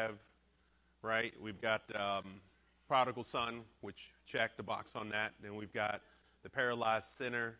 have, 0.00 0.18
right? 1.02 1.32
We've 1.40 1.60
got 1.60 1.82
um, 1.94 2.24
prodigal 2.88 3.24
son, 3.24 3.60
which 3.80 4.10
check 4.26 4.56
the 4.56 4.62
box 4.62 4.96
on 4.96 5.08
that. 5.10 5.32
Then 5.42 5.56
we've 5.56 5.72
got 5.72 6.00
the 6.42 6.48
paralyzed 6.48 7.08
sinner. 7.16 7.56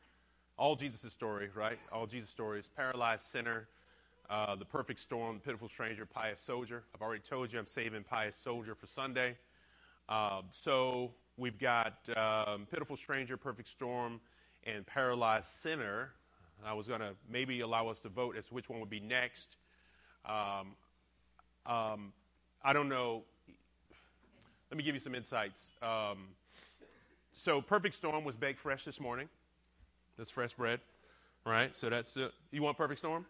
All 0.59 0.75
Jesus' 0.75 1.13
story, 1.13 1.49
right? 1.55 1.79
All 1.93 2.07
Jesus' 2.07 2.31
stories. 2.31 2.69
Paralyzed 2.77 3.27
sinner, 3.27 3.69
uh, 4.31 4.57
the 4.57 4.65
perfect 4.65 5.01
storm, 5.01 5.37
the 5.37 5.41
pitiful 5.41 5.69
stranger, 5.69 6.07
pious 6.07 6.41
soldier. 6.41 6.83
I've 6.95 7.03
already 7.03 7.23
told 7.23 7.53
you 7.53 7.59
I'm 7.59 7.67
saving 7.67 8.05
pious 8.05 8.37
soldier 8.37 8.75
for 8.75 8.87
Sunday. 8.87 9.37
Uh, 10.09 10.43
so 10.51 11.13
we've 11.37 11.59
got 11.59 12.09
um, 12.17 12.67
pitiful 12.71 12.97
stranger, 12.97 13.37
perfect 13.37 13.69
storm, 13.69 14.21
and 14.65 14.87
paralyzed 14.87 15.51
sinner. 15.51 16.13
I 16.65 16.73
was 16.75 16.87
going 16.89 17.01
to 17.01 17.13
maybe 17.31 17.61
allow 17.61 17.89
us 17.89 18.01
to 18.01 18.09
vote 18.09 18.37
as 18.37 18.49
to 18.49 18.55
which 18.55 18.69
one 18.69 18.81
would 18.81 18.91
be 18.91 19.01
next. 19.01 19.57
Um, 20.27 20.75
um, 21.67 22.13
I 22.63 22.73
don't 22.73 22.89
know. 22.89 23.23
Let 24.71 24.77
me 24.77 24.85
give 24.85 24.95
you 24.95 25.01
some 25.01 25.15
insights. 25.15 25.69
Um, 25.83 26.29
so, 27.33 27.61
Perfect 27.63 27.95
Storm 27.95 28.25
was 28.25 28.37
baked 28.37 28.59
fresh 28.59 28.85
this 28.85 29.01
morning. 29.01 29.29
That's 30.19 30.31
fresh 30.31 30.53
bread, 30.53 30.81
right? 31.47 31.75
So 31.75 31.89
that's 31.89 32.17
uh, 32.17 32.29
you 32.51 32.63
want 32.63 32.77
Perfect 32.77 32.99
Storm? 32.99 33.25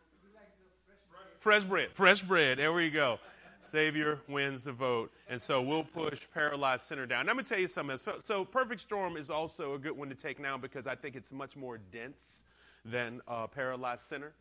Fresh 1.39 1.65
bread. 1.65 1.91
Fresh 1.95 2.23
bread. 2.23 2.59
There 2.59 2.73
we 2.73 2.91
go. 2.91 3.19
Savior 3.61 4.19
wins 4.29 4.65
the 4.65 4.73
vote. 4.73 5.13
And 5.29 5.41
so 5.41 5.63
we'll 5.63 5.85
push 5.85 6.21
Paralyzed 6.35 6.83
Sinner 6.83 7.07
down. 7.07 7.27
Now, 7.27 7.31
I'm 7.31 7.37
going 7.37 7.45
to 7.45 7.49
tell 7.49 7.61
you 7.61 7.67
something. 7.67 7.97
So, 7.97 8.17
so, 8.25 8.45
Perfect 8.45 8.81
Storm 8.81 9.17
is 9.17 9.31
also 9.31 9.75
a 9.75 9.79
good 9.79 9.97
one 9.97 10.09
to 10.09 10.15
take 10.15 10.41
now 10.41 10.59
because 10.59 10.87
I 10.87 10.95
think 10.95 11.15
it's 11.15 11.33
much 11.33 11.57
more 11.57 11.79
dense 11.93 12.43
than 12.85 13.21
uh, 13.29 13.47
Paralyzed 13.47 14.03
Sinner. 14.03 14.33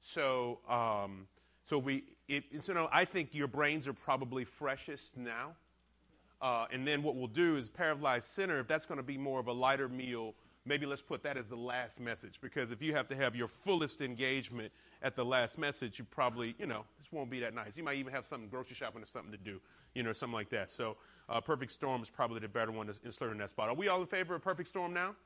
So, 0.00 0.60
um, 0.68 1.26
so 1.66 1.78
we, 1.78 2.04
it, 2.28 2.44
so 2.60 2.88
I 2.92 3.04
think 3.04 3.34
your 3.34 3.48
brains 3.48 3.88
are 3.88 3.92
probably 3.92 4.44
freshest 4.44 5.16
now. 5.16 5.52
Uh, 6.40 6.66
and 6.70 6.86
then 6.86 7.02
what 7.02 7.16
we'll 7.16 7.26
do 7.26 7.56
is 7.56 7.68
Paralyzed 7.68 8.28
Sinner, 8.28 8.60
if 8.60 8.68
that's 8.68 8.86
going 8.86 8.98
to 8.98 9.02
be 9.02 9.18
more 9.18 9.40
of 9.40 9.48
a 9.48 9.52
lighter 9.52 9.88
meal, 9.88 10.34
maybe 10.64 10.86
let's 10.86 11.02
put 11.02 11.22
that 11.24 11.36
as 11.36 11.46
the 11.46 11.56
last 11.56 11.98
message 11.98 12.38
because 12.40 12.70
if 12.70 12.80
you 12.82 12.94
have 12.94 13.08
to 13.08 13.16
have 13.16 13.34
your 13.34 13.48
fullest 13.48 14.00
engagement 14.00 14.72
at 15.02 15.16
the 15.16 15.24
last 15.24 15.58
message, 15.58 15.98
you 15.98 16.04
probably, 16.04 16.54
you 16.58 16.66
know, 16.66 16.84
this 16.98 17.10
won't 17.10 17.30
be 17.30 17.40
that 17.40 17.54
nice. 17.54 17.76
You 17.76 17.82
might 17.82 17.96
even 17.96 18.12
have 18.12 18.24
something 18.24 18.48
grocery 18.48 18.76
shopping 18.76 19.02
or 19.02 19.06
something 19.06 19.32
to 19.32 19.38
do, 19.38 19.60
you 19.94 20.04
know, 20.04 20.12
something 20.12 20.34
like 20.34 20.50
that. 20.50 20.70
So, 20.70 20.96
uh, 21.28 21.40
Perfect 21.40 21.72
Storm 21.72 22.00
is 22.00 22.10
probably 22.10 22.38
the 22.38 22.48
better 22.48 22.70
one 22.70 22.86
to 22.86 22.94
insert 23.04 23.32
in 23.32 23.38
that 23.38 23.50
spot. 23.50 23.68
Are 23.68 23.74
we 23.74 23.88
all 23.88 24.00
in 24.00 24.06
favor 24.06 24.36
of 24.36 24.42
Perfect 24.42 24.68
Storm 24.68 24.92
now? 24.92 25.16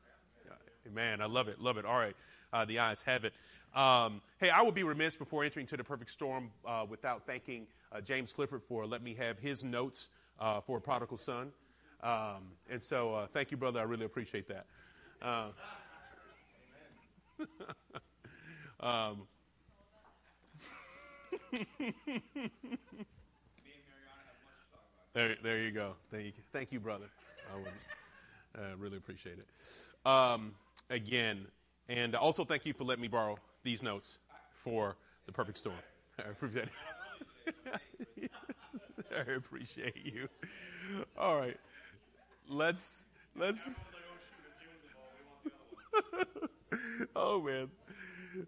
Man, 0.94 1.20
I 1.20 1.26
love 1.26 1.48
it, 1.48 1.60
love 1.60 1.78
it. 1.78 1.84
All 1.84 1.98
right, 1.98 2.16
uh, 2.52 2.64
the 2.64 2.78
ayes 2.78 3.02
have 3.02 3.24
it. 3.24 3.32
Um, 3.74 4.20
hey, 4.38 4.50
I 4.50 4.62
would 4.62 4.74
be 4.74 4.82
remiss 4.82 5.16
before 5.16 5.44
entering 5.44 5.66
to 5.66 5.76
the 5.76 5.84
Perfect 5.84 6.10
Storm 6.10 6.50
uh, 6.66 6.84
without 6.88 7.26
thanking 7.26 7.66
uh, 7.92 8.00
James 8.00 8.32
Clifford 8.32 8.62
for 8.64 8.86
letting 8.86 9.04
me 9.04 9.14
have 9.14 9.38
his 9.38 9.62
notes 9.62 10.08
uh, 10.40 10.60
for 10.60 10.78
a 10.78 10.80
prodigal 10.80 11.16
son. 11.16 11.52
Um, 12.02 12.52
and 12.68 12.82
so, 12.82 13.14
uh, 13.14 13.26
thank 13.28 13.50
you, 13.50 13.56
brother. 13.56 13.78
I 13.78 13.84
really 13.84 14.06
appreciate 14.06 14.48
that. 14.48 14.66
um, 18.80 19.22
there, 25.14 25.36
there 25.42 25.60
you 25.60 25.70
go. 25.70 25.94
Thank 26.10 26.26
you, 26.26 26.32
thank 26.52 26.72
you 26.72 26.80
brother. 26.80 27.06
I 27.52 27.56
would 27.56 27.72
uh, 28.58 28.76
really 28.78 28.96
appreciate 28.96 29.38
it. 29.38 29.46
Again, 30.90 31.46
and 31.88 32.16
also 32.16 32.44
thank 32.44 32.66
you 32.66 32.72
for 32.72 32.82
letting 32.82 33.02
me 33.02 33.08
borrow 33.08 33.38
these 33.62 33.80
notes 33.82 34.18
for 34.50 34.96
the 35.26 35.32
perfect 35.32 35.58
storm. 35.58 35.76
I 36.18 36.30
appreciate 36.30 36.68
it. 38.16 38.30
I 39.16 39.32
appreciate 39.32 39.96
you. 40.04 40.28
All 41.16 41.38
right, 41.38 41.56
let's 42.48 43.04
let's. 43.36 43.60
oh 47.16 47.40
man, 47.40 47.70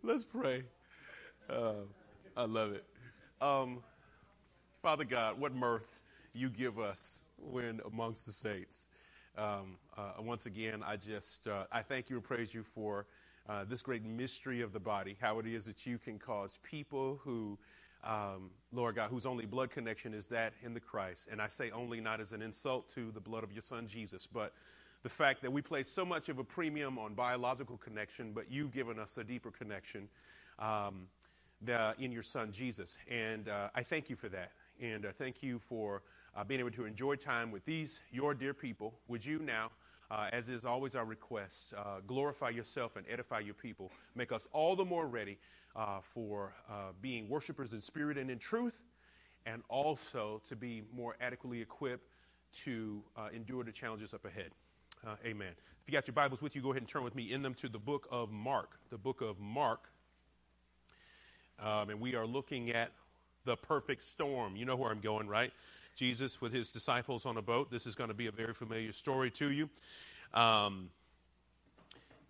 let's 0.02 0.24
pray. 0.24 0.64
Uh, 1.48 1.84
I 2.36 2.44
love 2.44 2.72
it. 2.72 2.84
Um, 3.40 3.82
Father 4.82 5.04
God, 5.04 5.38
what 5.38 5.54
mirth 5.54 6.00
you 6.32 6.50
give 6.50 6.80
us 6.80 7.22
when 7.36 7.80
amongst 7.86 8.26
the 8.26 8.32
saints. 8.32 8.86
Um, 9.36 9.76
uh, 9.96 10.12
once 10.20 10.46
again, 10.46 10.82
I 10.86 10.96
just 10.96 11.46
uh, 11.46 11.64
I 11.72 11.82
thank 11.82 12.10
you 12.10 12.16
and 12.16 12.24
praise 12.24 12.52
you 12.52 12.62
for 12.62 13.06
uh, 13.48 13.64
this 13.64 13.82
great 13.82 14.04
mystery 14.04 14.60
of 14.60 14.72
the 14.72 14.80
body, 14.80 15.16
how 15.20 15.38
it 15.38 15.46
is 15.46 15.64
that 15.64 15.86
you 15.86 15.98
can 15.98 16.18
cause 16.18 16.58
people 16.62 17.18
who, 17.24 17.58
um, 18.04 18.50
Lord 18.72 18.96
God, 18.96 19.10
whose 19.10 19.26
only 19.26 19.46
blood 19.46 19.70
connection 19.70 20.14
is 20.14 20.26
that 20.28 20.52
in 20.62 20.74
the 20.74 20.80
Christ. 20.80 21.28
And 21.30 21.40
I 21.40 21.48
say 21.48 21.70
only 21.70 22.00
not 22.00 22.20
as 22.20 22.32
an 22.32 22.42
insult 22.42 22.92
to 22.94 23.10
the 23.10 23.20
blood 23.20 23.42
of 23.42 23.52
your 23.52 23.62
son 23.62 23.86
Jesus, 23.86 24.26
but 24.26 24.52
the 25.02 25.08
fact 25.08 25.42
that 25.42 25.52
we 25.52 25.62
place 25.62 25.88
so 25.88 26.04
much 26.04 26.28
of 26.28 26.38
a 26.38 26.44
premium 26.44 26.98
on 26.98 27.14
biological 27.14 27.78
connection, 27.78 28.32
but 28.32 28.50
you've 28.50 28.72
given 28.72 28.98
us 28.98 29.16
a 29.18 29.24
deeper 29.24 29.50
connection. 29.50 30.08
Um, 30.58 31.06
the, 31.64 31.94
in 31.98 32.12
your 32.12 32.22
son 32.22 32.52
Jesus. 32.52 32.96
And 33.08 33.48
uh, 33.48 33.68
I 33.74 33.82
thank 33.82 34.10
you 34.10 34.16
for 34.16 34.28
that. 34.30 34.52
And 34.80 35.06
uh, 35.06 35.12
thank 35.16 35.42
you 35.42 35.58
for 35.58 36.02
uh, 36.36 36.44
being 36.44 36.60
able 36.60 36.70
to 36.70 36.84
enjoy 36.84 37.16
time 37.16 37.50
with 37.50 37.64
these, 37.64 38.00
your 38.10 38.34
dear 38.34 38.54
people. 38.54 38.94
Would 39.08 39.24
you 39.24 39.38
now, 39.38 39.70
uh, 40.10 40.28
as 40.32 40.48
is 40.48 40.64
always 40.64 40.94
our 40.94 41.04
request, 41.04 41.74
uh, 41.76 42.00
glorify 42.06 42.50
yourself 42.50 42.96
and 42.96 43.04
edify 43.10 43.40
your 43.40 43.54
people? 43.54 43.90
Make 44.14 44.32
us 44.32 44.48
all 44.52 44.76
the 44.76 44.84
more 44.84 45.06
ready 45.06 45.38
uh, 45.76 46.00
for 46.00 46.52
being 47.00 47.28
worshipers 47.28 47.72
in 47.72 47.80
spirit 47.80 48.18
and 48.18 48.30
in 48.30 48.38
truth, 48.38 48.82
and 49.46 49.62
also 49.68 50.40
to 50.48 50.56
be 50.56 50.82
more 50.94 51.16
adequately 51.20 51.60
equipped 51.60 52.08
to 52.52 53.02
endure 53.32 53.64
the 53.64 53.72
challenges 53.72 54.12
up 54.12 54.24
ahead. 54.24 54.50
amen. 55.24 55.52
If 55.82 55.88
you 55.88 55.92
got 55.92 56.06
your 56.06 56.14
Bibles 56.14 56.40
with 56.40 56.54
you, 56.54 56.62
go 56.62 56.70
ahead 56.70 56.82
and 56.82 56.88
turn 56.88 57.02
with 57.02 57.16
me 57.16 57.32
in 57.32 57.42
them 57.42 57.54
to 57.54 57.68
the 57.68 57.78
book 57.78 58.06
of 58.10 58.30
Mark. 58.30 58.78
The 58.90 58.98
book 58.98 59.20
of 59.20 59.40
Mark. 59.40 59.88
Um, 61.58 61.90
and 61.90 62.00
we 62.00 62.14
are 62.14 62.26
looking 62.26 62.70
at 62.70 62.92
the 63.44 63.56
perfect 63.56 64.02
storm. 64.02 64.54
You 64.54 64.64
know 64.64 64.76
where 64.76 64.90
I'm 64.90 65.00
going, 65.00 65.26
right? 65.26 65.52
Jesus 65.94 66.40
with 66.40 66.52
his 66.52 66.72
disciples 66.72 67.26
on 67.26 67.36
a 67.36 67.42
boat. 67.42 67.70
This 67.70 67.86
is 67.86 67.94
going 67.94 68.08
to 68.08 68.14
be 68.14 68.26
a 68.26 68.32
very 68.32 68.54
familiar 68.54 68.92
story 68.92 69.30
to 69.32 69.50
you. 69.50 69.68
Um, 70.34 70.90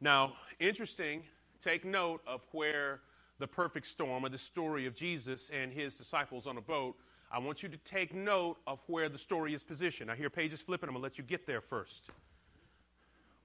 now, 0.01 0.35
interesting, 0.59 1.23
take 1.63 1.85
note 1.85 2.23
of 2.27 2.43
where 2.53 3.01
the 3.39 3.47
perfect 3.47 3.87
storm, 3.87 4.25
or 4.25 4.29
the 4.29 4.39
story 4.39 4.87
of 4.87 4.95
Jesus 4.95 5.51
and 5.53 5.73
his 5.73 5.97
disciples 5.97 6.47
on 6.47 6.59
a 6.59 6.61
boat, 6.61 6.97
I 7.31 7.39
want 7.39 7.63
you 7.63 7.69
to 7.69 7.79
take 7.79 8.15
note 8.15 8.59
of 8.67 8.79
where 8.87 9.09
the 9.09 9.19
story 9.19 9.55
is 9.55 9.63
positioned. 9.63 10.11
I 10.11 10.17
hear 10.17 10.29
pages 10.29 10.61
flipping. 10.61 10.89
I'm 10.89 10.95
going 10.95 11.01
to 11.01 11.05
let 11.05 11.19
you 11.19 11.25
get 11.25 11.47
there 11.47 11.61
first. 11.61 12.11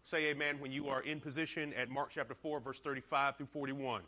Say 0.04 0.26
amen 0.28 0.60
when 0.60 0.72
you 0.72 0.88
are 0.88 1.02
in 1.02 1.20
position 1.20 1.74
at 1.74 1.90
Mark 1.90 2.10
chapter 2.10 2.34
4, 2.34 2.60
verse 2.60 2.80
35 2.80 3.38
through 3.38 3.48
41. 3.48 4.02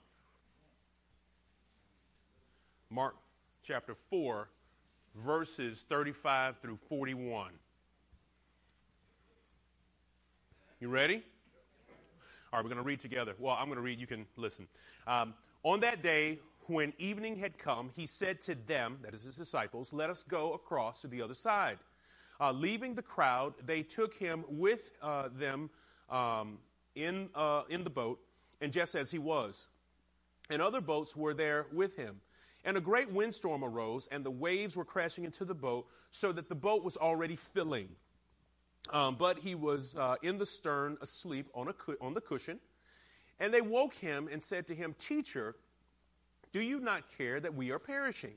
Mark 2.90 3.16
chapter 3.64 3.94
4, 4.10 4.50
verses 5.16 5.86
35 5.88 6.58
through 6.60 6.78
41. 6.88 7.52
You 10.80 10.90
ready? 10.90 11.24
All 12.52 12.58
right, 12.58 12.64
we're 12.64 12.70
going 12.70 12.82
to 12.82 12.88
read 12.88 13.00
together. 13.00 13.36
Well, 13.38 13.56
I'm 13.60 13.66
going 13.66 13.78
to 13.78 13.82
read, 13.82 14.00
you 14.00 14.08
can 14.08 14.26
listen. 14.38 14.68
Um, 15.06 15.34
on 15.64 15.80
that 15.82 16.02
day, 16.02 16.40
when 16.68 16.94
evening 16.98 17.36
had 17.36 17.58
come, 17.58 17.90
he 17.96 18.08
said 18.08 18.42
to 18.42 18.56
them, 18.56 18.98
that 19.02 19.14
is 19.14 19.24
his 19.24 19.36
disciples, 19.36 19.92
Let 19.92 20.10
us 20.10 20.24
go 20.24 20.54
across 20.54 21.02
to 21.02 21.08
the 21.08 21.22
other 21.22 21.34
side. 21.34 21.80
Uh, 22.40 22.52
leaving 22.54 22.96
the 22.96 23.02
crowd, 23.02 23.54
they 23.66 23.84
took 23.84 24.14
him 24.14 24.46
with 24.48 24.94
uh, 25.02 25.28
them 25.38 25.70
um, 26.10 26.58
in, 26.96 27.30
uh, 27.36 27.64
in 27.70 27.84
the 27.84 27.90
boat, 27.90 28.20
and 28.62 28.72
just 28.72 28.96
as 28.96 29.12
he 29.12 29.20
was. 29.20 29.68
And 30.50 30.62
other 30.62 30.82
boats 30.82 31.16
were 31.16 31.34
there 31.34 31.66
with 31.74 31.96
him. 31.96 32.22
And 32.66 32.76
a 32.76 32.82
great 32.82 33.10
windstorm 33.12 33.64
arose, 33.64 34.08
and 34.12 34.24
the 34.24 34.32
waves 34.32 34.76
were 34.76 34.86
crashing 34.86 35.24
into 35.24 35.46
the 35.46 35.56
boat, 35.56 35.88
so 36.12 36.32
that 36.32 36.50
the 36.50 36.56
boat 36.56 36.84
was 36.84 36.98
already 36.98 37.36
filling. 37.36 37.90
Um, 38.92 39.16
but 39.16 39.38
he 39.38 39.56
was 39.56 39.96
uh, 39.96 40.16
in 40.24 40.38
the 40.38 40.46
stern, 40.46 40.98
asleep 41.02 41.48
on, 41.54 41.68
a 41.68 41.74
cu- 41.74 41.98
on 42.02 42.14
the 42.14 42.22
cushion. 42.22 42.60
And 43.40 43.54
they 43.54 43.62
woke 43.62 43.94
him 43.94 44.28
and 44.32 44.44
said 44.44 44.68
to 44.68 44.76
him, 44.76 44.96
Teacher, 45.00 45.56
do 46.52 46.62
you 46.62 46.80
not 46.80 47.04
care 47.18 47.40
that 47.40 47.54
we 47.54 47.72
are 47.72 47.80
perishing? 47.80 48.34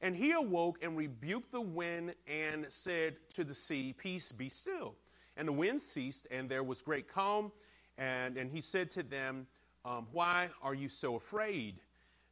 And 0.00 0.16
he 0.16 0.32
awoke 0.32 0.78
and 0.82 0.96
rebuked 0.96 1.52
the 1.52 1.60
wind 1.60 2.14
and 2.26 2.66
said 2.68 3.16
to 3.34 3.44
the 3.44 3.54
sea, 3.54 3.94
Peace, 3.96 4.32
be 4.32 4.48
still. 4.48 4.94
And 5.36 5.48
the 5.48 5.52
wind 5.52 5.80
ceased, 5.80 6.26
and 6.30 6.48
there 6.48 6.64
was 6.64 6.82
great 6.82 7.08
calm. 7.08 7.52
And, 7.96 8.36
and 8.36 8.50
he 8.50 8.60
said 8.60 8.90
to 8.92 9.02
them, 9.02 9.46
um, 9.84 10.08
Why 10.12 10.48
are 10.62 10.74
you 10.74 10.88
so 10.88 11.14
afraid? 11.14 11.76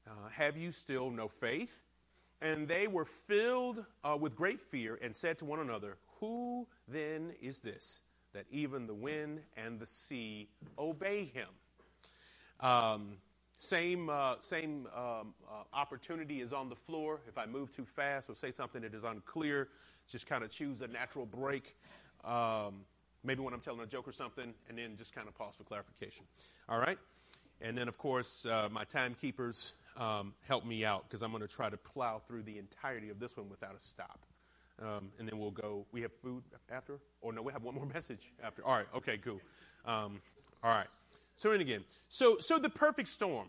Uh, 0.07 0.29
have 0.31 0.57
you 0.57 0.73
still 0.73 1.11
no 1.11 1.29
faith? 1.29 1.83
And 2.43 2.67
they 2.67 2.87
were 2.87 3.05
filled 3.05 3.85
uh, 4.03 4.17
with 4.19 4.35
great 4.35 4.61
fear 4.61 4.99
and 5.03 5.15
said 5.15 5.39
to 5.39 5.45
one 5.45 5.61
another, 5.61 5.97
Who 6.21 6.67
then 6.89 7.33
is 7.41 7.61
this 7.61 8.03
that 8.33 8.47
even 8.51 8.87
the 8.87 8.95
wind 8.95 9.41
and 9.57 9.79
the 9.79 9.87
sea 9.87 10.49
obey 10.79 11.31
him? 11.35 11.49
Um, 12.61 13.17
same, 13.59 14.09
uh, 14.09 14.37
same 14.41 14.87
um, 14.97 15.35
uh, 15.47 15.65
opportunity 15.75 16.41
is 16.41 16.53
on 16.53 16.71
the 16.71 16.77
floor. 16.77 17.21
If 17.29 17.37
I 17.37 17.45
move 17.45 17.75
too 17.75 17.85
fast 17.85 18.31
or 18.31 18.35
say 18.35 18.53
something 18.53 18.81
that 18.83 18.95
is 18.95 19.05
unclear, 19.05 19.69
just 20.09 20.27
kind 20.27 20.43
of 20.43 20.51
choose 20.51 20.81
a 20.81 20.89
natural 20.89 21.27
break. 21.27 21.77
Um, 22.25 22.87
maybe 23.23 23.43
when 23.43 23.53
I'm 23.53 23.61
telling 23.61 23.81
a 23.81 23.87
joke 23.87 24.09
or 24.09 24.13
something, 24.13 24.55
and 24.69 24.79
then 24.79 24.97
just 24.97 25.15
kind 25.15 25.29
of 25.29 25.35
pause 25.35 25.55
for 25.57 25.65
clarification. 25.65 26.25
All 26.71 26.79
right? 26.79 26.99
And 27.61 27.77
then, 27.77 27.89
of 27.89 27.99
course, 27.99 28.47
uh, 28.47 28.69
my 28.71 28.85
timekeepers 28.85 29.75
um, 29.97 30.35
help 30.47 30.65
me 30.65 30.85
out 30.85 31.05
because 31.09 31.23
I'm 31.23 31.31
going 31.31 31.43
to 31.43 31.49
try 31.49 31.71
to 31.71 31.77
plow 31.77 32.21
through 32.27 32.43
the 32.43 32.59
entirety 32.59 33.11
of 33.11 33.19
this 33.19 33.37
one 33.37 33.49
without 33.49 33.77
a 33.77 33.81
stop. 33.81 34.21
Um, 34.81 35.11
and 35.19 35.29
then 35.29 35.39
we'll 35.39 35.51
go. 35.51 35.85
We 35.93 36.01
have 36.03 36.13
food 36.23 36.43
after? 36.71 36.99
Or 37.21 37.33
no, 37.33 37.43
we 37.43 37.53
have 37.53 37.63
one 37.63 37.75
more 37.75 37.87
message 37.95 38.33
after. 38.43 38.65
All 38.65 38.75
right, 38.75 38.87
okay, 38.97 39.19
cool. 39.19 39.41
Um, 39.85 40.21
all 40.63 40.71
right. 40.71 40.87
So, 41.37 41.53
and 41.53 41.61
again, 41.61 41.85
so, 42.09 42.39
so 42.39 42.59
the 42.59 42.71
perfect 42.71 43.09
storm. 43.09 43.49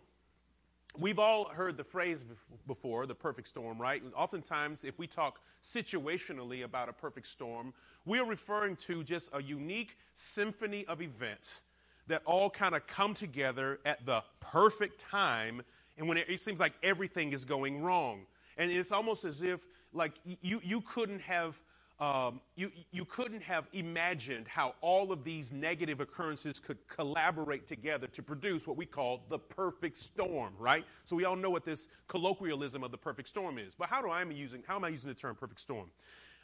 We've 0.99 1.19
all 1.19 1.45
heard 1.45 1.77
the 1.77 1.85
phrase 1.85 2.25
before, 2.67 3.05
the 3.05 3.15
perfect 3.15 3.47
storm, 3.47 3.81
right? 3.81 4.03
Oftentimes, 4.13 4.83
if 4.83 4.99
we 4.99 5.07
talk 5.07 5.39
situationally 5.63 6.65
about 6.65 6.89
a 6.89 6.93
perfect 6.93 7.27
storm, 7.27 7.73
we 8.05 8.19
are 8.19 8.25
referring 8.25 8.75
to 8.88 9.01
just 9.01 9.29
a 9.31 9.41
unique 9.41 9.97
symphony 10.15 10.85
of 10.88 11.01
events 11.01 11.61
that 12.07 12.21
all 12.25 12.49
kind 12.49 12.75
of 12.75 12.85
come 12.88 13.13
together 13.13 13.79
at 13.85 14.05
the 14.05 14.21
perfect 14.41 14.99
time 14.99 15.61
and 16.01 16.09
when 16.09 16.18
it, 16.18 16.27
it, 16.27 16.42
seems 16.42 16.59
like 16.59 16.74
everything 16.81 17.31
is 17.31 17.45
going 17.45 17.80
wrong. 17.80 18.25
And 18.57 18.71
it's 18.71 18.92
almost 18.92 19.24
as 19.24 19.44
if, 19.44 19.68
like, 19.94 20.13
you, 20.42 20.59
you 20.63 20.81
couldn't 20.81 21.21
have 21.21 21.62
um, 22.00 22.42
you, 22.56 22.71
you 22.89 23.06
couldn't 23.06 23.44
have 23.44 23.68
imagined 23.74 24.48
how 24.48 24.74
all 24.81 25.12
of 25.12 25.24
these 25.24 25.51
negative 25.51 26.01
occurrences 26.01 26.59
could 26.59 26.80
collaborate 26.88 27.68
together 27.68 28.07
to 28.07 28.24
produce 28.24 28.65
what 28.65 28.75
we 28.75 28.88
call 28.88 29.21
the 29.30 29.38
perfect 29.38 29.95
storm, 29.95 30.56
right? 30.57 30.83
So 31.06 31.15
we 31.15 31.25
all 31.25 31.36
know 31.36 31.51
what 31.51 31.63
this 31.63 31.89
colloquialism 32.07 32.83
of 32.83 32.89
the 32.89 32.98
perfect 32.98 33.27
storm 33.27 33.59
is. 33.59 33.75
But 33.75 33.88
how 33.88 34.01
do 34.01 34.09
I 34.09 34.21
am 34.21 34.31
using 34.31 34.63
how 34.65 34.77
am 34.77 34.83
I 34.83 34.88
using 34.88 35.09
the 35.09 35.13
term 35.13 35.36
perfect 35.36 35.59
storm? 35.59 35.92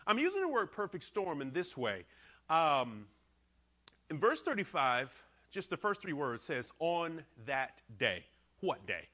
I'm 0.06 0.20
using 0.20 0.42
the 0.42 0.48
word 0.48 0.72
perfect 0.72 1.04
storm 1.04 1.42
in 1.42 1.52
this 1.52 1.76
way. 1.76 2.04
Um, 2.52 3.08
in 4.12 4.20
verse 4.20 4.44
35, 4.44 5.24
just 5.50 5.72
the 5.72 5.78
first 5.78 6.04
three 6.04 6.14
words 6.14 6.44
says, 6.44 6.72
on 6.78 7.24
that 7.48 7.82
day. 7.98 8.24
What 8.60 8.86
day? 8.86 9.08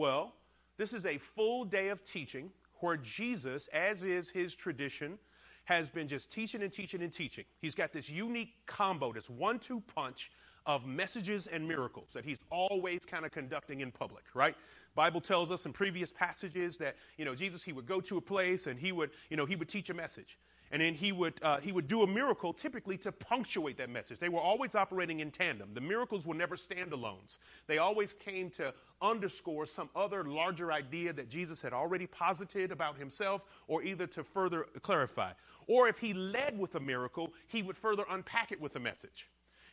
Well, 0.00 0.32
this 0.78 0.94
is 0.94 1.04
a 1.04 1.18
full 1.18 1.66
day 1.66 1.88
of 1.88 2.02
teaching 2.02 2.50
where 2.76 2.96
Jesus, 2.96 3.68
as 3.74 4.02
is 4.02 4.30
his 4.30 4.54
tradition, 4.54 5.18
has 5.64 5.90
been 5.90 6.08
just 6.08 6.32
teaching 6.32 6.62
and 6.62 6.72
teaching 6.72 7.02
and 7.02 7.12
teaching. 7.12 7.44
He's 7.60 7.74
got 7.74 7.92
this 7.92 8.08
unique 8.08 8.54
combo, 8.64 9.12
this 9.12 9.28
one 9.28 9.58
two 9.58 9.82
punch 9.94 10.32
of 10.64 10.86
messages 10.86 11.48
and 11.48 11.68
miracles 11.68 12.14
that 12.14 12.24
he's 12.24 12.38
always 12.48 13.00
kind 13.06 13.26
of 13.26 13.30
conducting 13.30 13.80
in 13.82 13.92
public, 13.92 14.24
right? 14.32 14.54
Bible 14.94 15.20
tells 15.20 15.50
us 15.50 15.66
in 15.66 15.72
previous 15.74 16.10
passages 16.10 16.78
that, 16.78 16.96
you 17.18 17.26
know, 17.26 17.34
Jesus, 17.34 17.62
he 17.62 17.74
would 17.74 17.84
go 17.84 18.00
to 18.00 18.16
a 18.16 18.22
place 18.22 18.68
and 18.68 18.80
he 18.80 18.92
would, 18.92 19.10
you 19.28 19.36
know, 19.36 19.44
he 19.44 19.54
would 19.54 19.68
teach 19.68 19.90
a 19.90 19.94
message. 19.94 20.38
And 20.72 20.80
then 20.80 20.94
he 20.94 21.10
would, 21.10 21.34
uh, 21.42 21.58
he 21.58 21.72
would 21.72 21.88
do 21.88 22.02
a 22.02 22.06
miracle 22.06 22.52
typically 22.52 22.96
to 22.98 23.10
punctuate 23.10 23.76
that 23.78 23.90
message. 23.90 24.18
They 24.20 24.28
were 24.28 24.40
always 24.40 24.76
operating 24.76 25.18
in 25.18 25.32
tandem. 25.32 25.70
The 25.74 25.80
miracles 25.80 26.26
were 26.26 26.34
never 26.34 26.54
standalones. 26.54 27.38
They 27.66 27.78
always 27.78 28.12
came 28.12 28.50
to 28.50 28.72
underscore 29.02 29.66
some 29.66 29.90
other 29.96 30.22
larger 30.24 30.70
idea 30.70 31.12
that 31.14 31.28
Jesus 31.28 31.60
had 31.60 31.72
already 31.72 32.06
posited 32.06 32.70
about 32.70 32.96
himself 32.96 33.44
or 33.66 33.82
either 33.82 34.06
to 34.08 34.22
further 34.22 34.66
clarify. 34.82 35.32
Or 35.66 35.88
if 35.88 35.98
he 35.98 36.14
led 36.14 36.56
with 36.56 36.76
a 36.76 36.80
miracle, 36.80 37.32
he 37.48 37.62
would 37.62 37.76
further 37.76 38.04
unpack 38.08 38.52
it 38.52 38.60
with 38.60 38.76
a 38.76 38.80
message. 38.80 39.28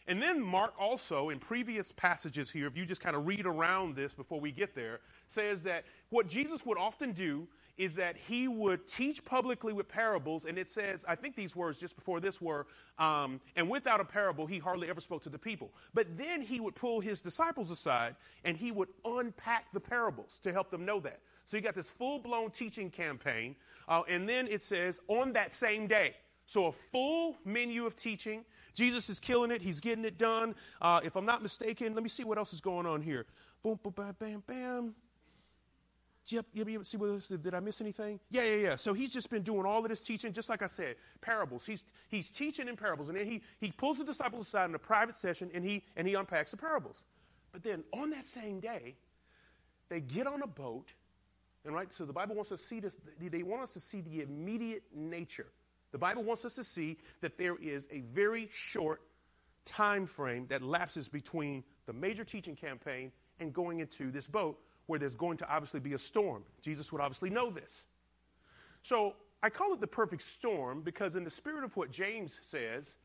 And 0.07 0.21
then 0.21 0.41
Mark 0.41 0.73
also, 0.79 1.29
in 1.29 1.38
previous 1.38 1.91
passages 1.91 2.50
here, 2.50 2.65
if 2.65 2.77
you 2.77 2.85
just 2.85 3.01
kind 3.01 3.15
of 3.15 3.27
read 3.27 3.45
around 3.45 3.95
this 3.95 4.15
before 4.15 4.39
we 4.39 4.51
get 4.51 4.73
there, 4.73 5.01
says 5.27 5.61
that 5.63 5.83
what 6.09 6.27
Jesus 6.27 6.65
would 6.65 6.77
often 6.77 7.11
do 7.11 7.47
is 7.77 7.95
that 7.95 8.15
he 8.18 8.47
would 8.47 8.88
teach 8.88 9.24
publicly 9.24 9.71
with 9.71 9.88
parables, 9.88 10.45
and 10.45 10.57
it 10.57 10.68
says, 10.68 11.06
I 11.07 11.15
think 11.15 11.35
these 11.35 11.56
words 11.56 11.77
just 11.77 11.95
before 11.95 12.19
this 12.19 12.41
were, 12.41 12.65
um, 12.97 13.39
and 13.56 13.69
without 13.69 14.00
a 14.00 14.06
parable, 14.06 14.47
he 14.47 14.57
hardly 14.57 14.89
ever 14.89 15.00
spoke 15.00 15.24
to 15.24 15.29
the 15.29 15.38
people. 15.38 15.71
But 15.94 16.18
then 16.18 16.41
he 16.41 16.59
would 16.59 16.75
pull 16.75 17.00
his 17.00 17.21
disciples 17.21 17.69
aside 17.69 18.15
and 18.44 18.57
he 18.57 18.71
would 18.71 18.89
unpack 19.06 19.71
the 19.74 19.79
parables 19.79 20.39
to 20.39 20.51
help 20.51 20.71
them 20.71 20.85
know 20.85 21.00
that. 21.01 21.19
So 21.45 21.56
you 21.56 21.63
got 21.63 21.75
this 21.75 21.89
full 21.89 22.19
blown 22.19 22.50
teaching 22.50 22.89
campaign, 22.89 23.56
uh, 23.88 24.01
and 24.07 24.27
then 24.27 24.47
it 24.47 24.62
says, 24.62 25.00
on 25.07 25.33
that 25.33 25.53
same 25.53 25.88
day. 25.88 26.15
So 26.47 26.68
a 26.68 26.71
full 26.71 27.38
menu 27.45 27.85
of 27.85 27.95
teaching. 27.95 28.45
Jesus 28.74 29.09
is 29.09 29.19
killing 29.19 29.51
it. 29.51 29.62
He's 29.62 29.79
getting 29.81 30.06
it 30.06 30.18
done. 30.18 30.56
Uh, 30.81 31.01
if 31.03 31.15
I'm 31.15 31.25
not 31.25 31.41
mistaken, 31.41 31.94
let 31.94 32.03
me 32.03 32.09
see 32.09 32.24
what 32.24 32.38
else 32.38 32.53
is 32.53 32.62
going 32.62 32.85
on 32.85 33.01
here. 33.01 33.25
Boom, 33.62 33.79
boom, 33.83 33.94
bam, 33.95 34.15
bam, 34.18 34.44
bam. 34.47 34.95
Yep, 36.29 36.45
yep, 36.53 36.69
yep. 36.69 36.85
See 36.85 36.97
what 36.97 37.21
did 37.41 37.53
I 37.53 37.59
miss 37.59 37.79
anything? 37.79 38.19
Yeah, 38.29 38.44
yeah, 38.44 38.56
yeah. 38.56 38.75
So 38.75 38.94
he's 38.94 39.13
just 39.13 39.29
been 39.29 39.44
doing 39.44 39.65
all 39.65 39.81
of 39.81 39.89
this 39.89 40.01
teaching, 40.01 40.33
just 40.33 40.50
like 40.50 40.62
I 40.62 40.68
said, 40.68 40.95
parables. 41.21 41.65
He's 41.65 41.85
he's 42.09 42.29
teaching 42.29 42.68
in 42.68 42.75
parables, 42.75 43.09
and 43.09 43.18
then 43.18 43.25
he 43.25 43.41
he 43.59 43.71
pulls 43.71 43.97
the 44.00 44.03
disciples 44.03 44.47
aside 44.47 44.69
in 44.69 44.75
a 44.75 44.79
private 44.79 45.15
session, 45.15 45.50
and 45.53 45.63
he 45.63 45.83
and 45.95 46.07
he 46.07 46.15
unpacks 46.15 46.51
the 46.51 46.57
parables. 46.57 47.03
But 47.53 47.63
then 47.63 47.83
on 47.94 48.09
that 48.09 48.27
same 48.27 48.59
day, 48.59 48.95
they 49.89 50.01
get 50.01 50.27
on 50.27 50.41
a 50.41 50.47
boat, 50.47 50.91
and 51.63 51.74
right. 51.74 51.94
So 51.94 52.06
the 52.06 52.13
Bible 52.13 52.35
wants 52.35 52.51
us 52.51 52.62
to 52.62 52.68
see 52.68 52.79
this. 52.81 52.97
They 53.19 53.44
want 53.44 53.63
us 53.63 53.74
to 53.74 53.79
see 53.79 54.01
the 54.01 54.21
immediate 54.21 54.83
nature. 54.94 55.47
The 55.94 55.97
Bible 55.97 56.24
wants 56.24 56.44
us 56.44 56.56
to 56.56 56.63
see 56.63 56.97
that 57.21 57.38
there 57.38 57.56
is 57.56 57.88
a 57.89 58.01
very 58.01 58.50
short 58.51 59.01
time 59.63 60.06
frame 60.06 60.45
that 60.50 60.62
lapses 60.62 61.07
between 61.07 61.63
the 61.85 61.94
major 61.94 62.25
teaching 62.25 62.56
campaign 62.56 63.12
and 63.39 63.53
going 63.53 63.79
into 63.79 64.12
this 64.12 64.27
boat 64.27 64.59
where 64.88 64.98
there's 64.98 65.16
going 65.16 65.38
to 65.38 65.50
obviously 65.50 65.80
be 65.80 65.94
a 65.94 65.98
storm. 65.98 66.44
Jesus 66.62 66.92
would 66.92 67.01
obviously 67.01 67.30
know 67.30 67.51
this. 67.51 67.86
So 68.81 69.13
I 69.44 69.50
call 69.50 69.74
it 69.74 69.81
the 69.81 69.88
perfect 69.88 70.24
storm 70.24 70.81
because, 70.81 71.16
in 71.16 71.24
the 71.24 71.30
spirit 71.30 71.63
of 71.63 71.75
what 71.78 71.92
James 71.92 72.39
says, 72.42 72.95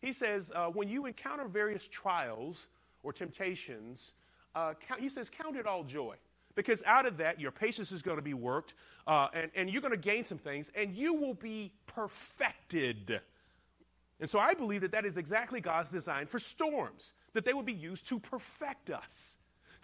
he 0.00 0.12
says, 0.12 0.50
uh, 0.54 0.66
when 0.66 0.88
you 0.88 1.06
encounter 1.06 1.46
various 1.46 1.86
trials 1.86 2.66
or 3.02 3.12
temptations, 3.12 4.12
uh, 4.54 4.74
count, 4.88 5.00
he 5.00 5.08
says, 5.08 5.30
count 5.30 5.56
it 5.56 5.66
all 5.66 5.84
joy. 5.84 6.16
Because 6.54 6.82
out 6.86 7.04
of 7.04 7.18
that, 7.18 7.38
your 7.38 7.50
patience 7.50 7.92
is 7.92 8.02
going 8.02 8.16
to 8.16 8.22
be 8.22 8.34
worked, 8.34 8.74
uh, 9.06 9.28
and, 9.34 9.50
and 9.54 9.70
you're 9.70 9.82
going 9.82 9.92
to 9.92 9.98
gain 9.98 10.24
some 10.24 10.38
things, 10.38 10.72
and 10.74 10.94
you 10.94 11.14
will 11.14 11.34
be 11.34 11.72
perfected. 11.86 13.20
And 14.20 14.30
so 14.30 14.38
I 14.38 14.54
believe 14.54 14.80
that 14.80 14.92
that 14.92 15.04
is 15.04 15.18
exactly 15.18 15.60
God's 15.60 15.90
design 15.90 16.26
for 16.26 16.38
storms, 16.38 17.12
that 17.34 17.44
they 17.44 17.52
would 17.52 17.66
be 17.66 17.74
used 17.74 18.08
to 18.08 18.18
perfect 18.18 18.88
us 18.88 19.36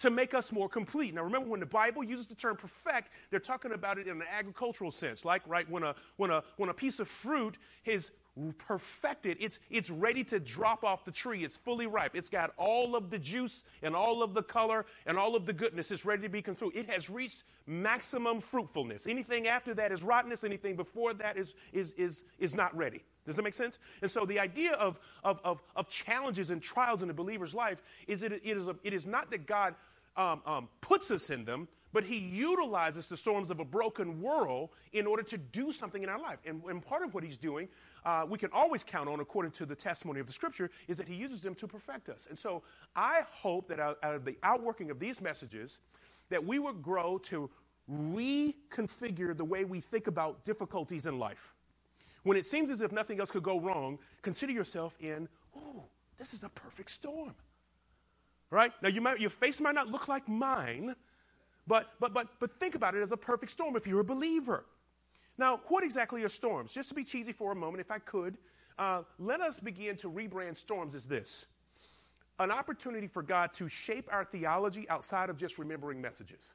to 0.02 0.10
make 0.10 0.34
us 0.34 0.50
more 0.50 0.68
complete. 0.68 1.14
Now, 1.14 1.22
remember, 1.22 1.48
when 1.48 1.60
the 1.60 1.66
Bible 1.66 2.02
uses 2.02 2.26
the 2.26 2.34
term 2.34 2.56
perfect, 2.56 3.10
they're 3.30 3.38
talking 3.38 3.70
about 3.72 3.98
it 3.98 4.08
in 4.08 4.20
an 4.20 4.26
agricultural 4.28 4.90
sense. 4.90 5.24
Like, 5.24 5.42
right, 5.46 5.68
when 5.70 5.84
a, 5.84 5.94
when 6.16 6.32
a, 6.32 6.42
when 6.56 6.70
a 6.70 6.74
piece 6.74 6.98
of 6.98 7.06
fruit 7.06 7.56
is 7.84 8.10
perfected, 8.58 9.36
it's, 9.38 9.60
it's 9.70 9.90
ready 9.90 10.24
to 10.24 10.40
drop 10.40 10.82
off 10.82 11.04
the 11.04 11.12
tree. 11.12 11.44
It's 11.44 11.56
fully 11.56 11.86
ripe. 11.86 12.16
It's 12.16 12.28
got 12.28 12.52
all 12.56 12.96
of 12.96 13.10
the 13.10 13.18
juice 13.18 13.64
and 13.80 13.94
all 13.94 14.24
of 14.24 14.34
the 14.34 14.42
color 14.42 14.86
and 15.06 15.16
all 15.16 15.36
of 15.36 15.46
the 15.46 15.52
goodness. 15.52 15.92
It's 15.92 16.04
ready 16.04 16.22
to 16.22 16.28
be 16.28 16.42
consumed. 16.42 16.72
It 16.74 16.90
has 16.90 17.08
reached 17.08 17.44
maximum 17.66 18.40
fruitfulness. 18.40 19.06
Anything 19.06 19.46
after 19.46 19.72
that 19.74 19.92
is 19.92 20.02
rottenness. 20.02 20.42
Anything 20.42 20.74
before 20.74 21.14
that 21.14 21.36
is, 21.36 21.54
is, 21.72 21.92
is, 21.92 22.24
is 22.40 22.54
not 22.54 22.76
ready. 22.76 23.04
Does 23.24 23.36
that 23.36 23.42
make 23.42 23.54
sense? 23.54 23.78
And 24.00 24.10
so 24.10 24.24
the 24.24 24.40
idea 24.40 24.72
of, 24.72 24.98
of, 25.22 25.38
of, 25.44 25.62
of 25.76 25.88
challenges 25.88 26.50
and 26.50 26.60
trials 26.60 27.04
in 27.04 27.10
a 27.10 27.14
believer's 27.14 27.54
life 27.54 27.82
is 28.08 28.20
that 28.22 28.32
it 28.32 28.42
is, 28.44 28.66
a, 28.66 28.74
it 28.82 28.92
is 28.92 29.06
not 29.06 29.30
that 29.30 29.46
God 29.46 29.76
um, 30.16 30.42
um, 30.46 30.68
puts 30.80 31.10
us 31.10 31.30
in 31.30 31.44
them, 31.44 31.68
but 31.92 32.04
he 32.04 32.16
utilizes 32.16 33.06
the 33.06 33.16
storms 33.16 33.50
of 33.50 33.60
a 33.60 33.64
broken 33.64 34.22
world 34.22 34.70
in 34.92 35.06
order 35.06 35.22
to 35.22 35.36
do 35.36 35.72
something 35.72 36.02
in 36.02 36.08
our 36.08 36.20
life. 36.20 36.38
And, 36.46 36.62
and 36.64 36.84
part 36.84 37.02
of 37.02 37.12
what 37.14 37.22
he's 37.22 37.36
doing, 37.36 37.68
uh, 38.04 38.24
we 38.28 38.38
can 38.38 38.50
always 38.52 38.82
count 38.82 39.08
on, 39.08 39.20
according 39.20 39.52
to 39.52 39.66
the 39.66 39.74
testimony 39.74 40.20
of 40.20 40.26
the 40.26 40.32
scripture, 40.32 40.70
is 40.88 40.96
that 40.96 41.06
he 41.06 41.14
uses 41.14 41.40
them 41.40 41.54
to 41.56 41.66
perfect 41.66 42.08
us. 42.08 42.26
And 42.28 42.38
so 42.38 42.62
I 42.96 43.22
hope 43.30 43.68
that 43.68 43.78
out, 43.78 43.98
out 44.02 44.14
of 44.14 44.24
the 44.24 44.38
outworking 44.42 44.90
of 44.90 44.98
these 44.98 45.20
messages, 45.20 45.78
that 46.30 46.42
we 46.42 46.58
would 46.58 46.82
grow 46.82 47.18
to 47.18 47.50
reconfigure 47.90 49.36
the 49.36 49.44
way 49.44 49.64
we 49.64 49.80
think 49.80 50.06
about 50.06 50.44
difficulties 50.44 51.06
in 51.06 51.18
life. 51.18 51.52
When 52.22 52.36
it 52.36 52.46
seems 52.46 52.70
as 52.70 52.80
if 52.80 52.92
nothing 52.92 53.20
else 53.20 53.30
could 53.30 53.42
go 53.42 53.60
wrong, 53.60 53.98
consider 54.22 54.52
yourself 54.52 54.96
in, 55.00 55.28
oh, 55.56 55.84
this 56.16 56.32
is 56.32 56.44
a 56.44 56.48
perfect 56.48 56.90
storm. 56.90 57.34
Right? 58.52 58.70
Now, 58.82 58.90
you 58.90 59.00
might, 59.00 59.18
your 59.18 59.30
face 59.30 59.62
might 59.62 59.74
not 59.74 59.88
look 59.88 60.08
like 60.08 60.28
mine, 60.28 60.94
but, 61.66 61.94
but, 61.98 62.12
but, 62.12 62.28
but 62.38 62.60
think 62.60 62.74
about 62.74 62.94
it 62.94 63.00
as 63.00 63.10
a 63.10 63.16
perfect 63.16 63.50
storm 63.50 63.76
if 63.76 63.86
you're 63.86 64.00
a 64.00 64.04
believer. 64.04 64.66
Now, 65.38 65.62
what 65.68 65.82
exactly 65.82 66.22
are 66.22 66.28
storms? 66.28 66.70
Just 66.70 66.90
to 66.90 66.94
be 66.94 67.02
cheesy 67.02 67.32
for 67.32 67.52
a 67.52 67.54
moment, 67.56 67.80
if 67.80 67.90
I 67.90 67.98
could, 67.98 68.36
uh, 68.78 69.04
let 69.18 69.40
us 69.40 69.58
begin 69.58 69.96
to 69.96 70.10
rebrand 70.10 70.58
storms 70.58 70.94
as 70.94 71.06
this 71.06 71.46
an 72.40 72.50
opportunity 72.50 73.06
for 73.06 73.22
God 73.22 73.54
to 73.54 73.70
shape 73.70 74.08
our 74.12 74.24
theology 74.24 74.86
outside 74.90 75.30
of 75.30 75.38
just 75.38 75.58
remembering 75.58 76.00
messages. 76.00 76.52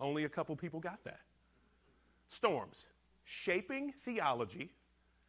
Only 0.00 0.24
a 0.24 0.28
couple 0.28 0.56
people 0.56 0.80
got 0.80 1.04
that. 1.04 1.20
Storms 2.28 2.86
shaping 3.24 3.92
theology 4.04 4.70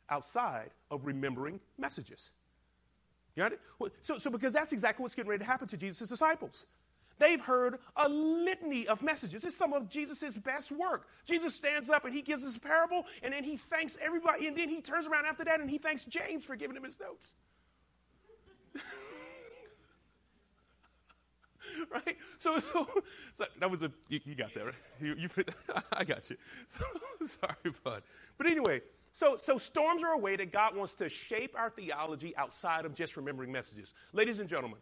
outside 0.09 0.69
of 0.89 1.05
remembering 1.05 1.59
messages. 1.77 2.31
You 3.35 3.43
got 3.43 3.53
it? 3.53 3.59
So, 4.01 4.17
so 4.17 4.29
because 4.29 4.53
that's 4.53 4.71
exactly 4.71 5.03
what's 5.03 5.15
getting 5.15 5.29
ready 5.29 5.43
to 5.43 5.49
happen 5.49 5.67
to 5.67 5.77
Jesus' 5.77 6.07
disciples. 6.09 6.65
They've 7.17 7.39
heard 7.39 7.79
a 7.95 8.09
litany 8.09 8.87
of 8.87 9.01
messages. 9.01 9.45
It's 9.45 9.55
some 9.55 9.71
of 9.73 9.89
Jesus' 9.89 10.37
best 10.37 10.71
work. 10.71 11.07
Jesus 11.25 11.55
stands 11.55 11.89
up 11.89 12.03
and 12.05 12.13
he 12.13 12.21
gives 12.21 12.43
us 12.43 12.55
a 12.55 12.59
parable, 12.59 13.05
and 13.23 13.33
then 13.33 13.43
he 13.43 13.57
thanks 13.57 13.97
everybody, 14.01 14.47
and 14.47 14.57
then 14.57 14.69
he 14.69 14.81
turns 14.81 15.07
around 15.07 15.25
after 15.25 15.45
that 15.45 15.59
and 15.59 15.69
he 15.69 15.77
thanks 15.77 16.03
James 16.05 16.43
for 16.43 16.55
giving 16.55 16.75
him 16.75 16.83
his 16.83 16.97
notes. 16.99 17.31
right? 21.91 22.17
So, 22.37 22.59
so, 22.59 22.87
so, 23.33 23.45
that 23.59 23.71
was 23.71 23.83
a, 23.83 23.91
you, 24.09 24.19
you 24.25 24.35
got 24.35 24.53
that, 24.53 24.65
right? 24.65 24.75
You, 25.01 25.15
you, 25.17 25.29
I 25.93 26.03
got 26.03 26.29
you. 26.29 26.37
So, 26.67 27.27
sorry, 27.41 27.73
bud. 27.83 28.03
But 28.37 28.47
anyway, 28.47 28.81
so, 29.15 29.37
so 29.41 29.57
storms 29.57 30.03
are 30.03 30.11
a 30.11 30.17
way 30.17 30.35
that 30.35 30.51
God 30.51 30.75
wants 30.75 30.93
to 30.95 31.07
shape 31.07 31.55
our 31.57 31.69
theology 31.69 32.35
outside 32.35 32.83
of 32.83 32.93
just 32.93 33.15
remembering 33.15 33.49
messages. 33.49 33.93
Ladies 34.11 34.41
and 34.41 34.49
gentlemen, 34.49 34.79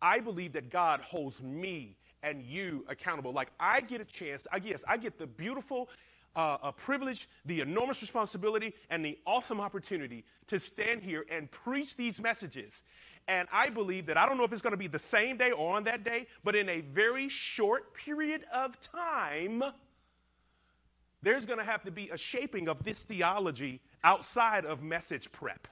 I 0.00 0.20
believe 0.20 0.52
that 0.52 0.70
God 0.70 1.00
holds 1.00 1.42
me 1.42 1.96
and 2.22 2.44
you 2.44 2.84
accountable. 2.88 3.32
Like 3.32 3.48
I 3.58 3.80
get 3.80 4.00
a 4.00 4.04
chance, 4.04 4.46
I 4.52 4.60
guess 4.60 4.84
I 4.86 4.98
get 4.98 5.18
the 5.18 5.26
beautiful 5.26 5.88
uh, 6.36 6.58
a 6.62 6.72
privilege, 6.72 7.28
the 7.44 7.60
enormous 7.60 8.00
responsibility, 8.02 8.72
and 8.88 9.04
the 9.04 9.18
awesome 9.26 9.60
opportunity 9.60 10.24
to 10.46 10.60
stand 10.60 11.02
here 11.02 11.26
and 11.28 11.50
preach 11.50 11.96
these 11.96 12.20
messages. 12.20 12.84
And 13.26 13.48
I 13.52 13.68
believe 13.68 14.06
that 14.06 14.16
I 14.16 14.28
don't 14.28 14.38
know 14.38 14.44
if 14.44 14.52
it's 14.52 14.62
going 14.62 14.74
to 14.74 14.76
be 14.76 14.86
the 14.86 14.96
same 14.96 15.36
day 15.38 15.50
or 15.50 15.74
on 15.74 15.82
that 15.84 16.04
day, 16.04 16.28
but 16.44 16.54
in 16.54 16.68
a 16.68 16.82
very 16.82 17.28
short 17.28 17.94
period 17.94 18.44
of 18.52 18.80
time, 18.80 19.64
there's 21.22 21.46
going 21.46 21.58
to 21.58 21.64
have 21.64 21.82
to 21.84 21.90
be 21.90 22.08
a 22.10 22.16
shaping 22.16 22.68
of 22.68 22.82
this 22.84 23.02
theology 23.02 23.80
outside 24.04 24.64
of 24.64 24.82
message 24.82 25.30
prep. 25.32 25.68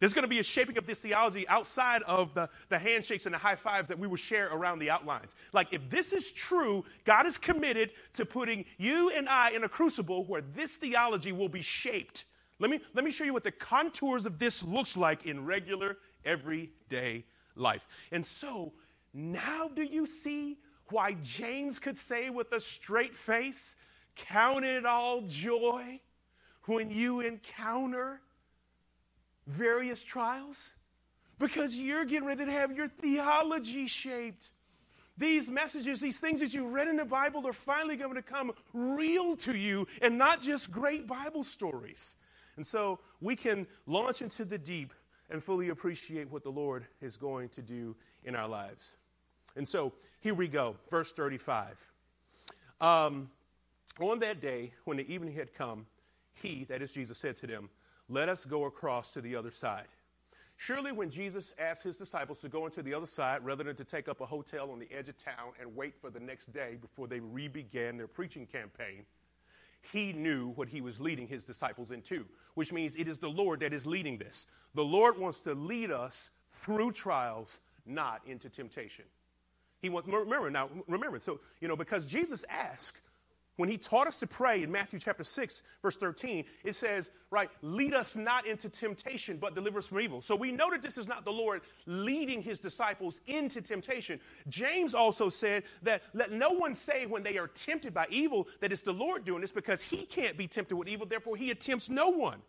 There's 0.00 0.12
going 0.12 0.24
to 0.24 0.28
be 0.28 0.40
a 0.40 0.44
shaping 0.44 0.76
of 0.76 0.86
this 0.86 1.00
theology 1.00 1.48
outside 1.48 2.02
of 2.02 2.34
the, 2.34 2.50
the 2.68 2.78
handshakes 2.78 3.26
and 3.26 3.34
the 3.34 3.38
high 3.38 3.54
fives 3.54 3.88
that 3.88 3.98
we 3.98 4.06
will 4.06 4.16
share 4.16 4.48
around 4.48 4.80
the 4.80 4.90
outlines. 4.90 5.34
Like, 5.52 5.72
if 5.72 5.88
this 5.88 6.12
is 6.12 6.30
true, 6.32 6.84
God 7.04 7.26
is 7.26 7.38
committed 7.38 7.90
to 8.14 8.26
putting 8.26 8.64
you 8.76 9.10
and 9.10 9.28
I 9.28 9.50
in 9.50 9.64
a 9.64 9.68
crucible 9.68 10.24
where 10.24 10.42
this 10.54 10.76
theology 10.76 11.32
will 11.32 11.48
be 11.48 11.62
shaped. 11.62 12.26
Let 12.58 12.70
me, 12.70 12.80
let 12.92 13.04
me 13.04 13.12
show 13.12 13.24
you 13.24 13.32
what 13.32 13.44
the 13.44 13.52
contours 13.52 14.26
of 14.26 14.38
this 14.38 14.62
looks 14.62 14.96
like 14.96 15.26
in 15.26 15.44
regular, 15.44 15.96
everyday 16.24 17.24
life. 17.56 17.86
And 18.12 18.26
so, 18.26 18.72
now 19.12 19.68
do 19.74 19.82
you 19.82 20.06
see 20.06 20.58
why 20.90 21.16
James 21.22 21.78
could 21.78 21.96
say 21.96 22.30
with 22.30 22.52
a 22.52 22.60
straight 22.60 23.14
face, 23.14 23.76
Count 24.16 24.64
it 24.64 24.84
all 24.86 25.22
joy 25.22 26.00
when 26.66 26.90
you 26.90 27.20
encounter 27.20 28.20
various 29.46 30.02
trials? 30.02 30.72
Because 31.38 31.76
you're 31.76 32.04
getting 32.04 32.26
ready 32.26 32.44
to 32.44 32.52
have 32.52 32.76
your 32.76 32.86
theology 32.86 33.86
shaped. 33.86 34.50
These 35.16 35.48
messages, 35.48 36.00
these 36.00 36.18
things 36.18 36.40
that 36.40 36.54
you 36.54 36.66
read 36.66 36.88
in 36.88 36.96
the 36.96 37.04
Bible 37.04 37.46
are 37.46 37.52
finally 37.52 37.96
going 37.96 38.14
to 38.14 38.22
come 38.22 38.52
real 38.72 39.36
to 39.38 39.56
you 39.56 39.86
and 40.02 40.18
not 40.18 40.40
just 40.40 40.70
great 40.70 41.06
Bible 41.06 41.44
stories. 41.44 42.16
And 42.56 42.66
so 42.66 42.98
we 43.20 43.36
can 43.36 43.66
launch 43.86 44.22
into 44.22 44.44
the 44.44 44.58
deep 44.58 44.92
and 45.30 45.42
fully 45.42 45.68
appreciate 45.68 46.30
what 46.30 46.42
the 46.42 46.50
Lord 46.50 46.86
is 47.00 47.16
going 47.16 47.48
to 47.50 47.62
do 47.62 47.96
in 48.24 48.34
our 48.34 48.48
lives. 48.48 48.96
And 49.56 49.66
so 49.66 49.92
here 50.20 50.34
we 50.34 50.48
go, 50.48 50.76
verse 50.90 51.12
35. 51.12 51.78
Um, 52.80 53.30
on 54.00 54.18
that 54.20 54.40
day, 54.40 54.72
when 54.84 54.96
the 54.96 55.12
evening 55.12 55.34
had 55.34 55.54
come, 55.54 55.86
he, 56.34 56.64
that 56.64 56.82
is 56.82 56.92
Jesus, 56.92 57.18
said 57.18 57.36
to 57.36 57.46
them, 57.46 57.70
Let 58.08 58.28
us 58.28 58.44
go 58.44 58.64
across 58.64 59.12
to 59.12 59.20
the 59.20 59.36
other 59.36 59.50
side. 59.50 59.86
Surely, 60.56 60.92
when 60.92 61.10
Jesus 61.10 61.52
asked 61.58 61.82
his 61.82 61.96
disciples 61.96 62.40
to 62.40 62.48
go 62.48 62.64
into 62.64 62.82
the 62.82 62.94
other 62.94 63.06
side 63.06 63.44
rather 63.44 63.64
than 63.64 63.76
to 63.76 63.84
take 63.84 64.08
up 64.08 64.20
a 64.20 64.26
hotel 64.26 64.70
on 64.70 64.78
the 64.78 64.90
edge 64.92 65.08
of 65.08 65.18
town 65.18 65.52
and 65.60 65.74
wait 65.74 65.94
for 66.00 66.10
the 66.10 66.20
next 66.20 66.52
day 66.52 66.76
before 66.80 67.08
they 67.08 67.20
re 67.20 67.48
began 67.48 67.96
their 67.96 68.06
preaching 68.06 68.46
campaign, 68.46 69.04
he 69.92 70.12
knew 70.12 70.50
what 70.50 70.68
he 70.68 70.80
was 70.80 71.00
leading 71.00 71.26
his 71.26 71.44
disciples 71.44 71.90
into, 71.90 72.24
which 72.54 72.72
means 72.72 72.96
it 72.96 73.08
is 73.08 73.18
the 73.18 73.28
Lord 73.28 73.60
that 73.60 73.72
is 73.72 73.84
leading 73.84 74.16
this. 74.16 74.46
The 74.74 74.84
Lord 74.84 75.18
wants 75.18 75.42
to 75.42 75.54
lead 75.54 75.90
us 75.90 76.30
through 76.52 76.92
trials, 76.92 77.58
not 77.84 78.22
into 78.26 78.48
temptation. 78.48 79.04
He 79.82 79.90
wants, 79.90 80.08
remember 80.08 80.50
now, 80.50 80.70
remember, 80.88 81.18
so, 81.18 81.40
you 81.60 81.68
know, 81.68 81.76
because 81.76 82.06
Jesus 82.06 82.44
asked, 82.48 82.96
when 83.56 83.68
he 83.68 83.78
taught 83.78 84.06
us 84.06 84.18
to 84.20 84.26
pray 84.26 84.62
in 84.62 84.70
Matthew 84.70 84.98
chapter 84.98 85.22
6, 85.22 85.62
verse 85.82 85.96
13, 85.96 86.44
it 86.64 86.74
says, 86.74 87.10
right, 87.30 87.50
lead 87.62 87.94
us 87.94 88.16
not 88.16 88.46
into 88.46 88.68
temptation, 88.68 89.36
but 89.36 89.54
deliver 89.54 89.78
us 89.78 89.86
from 89.86 90.00
evil. 90.00 90.20
So 90.20 90.34
we 90.34 90.50
know 90.50 90.70
that 90.70 90.82
this 90.82 90.98
is 90.98 91.06
not 91.06 91.24
the 91.24 91.32
Lord 91.32 91.62
leading 91.86 92.42
his 92.42 92.58
disciples 92.58 93.20
into 93.26 93.60
temptation. 93.60 94.18
James 94.48 94.94
also 94.94 95.28
said 95.28 95.62
that 95.82 96.02
let 96.14 96.32
no 96.32 96.50
one 96.50 96.74
say 96.74 97.06
when 97.06 97.22
they 97.22 97.38
are 97.38 97.48
tempted 97.48 97.94
by 97.94 98.06
evil 98.10 98.48
that 98.60 98.72
it's 98.72 98.82
the 98.82 98.92
Lord 98.92 99.24
doing 99.24 99.40
this 99.40 99.52
because 99.52 99.82
he 99.82 100.04
can't 100.04 100.36
be 100.36 100.48
tempted 100.48 100.76
with 100.76 100.88
evil, 100.88 101.06
therefore 101.06 101.36
he 101.36 101.50
attempts 101.50 101.88
no 101.88 102.08
one. 102.08 102.40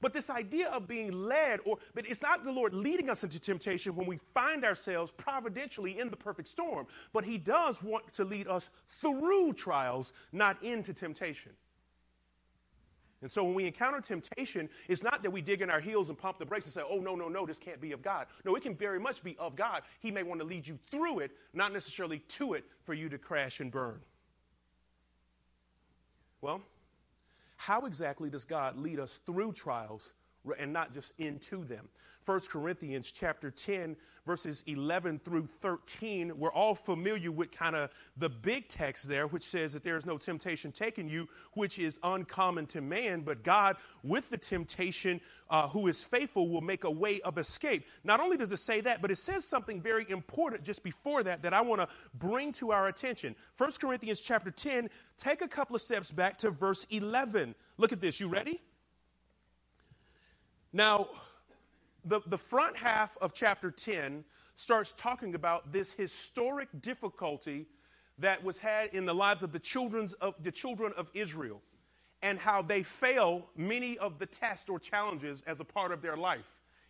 But 0.00 0.12
this 0.12 0.30
idea 0.30 0.68
of 0.68 0.86
being 0.86 1.12
led, 1.12 1.60
or 1.64 1.78
but 1.94 2.06
it's 2.06 2.22
not 2.22 2.44
the 2.44 2.52
Lord 2.52 2.74
leading 2.74 3.10
us 3.10 3.24
into 3.24 3.38
temptation 3.38 3.94
when 3.94 4.06
we 4.06 4.18
find 4.34 4.64
ourselves 4.64 5.12
providentially 5.12 5.98
in 5.98 6.10
the 6.10 6.16
perfect 6.16 6.48
storm, 6.48 6.86
but 7.12 7.24
He 7.24 7.38
does 7.38 7.82
want 7.82 8.12
to 8.14 8.24
lead 8.24 8.48
us 8.48 8.70
through 9.00 9.52
trials, 9.54 10.12
not 10.32 10.62
into 10.62 10.92
temptation. 10.92 11.52
And 13.24 13.32
so 13.32 13.42
when 13.42 13.54
we 13.54 13.64
encounter 13.64 14.02
temptation, 14.02 14.68
it's 14.86 15.02
not 15.02 15.22
that 15.22 15.30
we 15.30 15.40
dig 15.40 15.62
in 15.62 15.70
our 15.70 15.80
heels 15.80 16.10
and 16.10 16.18
pump 16.18 16.38
the 16.38 16.44
brakes 16.44 16.66
and 16.66 16.74
say, 16.74 16.82
oh, 16.86 16.98
no, 16.98 17.14
no, 17.14 17.26
no, 17.26 17.46
this 17.46 17.56
can't 17.56 17.80
be 17.80 17.92
of 17.92 18.02
God. 18.02 18.26
No, 18.44 18.54
it 18.54 18.62
can 18.62 18.74
very 18.74 19.00
much 19.00 19.24
be 19.24 19.34
of 19.38 19.56
God. 19.56 19.80
He 20.00 20.10
may 20.10 20.22
want 20.22 20.42
to 20.42 20.46
lead 20.46 20.66
you 20.66 20.78
through 20.90 21.20
it, 21.20 21.30
not 21.54 21.72
necessarily 21.72 22.18
to 22.18 22.52
it 22.52 22.66
for 22.84 22.92
you 22.92 23.08
to 23.08 23.16
crash 23.16 23.60
and 23.60 23.72
burn. 23.72 23.98
Well, 26.42 26.60
how 27.66 27.86
exactly 27.86 28.28
does 28.28 28.44
God 28.44 28.76
lead 28.76 29.00
us 29.00 29.20
through 29.24 29.54
trials 29.54 30.12
and 30.58 30.72
not 30.72 30.92
just 30.92 31.12
into 31.18 31.64
them? 31.64 31.88
1 32.24 32.40
Corinthians 32.50 33.12
chapter 33.12 33.50
10 33.50 33.96
verses 34.24 34.64
11 34.66 35.18
through 35.18 35.46
13 35.46 36.32
we're 36.38 36.52
all 36.52 36.74
familiar 36.74 37.30
with 37.30 37.52
kind 37.52 37.76
of 37.76 37.90
the 38.16 38.28
big 38.28 38.66
text 38.68 39.06
there 39.06 39.26
which 39.26 39.44
says 39.44 39.74
that 39.74 39.84
there 39.84 39.96
is 39.96 40.06
no 40.06 40.16
temptation 40.16 40.72
taken 40.72 41.06
you 41.06 41.28
which 41.52 41.78
is 41.78 42.00
uncommon 42.02 42.64
to 42.64 42.80
man 42.80 43.20
but 43.20 43.42
God 43.42 43.76
with 44.02 44.30
the 44.30 44.38
temptation 44.38 45.20
uh, 45.50 45.68
who 45.68 45.86
is 45.88 46.02
faithful 46.02 46.48
will 46.48 46.62
make 46.62 46.84
a 46.84 46.90
way 46.90 47.20
of 47.20 47.36
escape. 47.36 47.84
Not 48.02 48.20
only 48.20 48.38
does 48.38 48.52
it 48.52 48.58
say 48.58 48.80
that 48.80 49.02
but 49.02 49.10
it 49.10 49.18
says 49.18 49.44
something 49.44 49.80
very 49.80 50.06
important 50.08 50.62
just 50.62 50.82
before 50.82 51.22
that 51.24 51.42
that 51.42 51.52
I 51.52 51.60
want 51.60 51.82
to 51.82 51.88
bring 52.14 52.52
to 52.52 52.72
our 52.72 52.88
attention. 52.88 53.36
1 53.58 53.72
Corinthians 53.78 54.20
chapter 54.20 54.50
10 54.50 54.88
take 55.18 55.42
a 55.42 55.48
couple 55.48 55.76
of 55.76 55.82
steps 55.82 56.10
back 56.10 56.38
to 56.38 56.50
verse 56.50 56.86
11 56.88 57.54
look 57.76 57.92
at 57.92 58.00
this. 58.00 58.18
You 58.18 58.28
ready 58.28 58.62
now, 60.74 61.08
the, 62.04 62.20
the 62.26 62.36
front 62.36 62.76
half 62.76 63.16
of 63.20 63.32
chapter 63.32 63.70
10 63.70 64.24
starts 64.56 64.92
talking 64.98 65.36
about 65.36 65.72
this 65.72 65.92
historic 65.92 66.68
difficulty 66.82 67.66
that 68.18 68.42
was 68.42 68.58
had 68.58 68.92
in 68.92 69.06
the 69.06 69.14
lives 69.14 69.44
of 69.44 69.52
the, 69.52 69.58
children's 69.60 70.14
of 70.14 70.34
the 70.42 70.50
children 70.50 70.92
of 70.96 71.08
Israel 71.14 71.62
and 72.22 72.40
how 72.40 72.60
they 72.60 72.82
fail 72.82 73.46
many 73.56 73.96
of 73.98 74.18
the 74.18 74.26
tests 74.26 74.68
or 74.68 74.80
challenges 74.80 75.44
as 75.46 75.60
a 75.60 75.64
part 75.64 75.92
of 75.92 76.02
their 76.02 76.16
life. 76.16 76.44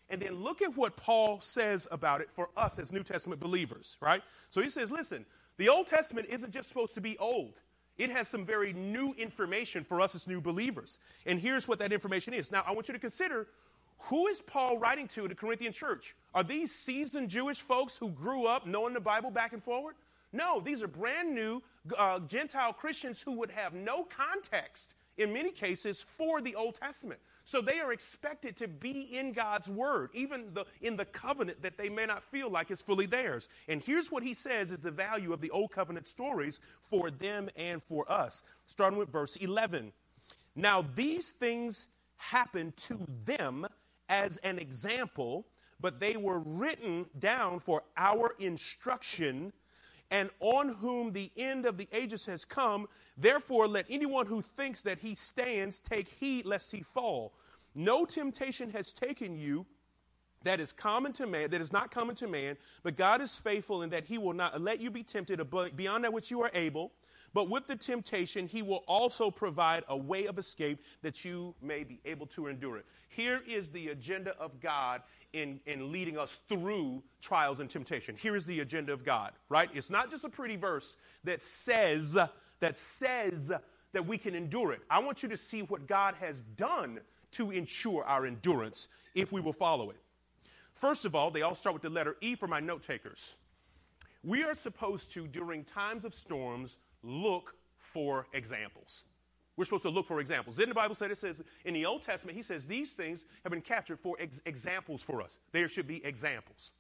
And 0.08 0.20
then 0.20 0.42
look 0.42 0.62
at 0.62 0.74
what 0.76 0.96
Paul 0.96 1.40
says 1.42 1.86
about 1.90 2.22
it 2.22 2.30
for 2.30 2.48
us 2.56 2.78
as 2.78 2.90
New 2.90 3.02
Testament 3.02 3.40
believers, 3.40 3.98
right? 4.00 4.22
So 4.48 4.62
he 4.62 4.70
says, 4.70 4.90
listen, 4.90 5.26
the 5.58 5.68
Old 5.68 5.86
Testament 5.86 6.28
isn't 6.30 6.52
just 6.52 6.68
supposed 6.68 6.94
to 6.94 7.02
be 7.02 7.18
old. 7.18 7.60
It 7.96 8.10
has 8.10 8.28
some 8.28 8.44
very 8.44 8.72
new 8.72 9.12
information 9.16 9.84
for 9.84 10.00
us 10.00 10.14
as 10.14 10.26
new 10.26 10.40
believers. 10.40 10.98
And 11.26 11.38
here's 11.38 11.68
what 11.68 11.78
that 11.78 11.92
information 11.92 12.34
is. 12.34 12.50
Now, 12.50 12.64
I 12.66 12.72
want 12.72 12.88
you 12.88 12.92
to 12.92 13.00
consider 13.00 13.46
who 14.08 14.26
is 14.26 14.42
Paul 14.42 14.78
writing 14.78 15.08
to 15.08 15.28
the 15.28 15.34
Corinthian 15.34 15.72
church? 15.72 16.14
Are 16.34 16.44
these 16.44 16.74
seasoned 16.74 17.30
Jewish 17.30 17.60
folks 17.60 17.96
who 17.96 18.10
grew 18.10 18.46
up 18.46 18.66
knowing 18.66 18.92
the 18.92 19.00
Bible 19.00 19.30
back 19.30 19.52
and 19.52 19.62
forward? 19.62 19.94
No, 20.32 20.60
these 20.60 20.82
are 20.82 20.88
brand 20.88 21.34
new 21.34 21.62
uh, 21.96 22.18
Gentile 22.20 22.72
Christians 22.72 23.22
who 23.22 23.32
would 23.32 23.50
have 23.50 23.72
no 23.72 24.04
context 24.04 24.94
in 25.16 25.32
many 25.32 25.52
cases 25.52 26.04
for 26.18 26.42
the 26.42 26.54
Old 26.54 26.74
Testament. 26.74 27.20
So 27.44 27.60
they 27.60 27.78
are 27.78 27.92
expected 27.92 28.56
to 28.56 28.68
be 28.68 29.16
in 29.16 29.32
God's 29.32 29.68
Word, 29.68 30.10
even 30.12 30.52
the, 30.52 30.64
in 30.80 30.96
the 30.96 31.04
covenant 31.04 31.62
that 31.62 31.78
they 31.78 31.88
may 31.88 32.04
not 32.04 32.24
feel 32.24 32.50
like 32.50 32.70
is 32.70 32.82
fully 32.82 33.06
theirs. 33.06 33.48
And 33.68 33.80
here's 33.80 34.10
what 34.10 34.22
he 34.22 34.34
says 34.34 34.72
is 34.72 34.80
the 34.80 34.90
value 34.90 35.32
of 35.32 35.40
the 35.40 35.50
Old 35.50 35.70
Covenant 35.70 36.08
stories 36.08 36.60
for 36.90 37.10
them 37.10 37.48
and 37.56 37.82
for 37.82 38.10
us. 38.10 38.42
Starting 38.66 38.98
with 38.98 39.10
verse 39.10 39.36
11. 39.36 39.92
Now 40.56 40.84
these 40.94 41.32
things 41.32 41.86
happened 42.16 42.76
to 42.78 42.98
them 43.24 43.66
as 44.08 44.36
an 44.38 44.58
example, 44.58 45.46
but 45.80 46.00
they 46.00 46.16
were 46.16 46.38
written 46.40 47.06
down 47.18 47.60
for 47.60 47.82
our 47.96 48.34
instruction, 48.38 49.52
and 50.10 50.30
on 50.40 50.68
whom 50.68 51.12
the 51.12 51.30
end 51.36 51.66
of 51.66 51.76
the 51.76 51.88
ages 51.92 52.24
has 52.26 52.44
come. 52.44 52.86
Therefore, 53.16 53.66
let 53.66 53.86
anyone 53.88 54.26
who 54.26 54.42
thinks 54.42 54.82
that 54.82 54.98
he 54.98 55.14
stands 55.14 55.78
take 55.80 56.08
heed 56.08 56.44
lest 56.44 56.70
he 56.70 56.82
fall. 56.82 57.32
No 57.74 58.04
temptation 58.04 58.70
has 58.70 58.92
taken 58.92 59.36
you 59.36 59.66
that 60.44 60.60
is 60.60 60.72
common 60.72 61.12
to 61.14 61.26
man, 61.26 61.50
that 61.50 61.60
is 61.60 61.72
not 61.72 61.90
common 61.90 62.14
to 62.16 62.28
man, 62.28 62.56
but 62.82 62.96
God 62.96 63.20
is 63.20 63.36
faithful 63.36 63.82
in 63.82 63.90
that 63.90 64.04
he 64.04 64.18
will 64.18 64.34
not 64.34 64.60
let 64.60 64.80
you 64.80 64.90
be 64.90 65.02
tempted 65.02 65.40
beyond 65.74 66.04
that 66.04 66.12
which 66.12 66.30
you 66.30 66.42
are 66.42 66.50
able, 66.54 66.92
but 67.34 67.50
with 67.50 67.66
the 67.66 67.76
temptation, 67.76 68.46
he 68.46 68.62
will 68.62 68.84
also 68.86 69.30
provide 69.30 69.82
a 69.88 69.96
way 69.96 70.26
of 70.26 70.38
escape 70.38 70.80
that 71.02 71.24
you 71.24 71.54
may 71.60 71.82
be 71.82 72.00
able 72.04 72.26
to 72.28 72.46
endure 72.46 72.78
it. 72.78 72.86
Here 73.08 73.42
is 73.46 73.68
the 73.70 73.88
agenda 73.88 74.36
of 74.38 74.60
God 74.60 75.02
in, 75.32 75.60
in 75.66 75.90
leading 75.90 76.16
us 76.16 76.38
through 76.48 77.02
trials 77.20 77.58
and 77.58 77.68
temptation. 77.68 78.16
Here 78.16 78.36
is 78.36 78.46
the 78.46 78.60
agenda 78.60 78.92
of 78.92 79.04
God, 79.04 79.32
right? 79.48 79.68
It's 79.74 79.90
not 79.90 80.10
just 80.10 80.22
a 80.22 80.28
pretty 80.28 80.54
verse 80.56 80.96
that 81.24 81.42
says, 81.42 82.16
that 82.60 82.76
says 82.76 83.52
that 83.92 84.06
we 84.06 84.16
can 84.16 84.36
endure 84.36 84.72
it. 84.72 84.82
I 84.88 85.00
want 85.00 85.22
you 85.24 85.28
to 85.28 85.36
see 85.36 85.62
what 85.62 85.88
God 85.88 86.14
has 86.20 86.42
done 86.56 87.00
to 87.32 87.50
ensure 87.50 88.04
our 88.04 88.26
endurance 88.26 88.86
if 89.16 89.32
we 89.32 89.40
will 89.40 89.52
follow 89.52 89.90
it. 89.90 89.96
First 90.72 91.04
of 91.04 91.16
all, 91.16 91.32
they 91.32 91.42
all 91.42 91.54
start 91.56 91.74
with 91.74 91.82
the 91.82 91.90
letter 91.90 92.16
E 92.20 92.36
for 92.36 92.46
my 92.46 92.60
note 92.60 92.82
takers. 92.82 93.34
We 94.22 94.42
are 94.44 94.54
supposed 94.54 95.12
to, 95.12 95.26
during 95.26 95.64
times 95.64 96.04
of 96.04 96.14
storms, 96.14 96.78
look 97.04 97.54
for 97.76 98.26
examples. 98.32 99.04
We're 99.56 99.64
supposed 99.64 99.84
to 99.84 99.90
look 99.90 100.06
for 100.06 100.20
examples. 100.20 100.56
Didn't 100.56 100.70
the 100.70 100.74
Bible 100.74 100.94
say 100.96 101.06
it 101.06 101.18
says 101.18 101.42
in 101.64 101.74
the 101.74 101.86
Old 101.86 102.04
Testament, 102.04 102.36
he 102.36 102.42
says 102.42 102.66
these 102.66 102.92
things 102.92 103.24
have 103.44 103.52
been 103.52 103.60
captured 103.60 104.00
for 104.00 104.16
ex- 104.18 104.40
examples 104.46 105.00
for 105.00 105.22
us. 105.22 105.38
There 105.52 105.68
should 105.68 105.86
be 105.86 106.04
examples. 106.04 106.72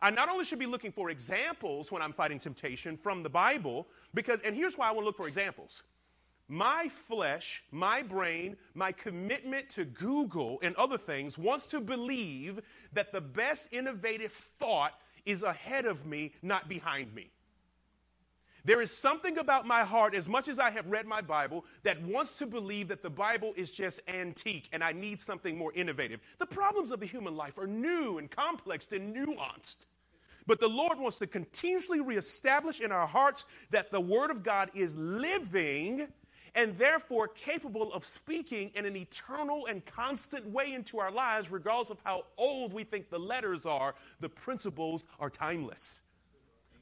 I 0.00 0.10
not 0.10 0.28
only 0.28 0.44
should 0.44 0.58
be 0.58 0.66
looking 0.66 0.92
for 0.92 1.10
examples 1.10 1.90
when 1.90 2.02
I'm 2.02 2.12
fighting 2.12 2.38
temptation 2.38 2.96
from 2.96 3.22
the 3.22 3.28
Bible, 3.28 3.86
because, 4.14 4.40
and 4.44 4.54
here's 4.54 4.76
why 4.76 4.88
I 4.88 4.90
want 4.90 5.02
to 5.02 5.06
look 5.06 5.16
for 5.16 5.28
examples. 5.28 5.84
My 6.48 6.88
flesh, 6.88 7.62
my 7.70 8.02
brain, 8.02 8.56
my 8.74 8.92
commitment 8.92 9.70
to 9.70 9.84
Google 9.84 10.58
and 10.62 10.74
other 10.76 10.98
things 10.98 11.38
wants 11.38 11.66
to 11.66 11.80
believe 11.80 12.60
that 12.92 13.12
the 13.12 13.20
best 13.20 13.68
innovative 13.72 14.32
thought 14.32 14.92
is 15.24 15.42
ahead 15.42 15.86
of 15.86 16.04
me, 16.04 16.32
not 16.42 16.68
behind 16.68 17.14
me. 17.14 17.30
There 18.64 18.80
is 18.80 18.96
something 18.96 19.38
about 19.38 19.66
my 19.66 19.82
heart, 19.82 20.14
as 20.14 20.28
much 20.28 20.46
as 20.46 20.58
I 20.58 20.70
have 20.70 20.86
read 20.86 21.06
my 21.06 21.20
Bible, 21.20 21.64
that 21.82 22.00
wants 22.02 22.38
to 22.38 22.46
believe 22.46 22.88
that 22.88 23.02
the 23.02 23.10
Bible 23.10 23.52
is 23.56 23.72
just 23.72 24.00
antique 24.06 24.68
and 24.72 24.84
I 24.84 24.92
need 24.92 25.20
something 25.20 25.58
more 25.58 25.72
innovative. 25.72 26.20
The 26.38 26.46
problems 26.46 26.92
of 26.92 27.00
the 27.00 27.06
human 27.06 27.36
life 27.36 27.58
are 27.58 27.66
new 27.66 28.18
and 28.18 28.30
complex 28.30 28.86
and 28.92 29.14
nuanced. 29.14 29.86
But 30.46 30.60
the 30.60 30.68
Lord 30.68 30.98
wants 30.98 31.18
to 31.18 31.26
continuously 31.26 32.00
reestablish 32.00 32.80
in 32.80 32.92
our 32.92 33.06
hearts 33.06 33.46
that 33.70 33.90
the 33.90 34.00
Word 34.00 34.30
of 34.30 34.42
God 34.42 34.70
is 34.74 34.96
living 34.96 36.08
and 36.54 36.76
therefore 36.78 37.28
capable 37.28 37.92
of 37.92 38.04
speaking 38.04 38.70
in 38.74 38.84
an 38.84 38.96
eternal 38.96 39.66
and 39.66 39.84
constant 39.86 40.46
way 40.46 40.72
into 40.74 40.98
our 40.98 41.10
lives, 41.10 41.50
regardless 41.50 41.90
of 41.90 41.98
how 42.04 42.24
old 42.36 42.72
we 42.72 42.84
think 42.84 43.08
the 43.08 43.18
letters 43.18 43.64
are, 43.66 43.94
the 44.20 44.28
principles 44.28 45.04
are 45.18 45.30
timeless. 45.30 46.02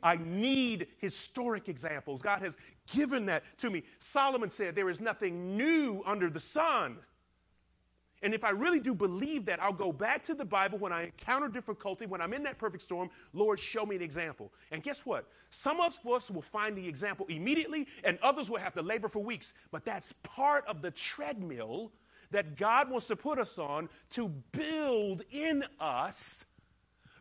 I 0.02 0.16
need 0.16 0.88
historic 0.98 1.68
examples. 1.68 2.20
God 2.20 2.42
has 2.42 2.56
given 2.92 3.26
that 3.26 3.44
to 3.58 3.70
me. 3.70 3.82
Solomon 3.98 4.50
said, 4.50 4.74
There 4.74 4.90
is 4.90 5.00
nothing 5.00 5.56
new 5.56 6.02
under 6.06 6.30
the 6.30 6.40
sun. 6.40 6.98
And 8.22 8.34
if 8.34 8.44
I 8.44 8.50
really 8.50 8.80
do 8.80 8.94
believe 8.94 9.46
that, 9.46 9.62
I'll 9.62 9.72
go 9.72 9.92
back 9.92 10.24
to 10.24 10.34
the 10.34 10.44
Bible 10.44 10.78
when 10.78 10.92
I 10.92 11.04
encounter 11.04 11.48
difficulty, 11.48 12.04
when 12.04 12.20
I'm 12.20 12.34
in 12.34 12.42
that 12.42 12.58
perfect 12.58 12.82
storm. 12.82 13.08
Lord, 13.32 13.58
show 13.58 13.86
me 13.86 13.96
an 13.96 14.02
example. 14.02 14.52
And 14.70 14.82
guess 14.82 15.06
what? 15.06 15.26
Some 15.48 15.80
of 15.80 15.98
us 16.06 16.30
will 16.30 16.42
find 16.42 16.76
the 16.76 16.86
example 16.86 17.24
immediately, 17.30 17.86
and 18.04 18.18
others 18.22 18.50
will 18.50 18.58
have 18.58 18.74
to 18.74 18.82
labor 18.82 19.08
for 19.08 19.20
weeks. 19.20 19.54
But 19.70 19.86
that's 19.86 20.12
part 20.22 20.66
of 20.66 20.82
the 20.82 20.90
treadmill 20.90 21.92
that 22.30 22.56
God 22.56 22.90
wants 22.90 23.06
to 23.08 23.16
put 23.16 23.38
us 23.38 23.58
on 23.58 23.88
to 24.10 24.28
build 24.52 25.22
in 25.30 25.64
us 25.80 26.44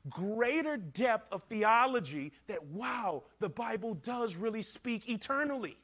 greater 0.10 0.77
depth 0.77 1.32
of 1.32 1.44
theology 1.44 2.32
that, 2.48 2.63
wow, 2.68 3.24
the 3.39 3.50
Bible 3.50 3.96
does 3.96 4.36
really 4.36 4.62
speak 4.62 5.10
eternally. 5.10 5.77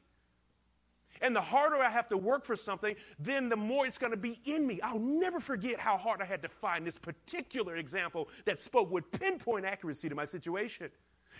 And 1.20 1.34
the 1.34 1.40
harder 1.40 1.76
I 1.76 1.90
have 1.90 2.08
to 2.10 2.16
work 2.16 2.44
for 2.44 2.56
something, 2.56 2.94
then 3.18 3.48
the 3.48 3.56
more 3.56 3.86
it's 3.86 3.98
going 3.98 4.12
to 4.12 4.18
be 4.18 4.38
in 4.44 4.66
me. 4.66 4.80
I'll 4.82 4.98
never 4.98 5.40
forget 5.40 5.78
how 5.78 5.96
hard 5.96 6.20
I 6.20 6.24
had 6.24 6.42
to 6.42 6.48
find 6.48 6.86
this 6.86 6.98
particular 6.98 7.76
example 7.76 8.28
that 8.44 8.58
spoke 8.58 8.90
with 8.90 9.10
pinpoint 9.12 9.64
accuracy 9.64 10.08
to 10.08 10.14
my 10.14 10.24
situation. 10.24 10.90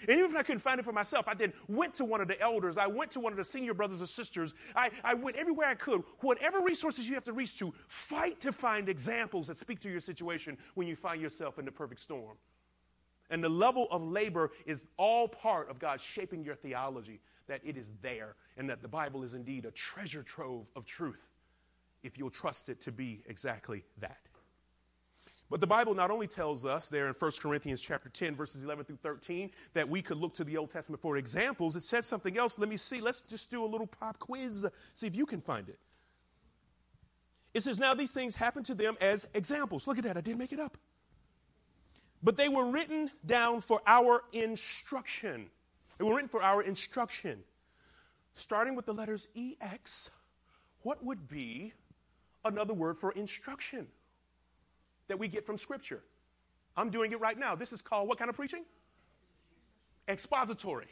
And 0.09 0.19
even 0.19 0.31
if 0.31 0.37
I 0.37 0.43
couldn't 0.43 0.61
find 0.61 0.79
it 0.79 0.85
for 0.85 0.93
myself, 0.93 1.27
I 1.27 1.35
then 1.35 1.53
went 1.69 1.95
to 1.95 2.05
one 2.05 2.21
of 2.21 2.29
the 2.29 2.39
elders. 2.41 2.77
I 2.77 2.87
went 2.87 3.11
to 3.13 3.21
one 3.21 3.33
of 3.33 3.39
the 3.39 3.45
senior 3.45 3.73
brothers 3.73 4.03
or 4.03 4.07
sisters. 4.07 4.55
I, 4.75 4.91
I 5.03 5.15
went 5.15 5.37
everywhere 5.37 5.69
I 5.69 5.75
could. 5.75 6.03
Whatever 6.21 6.61
resources 6.61 7.09
you 7.09 7.15
have 7.15 7.25
to 7.25 7.33
reach 7.33 7.59
to, 7.59 7.73
fight 7.89 8.41
to 8.41 8.53
find 8.53 8.89
examples 8.89 9.47
that 9.47 9.57
speak 9.57 9.81
to 9.81 9.91
your 9.91 10.01
situation 10.01 10.59
when 10.75 10.87
you 10.87 10.97
find 10.97 11.21
yourself 11.23 11.59
in 11.59 11.65
the 11.65 11.73
perfect 11.73 12.01
storm. 12.01 12.37
And 13.31 13.43
the 13.43 13.49
level 13.49 13.89
of 13.91 14.03
labor 14.03 14.53
is 14.67 14.85
all 14.97 15.29
part 15.29 15.69
of 15.69 15.79
God 15.79 16.01
shaping 16.01 16.45
your 16.45 16.55
theology 16.55 17.21
that 17.49 17.61
it 17.65 17.77
is 17.77 17.87
there 18.03 18.37
and 18.57 18.69
that 18.71 18.83
the 18.83 18.89
Bible 18.89 19.23
is 19.23 19.35
indeed 19.35 19.65
a 19.65 19.71
treasure 19.71 20.23
trove 20.23 20.67
of 20.77 20.87
truth 20.87 21.29
if 22.03 22.19
you'll 22.19 22.31
trust 22.31 22.69
it 22.69 22.81
to 22.83 22.93
be 22.93 23.23
exactly 23.27 23.85
that. 23.99 24.19
But 25.49 25.61
the 25.61 25.67
Bible 25.67 25.95
not 25.95 26.11
only 26.11 26.27
tells 26.27 26.65
us 26.65 26.89
there 26.89 27.07
in 27.07 27.15
1 27.15 27.31
Corinthians 27.41 27.81
chapter 27.81 28.09
10 28.09 28.35
verses 28.35 28.65
11 28.65 28.85
through 28.85 28.99
13 29.03 29.51
that 29.75 29.89
we 29.89 30.03
could 30.03 30.17
look 30.17 30.35
to 30.35 30.45
the 30.45 30.57
Old 30.57 30.71
Testament 30.71 31.01
for 31.01 31.17
examples, 31.17 31.77
it 31.77 31.83
says 31.83 32.05
something 32.05 32.37
else. 32.37 32.59
Let 32.59 32.69
me 32.69 32.77
see. 32.77 33.01
Let's 33.01 33.21
just 33.21 33.51
do 33.51 33.65
a 33.65 33.67
little 33.67 33.87
pop 33.87 34.19
quiz. 34.19 34.67
See 34.95 35.07
if 35.07 35.15
you 35.15 35.25
can 35.25 35.41
find 35.41 35.69
it. 35.69 35.79
It 37.55 37.63
says, 37.63 37.79
Now 37.79 37.95
these 37.95 38.11
things 38.11 38.35
happen 38.35 38.65
to 38.65 38.75
them 38.75 38.97
as 39.01 39.27
examples. 39.35 39.87
Look 39.87 39.99
at 39.99 40.05
that. 40.05 40.17
I 40.17 40.21
didn't 40.21 40.39
make 40.39 40.53
it 40.53 40.59
up. 40.59 40.77
But 42.27 42.37
they 42.37 42.49
were 42.49 42.67
written 42.67 43.09
down 43.25 43.61
for 43.61 43.81
our 43.87 44.25
instruction. 44.33 45.47
They 45.97 46.05
were 46.05 46.13
written 46.13 46.29
for 46.29 46.43
our 46.43 46.61
instruction. 46.61 47.45
Starting 48.35 48.75
with 48.75 48.85
the 48.85 48.93
letters 48.93 49.29
EX, 49.37 50.11
what 50.83 51.05
would 51.05 51.29
be 51.29 51.73
another 52.45 52.75
word 52.75 52.99
for 52.99 53.13
instruction 53.13 53.87
that 55.07 55.17
we 55.17 55.29
get 55.29 55.47
from 55.47 55.57
Scripture? 55.57 56.03
I'm 56.77 56.91
doing 56.91 57.13
it 57.13 57.21
right 57.21 57.39
now. 57.39 57.55
This 57.55 57.73
is 57.73 57.81
called 57.81 58.09
what 58.09 58.19
kind 58.19 58.29
of 58.29 58.35
preaching? 58.35 58.65
Expository. 60.09 60.89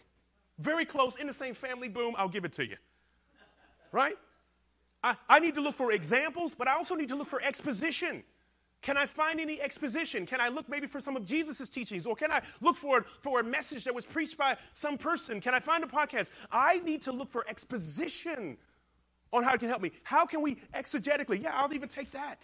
Very 0.61 0.87
close, 0.87 1.16
in 1.16 1.27
the 1.27 1.35
same 1.35 1.55
family, 1.55 1.88
boom, 1.88 2.14
I'll 2.16 2.29
give 2.29 2.44
it 2.44 2.53
to 2.53 2.64
you. 2.64 2.77
Right? 3.90 4.16
I, 5.03 5.16
I 5.29 5.40
need 5.40 5.57
to 5.57 5.61
look 5.61 5.75
for 5.75 5.90
examples, 5.90 6.55
but 6.57 6.68
I 6.68 6.75
also 6.77 6.94
need 6.94 7.09
to 7.09 7.16
look 7.16 7.27
for 7.27 7.42
exposition. 7.42 8.23
Can 8.85 8.99
I 8.99 9.07
find 9.07 9.40
any 9.40 9.62
exposition? 9.62 10.27
Can 10.27 10.42
I 10.42 10.49
look 10.49 10.68
maybe 10.68 10.87
for 10.87 11.01
some 11.01 11.16
of 11.16 11.25
Jesus' 11.25 11.70
teachings? 11.70 12.05
Or 12.05 12.14
can 12.14 12.31
I 12.31 12.42
look 12.61 12.77
for, 12.77 13.07
for 13.23 13.40
a 13.40 13.42
message 13.42 13.85
that 13.85 13.94
was 13.94 14.05
preached 14.05 14.37
by 14.37 14.59
some 14.75 14.99
person? 14.99 15.40
Can 15.40 15.55
I 15.55 15.61
find 15.61 15.83
a 15.83 15.87
podcast? 15.87 16.29
I 16.53 16.81
need 16.81 17.01
to 17.05 17.12
look 17.12 17.31
for 17.31 17.49
exposition 17.49 18.59
on 19.33 19.42
how 19.42 19.55
it 19.55 19.61
can 19.61 19.70
help 19.70 19.81
me. 19.81 19.90
How 20.03 20.27
can 20.27 20.42
we 20.42 20.57
exegetically? 20.75 21.42
Yeah, 21.42 21.53
I'll 21.55 21.73
even 21.73 21.88
take 21.88 22.12
that. 22.12 22.42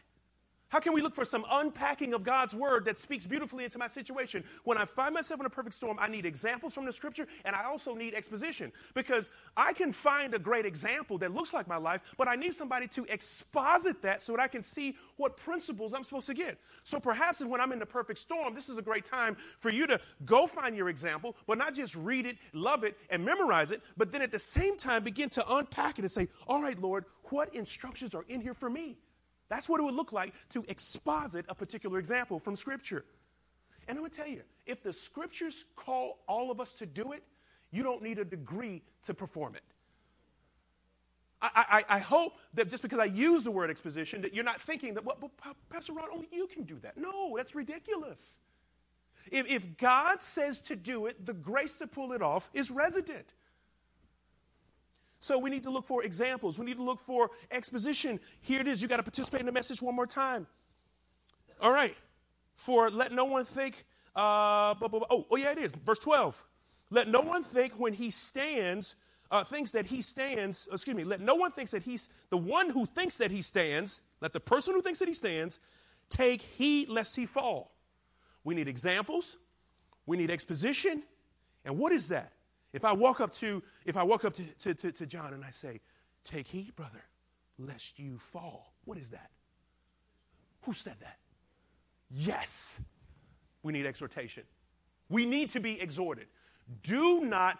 How 0.71 0.79
can 0.79 0.93
we 0.93 1.03
look 1.03 1.17
for 1.17 1.25
some 1.25 1.45
unpacking 1.51 2.15
of 2.15 2.23
God's 2.23 2.55
word 2.55 2.85
that 2.85 2.97
speaks 2.97 3.27
beautifully 3.27 3.65
into 3.65 3.77
my 3.77 3.89
situation? 3.89 4.45
When 4.63 4.79
I 4.79 4.85
find 4.85 5.13
myself 5.13 5.41
in 5.41 5.47
a 5.47 5.51
perfect 5.51 5.75
storm, 5.75 5.99
I 6.01 6.07
need 6.07 6.25
examples 6.25 6.73
from 6.73 6.87
the 6.87 6.93
scripture 6.93 7.27
and 7.45 7.57
I 7.57 7.65
also 7.65 7.93
need 7.93 8.15
exposition 8.15 8.73
because 8.95 9.33
I 9.57 9.73
can 9.73 9.93
find 9.93 10.33
a 10.33 10.39
great 10.39 10.65
example 10.65 11.19
that 11.19 11.35
looks 11.35 11.53
like 11.53 11.67
my 11.67 11.77
life, 11.77 12.03
but 12.17 12.29
I 12.29 12.37
need 12.37 12.55
somebody 12.55 12.87
to 12.89 13.05
exposit 13.07 14.01
that 14.03 14.23
so 14.23 14.33
that 14.33 14.41
I 14.41 14.47
can 14.47 14.63
see 14.63 14.97
what 15.17 15.37
principles 15.37 15.93
I'm 15.93 16.05
supposed 16.05 16.29
to 16.29 16.35
get. 16.35 16.57
So 16.85 17.01
perhaps 17.01 17.41
when 17.41 17.61
I'm 17.61 17.73
in 17.73 17.81
the 17.81 17.87
perfect 17.87 18.21
storm, 18.21 18.55
this 18.55 18.69
is 18.69 18.79
a 18.79 18.83
great 18.83 19.05
time 19.05 19.37
for 19.59 19.71
you 19.71 19.89
to 19.89 20.01
go 20.25 20.47
find 20.47 20.77
your 20.77 20.89
example, 20.89 21.35
but 21.49 21.59
not 21.59 21.75
just 21.75 21.97
read 21.97 22.27
it, 22.27 22.37
love 22.53 22.85
it, 22.85 22.97
and 23.11 23.25
memorize 23.25 23.73
it, 23.73 23.83
but 23.97 24.13
then 24.13 24.23
at 24.23 24.31
the 24.31 24.39
same 24.39 24.77
time 24.77 25.03
begin 25.03 25.31
to 25.31 25.55
unpack 25.55 25.99
it 25.99 26.03
and 26.03 26.11
say, 26.11 26.29
All 26.47 26.63
right, 26.63 26.81
Lord, 26.81 27.07
what 27.25 27.53
instructions 27.57 28.15
are 28.15 28.25
in 28.29 28.41
here 28.41 28.55
for 28.55 28.71
me? 28.71 28.97
That's 29.51 29.69
what 29.69 29.81
it 29.81 29.83
would 29.83 29.95
look 29.95 30.13
like 30.13 30.33
to 30.51 30.65
exposit 30.69 31.45
a 31.49 31.55
particular 31.55 31.99
example 31.99 32.39
from 32.39 32.57
Scripture. 32.57 33.05
And 33.89 33.99
I'm 33.99 34.03
going 34.03 34.11
to 34.11 34.17
tell 34.17 34.29
you, 34.29 34.43
if 34.65 34.83
the 34.83 34.93
Scriptures 34.93 35.65
call 35.77 36.21
all 36.29 36.51
of 36.51 36.61
us 36.61 36.73
to 36.75 36.87
do 36.87 37.13
it, 37.13 37.25
you 37.73 37.83
don't 37.83 38.03
need 38.03 38.19
a 38.19 38.25
degree 38.25 38.81
to 39.07 39.13
perform 39.13 39.57
it. 39.57 39.63
I, 41.43 41.85
I, 41.89 41.97
I, 41.97 41.99
hope 41.99 42.35
that 42.53 42.69
just 42.69 42.83
because 42.83 42.99
I 42.99 43.07
use 43.07 43.45
the 43.45 43.51
word 43.51 43.71
exposition, 43.71 44.21
that 44.23 44.35
you're 44.35 44.45
not 44.45 44.61
thinking 44.61 44.93
that, 44.95 45.05
well, 45.05 45.31
Pastor 45.71 45.95
Rod, 45.95 46.09
only 46.13 46.29
you 46.31 46.47
can 46.47 46.65
do 46.65 46.79
that. 46.83 46.99
No, 46.99 47.35
that's 47.37 47.55
ridiculous. 47.55 48.37
If, 49.31 49.47
if 49.47 49.79
God 49.79 50.23
says 50.23 50.61
to 50.63 50.77
do 50.77 51.07
it, 51.07 51.25
the 51.25 51.33
grace 51.33 51.73
to 51.77 51.87
pull 51.87 52.13
it 52.13 52.21
off 52.21 52.51
is 52.53 52.71
resident. 52.71 53.33
So 55.21 55.39
we 55.39 55.51
need 55.51 55.63
to 55.65 55.71
look 55.71 55.87
for 55.87 56.03
examples. 56.03 56.59
We 56.59 56.65
need 56.65 56.79
to 56.79 56.83
look 56.83 56.99
for 56.99 57.31
exposition. 57.51 58.19
Here 58.41 58.61
it 58.61 58.67
is. 58.67 58.81
You 58.81 58.89
got 58.89 58.97
to 58.97 59.03
participate 59.03 59.41
in 59.41 59.47
the 59.47 59.53
message 59.53 59.83
one 59.83 59.95
more 59.95 60.07
time. 60.07 60.47
All 61.61 61.73
right. 61.73 61.95
For 62.57 62.91
let 62.91 63.13
no 63.13 63.27
one 63.27 63.45
think. 63.45 63.85
Uh, 64.17 64.75
blah, 64.75 64.89
blah, 64.89 65.01
blah. 65.01 65.07
Oh, 65.11 65.27
oh, 65.31 65.37
yeah, 65.37 65.53
it 65.53 65.59
is. 65.59 65.73
Verse 65.73 65.99
12. 65.99 66.43
Let 66.91 67.07
no 67.07 67.21
one 67.21 67.45
think 67.45 67.75
when 67.75 67.93
he 67.93 68.11
stands, 68.11 68.97
uh, 69.31 69.45
thinks 69.45 69.71
that 69.71 69.87
he 69.87 70.03
stands, 70.03 70.69
excuse 70.73 70.97
me, 70.97 71.05
let 71.05 71.21
no 71.21 71.37
one 71.37 71.53
thinks 71.53 71.71
that 71.71 71.83
he's, 71.83 72.09
the 72.31 72.37
one 72.37 72.69
who 72.71 72.87
thinks 72.87 73.17
that 73.19 73.31
he 73.31 73.43
stands, 73.43 74.01
let 74.21 74.33
the 74.33 74.41
person 74.41 74.75
who 74.75 74.83
thinks 74.83 74.99
that 74.99 75.07
he 75.07 75.15
stands 75.15 75.61
take 76.09 76.43
heed 76.43 76.89
lest 76.89 77.15
he 77.15 77.27
fall. 77.27 77.71
We 78.43 78.55
need 78.55 78.67
examples. 78.67 79.37
We 80.07 80.17
need 80.17 80.31
exposition. 80.31 81.03
And 81.65 81.79
what 81.79 81.93
is 81.93 82.09
that? 82.09 82.33
If 82.73 82.85
I 82.85 82.93
walk 82.93 83.21
up 83.21 83.33
to, 83.35 83.63
if 83.85 83.97
I 83.97 84.03
walk 84.03 84.25
up 84.25 84.35
to, 84.35 84.45
to, 84.45 84.75
to, 84.75 84.93
to 84.93 85.07
John 85.07 85.35
and 85.35 85.45
I 85.45 85.51
say, 85.51 85.81
Take 86.25 86.47
heed, 86.47 86.75
brother, 86.77 87.03
lest 87.59 87.99
you 87.99 88.19
fall. 88.19 88.73
What 88.85 88.99
is 88.99 89.11
that? 89.11 89.31
Who 90.63 90.75
said 90.75 90.97
that? 91.01 91.17
Yes. 92.11 92.81
We 93.63 93.73
need 93.73 93.87
exhortation. 93.87 94.45
We 95.09 95.27
need 95.27 95.51
to 95.51 95.61
be 95.61 95.81
exhorted. 95.81 96.27
Do 96.83 97.21
not 97.21 97.59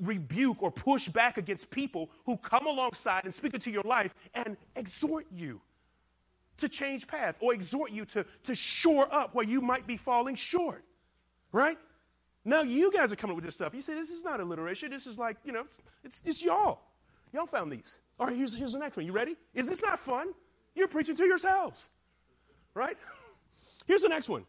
rebuke 0.00 0.62
or 0.62 0.70
push 0.70 1.08
back 1.08 1.38
against 1.38 1.70
people 1.70 2.10
who 2.26 2.36
come 2.36 2.66
alongside 2.66 3.24
and 3.24 3.34
speak 3.34 3.54
into 3.54 3.70
your 3.70 3.82
life 3.82 4.14
and 4.34 4.56
exhort 4.76 5.26
you 5.30 5.60
to 6.58 6.68
change 6.68 7.06
path 7.06 7.36
or 7.40 7.54
exhort 7.54 7.90
you 7.90 8.04
to, 8.04 8.24
to 8.44 8.54
shore 8.54 9.08
up 9.12 9.34
where 9.34 9.44
you 9.44 9.60
might 9.60 9.86
be 9.86 9.96
falling 9.96 10.34
short. 10.34 10.84
Right? 11.50 11.78
Now 12.44 12.62
you 12.62 12.90
guys 12.90 13.12
are 13.12 13.16
coming 13.16 13.32
up 13.32 13.36
with 13.36 13.44
this 13.44 13.54
stuff. 13.54 13.74
You 13.74 13.82
say 13.82 13.94
this 13.94 14.10
is 14.10 14.24
not 14.24 14.40
alliteration. 14.40 14.90
This 14.90 15.06
is 15.06 15.16
like, 15.16 15.36
you 15.44 15.52
know, 15.52 15.64
it's, 16.02 16.22
it's 16.24 16.42
y'all. 16.42 16.80
Y'all 17.32 17.46
found 17.46 17.72
these. 17.72 18.00
All 18.18 18.26
right, 18.26 18.36
here's, 18.36 18.54
here's 18.54 18.72
the 18.72 18.78
next 18.78 18.96
one. 18.96 19.06
You 19.06 19.12
ready? 19.12 19.36
Is 19.54 19.68
this 19.68 19.82
not 19.82 19.98
fun? 19.98 20.28
You're 20.74 20.88
preaching 20.88 21.16
to 21.16 21.24
yourselves. 21.24 21.88
Right? 22.74 22.96
Here's 23.86 24.02
the 24.02 24.08
next 24.08 24.28
one. 24.28 24.44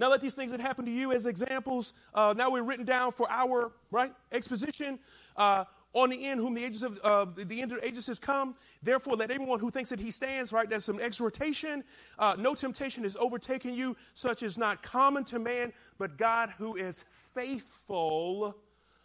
Now 0.00 0.08
let 0.10 0.20
these 0.20 0.34
things 0.34 0.50
that 0.50 0.60
happen 0.60 0.84
to 0.84 0.90
you 0.90 1.12
as 1.12 1.26
examples. 1.26 1.92
Uh, 2.12 2.34
now 2.36 2.50
we're 2.50 2.62
written 2.62 2.84
down 2.84 3.12
for 3.12 3.30
our 3.30 3.70
right 3.90 4.12
exposition. 4.32 4.98
Uh, 5.36 5.64
on 5.92 6.10
the 6.10 6.26
end, 6.26 6.40
whom 6.40 6.54
the 6.54 6.64
ages 6.64 6.82
of 6.82 6.98
uh, 7.02 7.26
the 7.34 7.60
end 7.60 7.72
of 7.72 7.80
the 7.80 7.86
ages 7.86 8.06
has 8.06 8.18
come. 8.18 8.54
Therefore, 8.82 9.16
let 9.16 9.30
everyone 9.30 9.58
who 9.58 9.70
thinks 9.70 9.90
that 9.90 9.98
he 9.98 10.10
stands, 10.10 10.52
right, 10.52 10.68
that's 10.68 10.84
some 10.84 11.00
exhortation. 11.00 11.82
Uh, 12.18 12.36
no 12.38 12.54
temptation 12.54 13.02
has 13.04 13.16
overtaken 13.16 13.74
you, 13.74 13.96
such 14.14 14.42
as 14.42 14.56
not 14.56 14.82
common 14.82 15.24
to 15.24 15.38
man, 15.38 15.72
but 15.98 16.16
God, 16.16 16.54
who 16.56 16.76
is 16.76 17.04
faithful, 17.10 18.56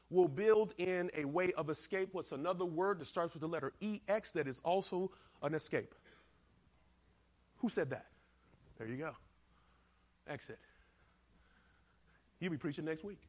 will 0.09 0.27
build 0.27 0.73
in 0.77 1.09
a 1.15 1.25
way 1.25 1.51
of 1.53 1.69
escape. 1.69 2.09
What's 2.11 2.31
another 2.31 2.65
word 2.65 2.99
that 2.99 3.07
starts 3.07 3.33
with 3.33 3.41
the 3.41 3.47
letter 3.47 3.73
EX 3.81 4.31
that 4.31 4.47
is 4.47 4.61
also 4.63 5.11
an 5.41 5.55
escape? 5.55 5.95
Who 7.57 7.69
said 7.69 7.89
that? 7.89 8.05
There 8.77 8.87
you 8.87 8.97
go. 8.97 9.11
Exit. 10.27 10.59
You'll 12.39 12.51
be 12.51 12.57
preaching 12.57 12.85
next 12.85 13.03
week. 13.03 13.21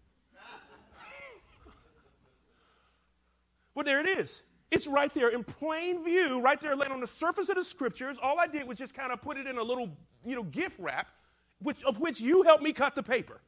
Well, 3.77 3.85
there 3.85 4.01
it 4.01 4.19
is. 4.19 4.43
It's 4.71 4.89
right 4.89 5.13
there 5.15 5.29
in 5.29 5.45
plain 5.45 6.03
view, 6.03 6.41
right 6.41 6.61
there 6.61 6.75
laying 6.75 6.91
on 6.91 7.01
the 7.01 7.07
surface 7.07 7.49
of 7.51 7.57
the 7.57 7.63
scriptures. 7.63 8.19
All 8.21 8.41
I 8.41 8.49
did 8.49 8.67
was 8.67 8.79
just 8.79 8.95
kind 8.95 9.13
of 9.13 9.21
put 9.23 9.37
it 9.37 9.47
in 9.47 9.59
a 9.59 9.63
little, 9.63 9.91
you 10.25 10.35
know, 10.35 10.43
gift 10.43 10.81
wrap, 10.81 11.09
which 11.61 11.85
of 11.85 12.01
which 12.01 12.21
you 12.21 12.43
helped 12.43 12.65
me 12.65 12.73
cut 12.73 12.97
the 12.97 13.03
paper. 13.03 13.41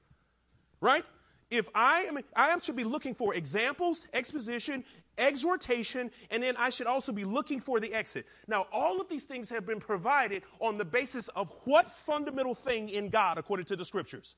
Right? 0.81 1.05
If 1.51 1.67
I 1.75 2.03
am 2.03 2.19
I 2.37 2.57
should 2.61 2.77
be 2.77 2.85
looking 2.85 3.15
for 3.15 3.35
examples, 3.35 4.07
exposition, 4.13 4.85
exhortation, 5.17 6.11
and 6.31 6.43
then 6.43 6.55
I 6.59 6.69
should 6.69 6.87
also 6.87 7.11
be 7.11 7.25
looking 7.25 7.59
for 7.59 7.81
the 7.81 7.95
exit. 7.95 8.27
Now, 8.47 8.67
all 8.71 9.01
of 9.01 9.09
these 9.09 9.25
things 9.25 9.49
have 9.49 9.67
been 9.67 9.81
provided 9.81 10.43
on 10.61 10.77
the 10.77 10.85
basis 10.85 11.29
of 11.29 11.51
what 11.65 11.91
fundamental 11.91 12.55
thing 12.55 12.91
in 12.91 13.09
God 13.09 13.39
according 13.39 13.65
to 13.67 13.77
the 13.77 13.85
scriptures? 13.85 14.37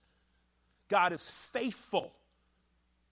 God 0.88 1.12
is 1.12 1.29
faithful. 1.29 2.12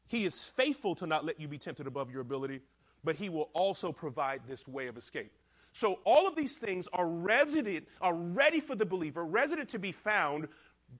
He 0.08 0.24
is 0.24 0.44
faithful 0.56 0.94
to 0.96 1.06
not 1.06 1.24
let 1.24 1.38
you 1.38 1.48
be 1.48 1.58
tempted 1.58 1.86
above 1.86 2.10
your 2.10 2.22
ability, 2.22 2.60
but 3.04 3.14
He 3.14 3.28
will 3.28 3.50
also 3.52 3.92
provide 3.92 4.40
this 4.48 4.66
way 4.66 4.88
of 4.88 4.96
escape. 4.96 5.32
So 5.72 6.00
all 6.04 6.26
of 6.26 6.34
these 6.34 6.56
things 6.56 6.88
are 6.92 7.06
resident, 7.06 7.86
are 8.00 8.14
ready 8.14 8.60
for 8.60 8.74
the 8.74 8.86
believer, 8.86 9.24
resident 9.24 9.68
to 9.70 9.78
be 9.78 9.92
found 9.92 10.48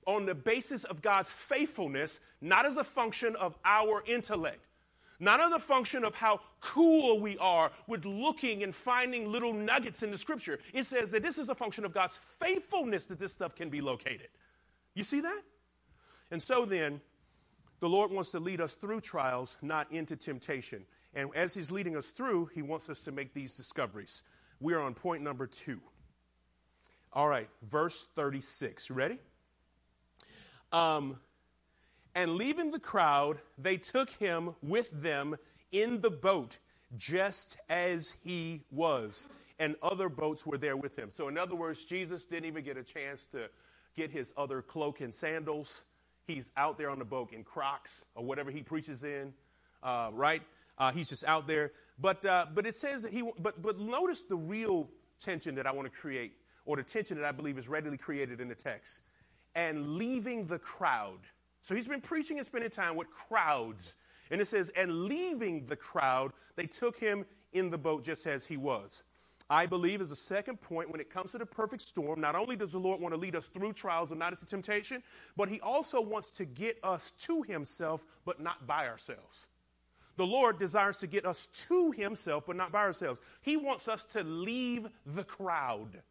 on 0.07 0.27
the 0.27 0.35
basis 0.35 0.85
of 0.85 1.03
God's 1.03 1.33
faithfulness, 1.33 2.21
not 2.41 2.67
as 2.67 2.77
a 2.77 2.85
function 2.85 3.35
of 3.37 3.57
our 3.65 4.05
intellect, 4.07 4.67
not 5.19 5.41
as 5.41 5.51
a 5.51 5.59
function 5.59 6.05
of 6.05 6.15
how 6.15 6.41
cool 6.61 7.19
we 7.19 7.39
are 7.39 7.73
with 7.87 8.05
looking 8.05 8.63
and 8.63 8.75
finding 8.75 9.33
little 9.33 9.53
nuggets 9.53 10.03
in 10.03 10.11
the 10.11 10.19
scripture. 10.19 10.59
It 10.73 10.87
says 10.87 11.11
that 11.11 11.23
this 11.23 11.39
is 11.39 11.49
a 11.49 11.55
function 11.55 11.85
of 11.85 11.95
God's 11.95 12.21
faithfulness 12.39 13.07
that 13.07 13.19
this 13.19 13.33
stuff 13.33 13.55
can 13.55 13.71
be 13.71 13.81
located. 13.81 14.29
You 14.95 15.05
see 15.05 15.21
that? 15.23 15.43
And 16.31 16.43
so 16.43 16.67
then, 16.67 17.01
the 17.81 17.89
Lord 17.89 18.11
wants 18.11 18.31
to 18.33 18.41
lead 18.41 18.61
us 18.61 18.75
through 18.75 19.01
trials, 19.01 19.57
not 19.63 19.91
into 19.93 20.17
temptation. 20.17 20.85
And 21.15 21.31
as 21.35 21.55
He's 21.55 21.71
leading 21.71 21.97
us 21.97 22.09
through, 22.09 22.47
He 22.55 22.63
wants 22.63 22.89
us 22.89 23.03
to 23.03 23.13
make 23.13 23.35
these 23.35 23.57
discoveries. 23.57 24.23
We 24.61 24.75
are 24.75 24.81
on 24.81 24.95
point 24.95 25.23
number 25.23 25.47
two. 25.47 25.81
All 27.13 27.29
right, 27.29 27.49
verse 27.71 28.07
36. 28.15 28.89
You 28.89 28.95
ready? 28.95 29.19
Um, 30.73 31.17
and 32.15 32.35
leaving 32.35 32.71
the 32.71 32.79
crowd, 32.79 33.39
they 33.57 33.77
took 33.77 34.11
him 34.11 34.55
with 34.63 34.91
them 34.93 35.37
in 35.73 36.01
the 36.01 36.11
boat, 36.11 36.59
just 36.97 37.57
as 37.69 38.13
he 38.23 38.63
was. 38.71 39.27
And 39.59 39.77
other 39.83 40.09
boats 40.09 40.45
were 40.45 40.59
there 40.59 40.77
with 40.77 40.99
him. 40.99 41.11
So, 41.13 41.29
in 41.29 41.39
other 41.39 41.55
words, 41.55 41.85
Jesus 41.85 42.25
didn't 42.25 42.47
even 42.47 42.65
get 42.65 42.77
a 42.77 42.83
chance 42.83 43.27
to 43.33 43.49
get 43.97 44.11
his 44.11 44.33
other 44.37 44.63
cloak 44.63 45.01
and 45.01 45.13
sandals 45.13 45.85
He's 46.29 46.53
out 46.59 46.77
there 46.77 46.91
on 46.91 46.99
the 46.99 47.07
boat 47.07 47.33
in 47.33 47.43
Crocs 47.43 48.05
or 48.15 48.23
whatever 48.23 48.51
he 48.51 48.63
preaches 48.63 49.03
in, 49.03 49.33
uh, 49.83 50.11
right? 50.13 50.43
Uh, 50.77 50.93
he's 50.93 51.09
just 51.09 51.25
out 51.25 51.47
there. 51.47 51.73
But, 51.99 52.23
uh, 52.27 52.47
but 52.55 52.67
it 52.67 52.77
says 52.77 53.01
that 53.01 53.15
he, 53.15 53.23
but, 53.39 53.63
but 53.63 53.81
notice 53.81 54.23
the 54.23 54.37
real 54.37 54.91
tension 55.19 55.55
that 55.55 55.67
I 55.67 55.73
want 55.73 55.91
to 55.91 55.99
create, 55.99 56.35
or 56.67 56.77
the 56.77 56.83
tension 56.83 57.17
that 57.17 57.25
I 57.25 57.33
believe 57.33 57.57
is 57.57 57.67
readily 57.67 57.97
created 57.97 58.43
in 58.43 58.49
the 58.49 58.55
text. 58.55 59.01
And 59.55 59.97
leaving 59.97 60.47
the 60.47 60.59
crowd. 60.59 61.21
So 61.63 61.75
he's 61.75 61.89
been 61.89 62.03
preaching 62.03 62.37
and 62.37 62.47
spending 62.47 62.71
time 62.71 62.95
with 62.95 63.09
crowds. 63.11 63.95
And 64.31 64.39
it 64.39 64.47
says, 64.47 64.71
and 64.77 65.05
leaving 65.05 65.65
the 65.65 65.77
crowd, 65.77 66.33
they 66.57 66.67
took 66.67 66.99
him 66.99 67.25
in 67.55 67.71
the 67.71 67.79
boat 67.79 68.05
just 68.05 68.27
as 68.27 68.45
he 68.45 68.59
was. 68.59 69.03
I 69.51 69.65
believe 69.65 70.01
is 70.01 70.11
a 70.11 70.17
second 70.17 70.61
point 70.61 70.91
when 70.91 71.01
it 71.01 71.11
comes 71.11 71.33
to 71.33 71.39
the 71.39 71.47
perfect 71.47 71.83
storm. 71.83 72.21
Not 72.21 72.35
only 72.35 72.55
does 72.55 72.73
the 72.73 72.79
Lord 72.79 73.01
want 73.01 73.15
to 73.15 73.21
lead 73.21 73.35
us 73.35 73.47
through 73.47 73.73
trials 73.73 74.11
and 74.11 74.19
not 74.19 74.33
into 74.33 74.45
temptation, 74.45 75.03
but 75.37 75.49
He 75.49 75.61
also 75.61 76.01
wants 76.01 76.31
to 76.33 76.45
get 76.45 76.79
us 76.83 77.13
to 77.21 77.43
Himself, 77.43 78.05
but 78.27 78.41
not 78.41 78.67
by 78.67 78.87
ourselves. 78.89 79.47
The 80.17 80.27
Lord 80.27 80.59
desires 80.59 80.99
to 80.99 81.07
get 81.07 81.25
us 81.25 81.47
to 81.69 81.93
Himself, 81.93 82.45
but 82.47 82.57
not 82.57 82.73
by 82.73 82.81
ourselves. 82.81 83.23
He 83.41 83.57
wants 83.57 83.89
us 83.89 84.05
to 84.07 84.23
leave 84.23 84.87
the 85.07 85.25
crowd. 85.25 86.03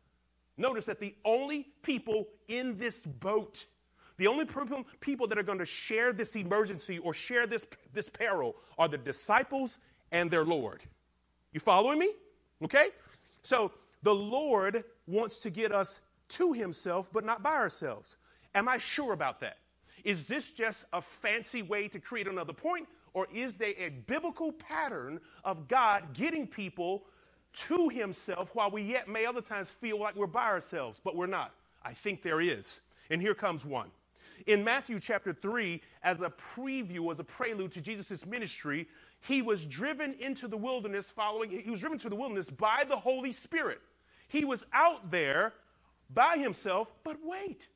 Notice 0.58 0.86
that 0.86 1.00
the 1.00 1.14
only 1.24 1.68
people 1.84 2.28
in 2.48 2.78
this 2.78 3.06
boat, 3.06 3.68
the 4.18 4.26
only 4.26 4.46
people 5.00 5.28
that 5.28 5.38
are 5.38 5.44
going 5.44 5.60
to 5.60 5.66
share 5.66 6.12
this 6.12 6.36
emergency 6.36 6.98
or 6.98 7.14
share 7.14 7.46
this, 7.46 7.68
this 7.94 8.10
peril 8.10 8.56
are 8.80 8.88
the 8.88 8.98
disciples 8.98 9.78
and 10.12 10.32
their 10.32 10.44
Lord. 10.44 10.84
You 11.54 11.60
following 11.60 12.00
me? 12.00 12.10
Okay? 12.64 12.88
So 13.48 13.72
the 14.04 14.14
Lord 14.14 14.84
wants 15.08 15.40
to 15.40 15.50
get 15.50 15.72
us 15.72 16.02
to 16.30 16.52
himself, 16.52 17.10
but 17.14 17.24
not 17.24 17.42
by 17.42 17.56
ourselves. 17.56 18.18
Am 18.54 18.68
I 18.68 18.78
sure 18.78 19.14
about 19.14 19.40
that? 19.40 19.60
Is 20.04 20.28
this 20.28 20.52
just 20.52 20.84
a 20.92 21.02
fancy 21.02 21.62
way 21.62 21.88
to 21.88 22.00
create 22.02 22.28
another 22.28 22.52
point, 22.52 22.90
or 23.14 23.26
is 23.34 23.54
there 23.54 23.74
a 23.78 23.88
biblical 23.88 24.52
pattern 24.52 25.22
of 25.46 25.70
God 25.70 26.14
getting 26.14 26.46
people 26.46 27.06
to 27.70 27.88
himself 27.88 28.50
while 28.54 28.70
we 28.70 28.82
yet 28.82 29.08
may 29.08 29.26
other 29.26 29.40
times 29.40 29.70
feel 29.70 29.98
like 29.98 30.18
we're 30.18 30.28
by 30.28 30.48
ourselves, 30.48 31.00
but 31.02 31.16
we're 31.16 31.26
not? 31.26 31.54
I 31.86 31.94
think 31.94 32.24
there 32.24 32.42
is. 32.42 32.82
And 33.10 33.22
here 33.22 33.34
comes 33.34 33.66
one. 33.66 33.92
In 34.46 34.64
Matthew 34.64 35.00
chapter 35.00 35.34
3, 35.34 35.82
as 36.04 36.22
a 36.22 36.32
preview, 36.56 37.12
as 37.12 37.20
a 37.20 37.24
prelude 37.24 37.72
to 37.74 37.82
Jesus' 37.82 38.26
ministry, 38.26 38.88
he 39.22 39.42
was 39.42 39.66
driven 39.66 40.14
into 40.20 40.48
the 40.48 40.58
wilderness 40.58 41.10
following, 41.12 41.50
he 41.50 41.72
was 41.72 41.80
driven 41.80 41.98
to 42.00 42.10
the 42.10 42.16
wilderness 42.16 42.50
by 42.50 42.84
the 42.88 42.96
Holy 42.96 43.32
Spirit. 43.32 43.82
He 44.28 44.46
was 44.46 44.66
out 44.74 45.10
there 45.10 45.54
by 46.14 46.38
himself, 46.38 46.90
but 47.04 47.18
wait, 47.24 47.68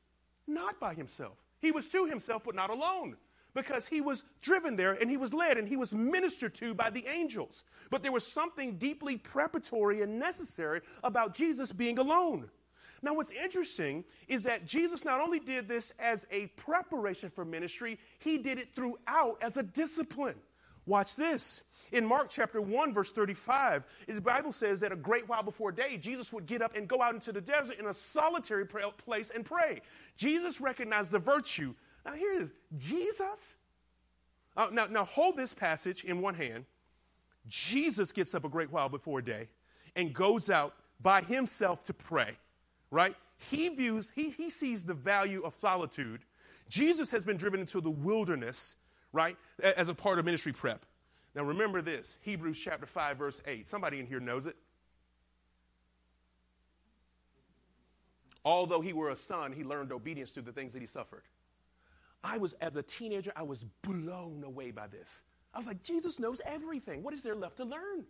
not 0.46 0.78
by 0.78 0.94
himself. 0.94 1.36
He 1.60 1.72
was 1.72 1.88
to 1.88 2.06
himself, 2.06 2.42
but 2.44 2.54
not 2.54 2.70
alone 2.70 3.16
because 3.54 3.86
he 3.86 4.00
was 4.00 4.24
driven 4.40 4.76
there 4.76 4.92
and 4.94 5.10
he 5.10 5.16
was 5.16 5.34
led 5.34 5.58
and 5.58 5.68
he 5.68 5.76
was 5.76 5.94
ministered 5.94 6.54
to 6.54 6.74
by 6.74 6.90
the 6.90 7.06
angels. 7.06 7.64
But 7.90 8.02
there 8.02 8.12
was 8.12 8.26
something 8.26 8.76
deeply 8.76 9.18
preparatory 9.18 10.02
and 10.02 10.18
necessary 10.18 10.80
about 11.04 11.34
Jesus 11.34 11.72
being 11.72 11.98
alone. 11.98 12.48
Now, 13.02 13.14
what's 13.14 13.32
interesting 13.32 14.04
is 14.28 14.44
that 14.44 14.64
Jesus 14.64 15.04
not 15.04 15.20
only 15.20 15.40
did 15.40 15.66
this 15.66 15.92
as 15.98 16.24
a 16.30 16.46
preparation 16.48 17.30
for 17.30 17.44
ministry, 17.44 17.98
he 18.20 18.38
did 18.38 18.58
it 18.58 18.68
throughout 18.76 19.38
as 19.42 19.56
a 19.56 19.64
discipline. 19.64 20.36
Watch 20.86 21.16
this. 21.16 21.62
In 21.90 22.06
Mark 22.06 22.28
chapter 22.30 22.60
1, 22.60 22.94
verse 22.94 23.10
35, 23.10 23.84
the 24.06 24.20
Bible 24.20 24.52
says 24.52 24.80
that 24.80 24.92
a 24.92 24.96
great 24.96 25.28
while 25.28 25.42
before 25.42 25.72
day, 25.72 25.96
Jesus 25.96 26.32
would 26.32 26.46
get 26.46 26.62
up 26.62 26.76
and 26.76 26.88
go 26.88 27.02
out 27.02 27.14
into 27.14 27.32
the 27.32 27.40
desert 27.40 27.78
in 27.78 27.86
a 27.86 27.94
solitary 27.94 28.66
place 28.66 29.30
and 29.34 29.44
pray. 29.44 29.80
Jesus 30.16 30.60
recognized 30.60 31.10
the 31.10 31.18
virtue. 31.18 31.74
Now, 32.06 32.12
here 32.12 32.34
it 32.34 32.42
is 32.42 32.52
Jesus. 32.78 33.56
Uh, 34.56 34.68
now, 34.72 34.86
now, 34.86 35.04
hold 35.04 35.36
this 35.36 35.54
passage 35.54 36.04
in 36.04 36.20
one 36.20 36.34
hand. 36.34 36.64
Jesus 37.48 38.12
gets 38.12 38.34
up 38.34 38.44
a 38.44 38.48
great 38.48 38.70
while 38.70 38.88
before 38.88 39.20
day 39.20 39.48
and 39.96 40.14
goes 40.14 40.50
out 40.50 40.74
by 41.00 41.20
himself 41.20 41.82
to 41.84 41.94
pray 41.94 42.36
right? 42.92 43.16
He 43.50 43.68
views, 43.70 44.12
he, 44.14 44.30
he 44.30 44.50
sees 44.50 44.84
the 44.84 44.94
value 44.94 45.42
of 45.42 45.56
solitude. 45.56 46.20
Jesus 46.68 47.10
has 47.10 47.24
been 47.24 47.36
driven 47.36 47.58
into 47.58 47.80
the 47.80 47.90
wilderness, 47.90 48.76
right, 49.12 49.36
as 49.60 49.88
a 49.88 49.94
part 49.94 50.20
of 50.20 50.24
ministry 50.24 50.52
prep. 50.52 50.86
Now 51.34 51.42
remember 51.42 51.82
this 51.82 52.18
Hebrews 52.20 52.60
chapter 52.62 52.86
5, 52.86 53.16
verse 53.16 53.42
8. 53.46 53.66
Somebody 53.66 53.98
in 53.98 54.06
here 54.06 54.20
knows 54.20 54.46
it. 54.46 54.54
Although 58.44 58.80
he 58.80 58.92
were 58.92 59.10
a 59.10 59.16
son, 59.16 59.52
he 59.52 59.64
learned 59.64 59.92
obedience 59.92 60.30
through 60.30 60.42
the 60.42 60.52
things 60.52 60.72
that 60.72 60.82
he 60.82 60.86
suffered. 60.86 61.22
I 62.22 62.38
was, 62.38 62.52
as 62.60 62.76
a 62.76 62.82
teenager, 62.82 63.32
I 63.34 63.42
was 63.42 63.64
blown 63.82 64.44
away 64.44 64.70
by 64.70 64.86
this. 64.86 65.22
I 65.54 65.58
was 65.58 65.66
like, 65.66 65.82
Jesus 65.82 66.18
knows 66.18 66.40
everything. 66.44 67.02
What 67.02 67.14
is 67.14 67.22
there 67.22 67.34
left 67.34 67.56
to 67.56 67.64
learn? 67.64 68.04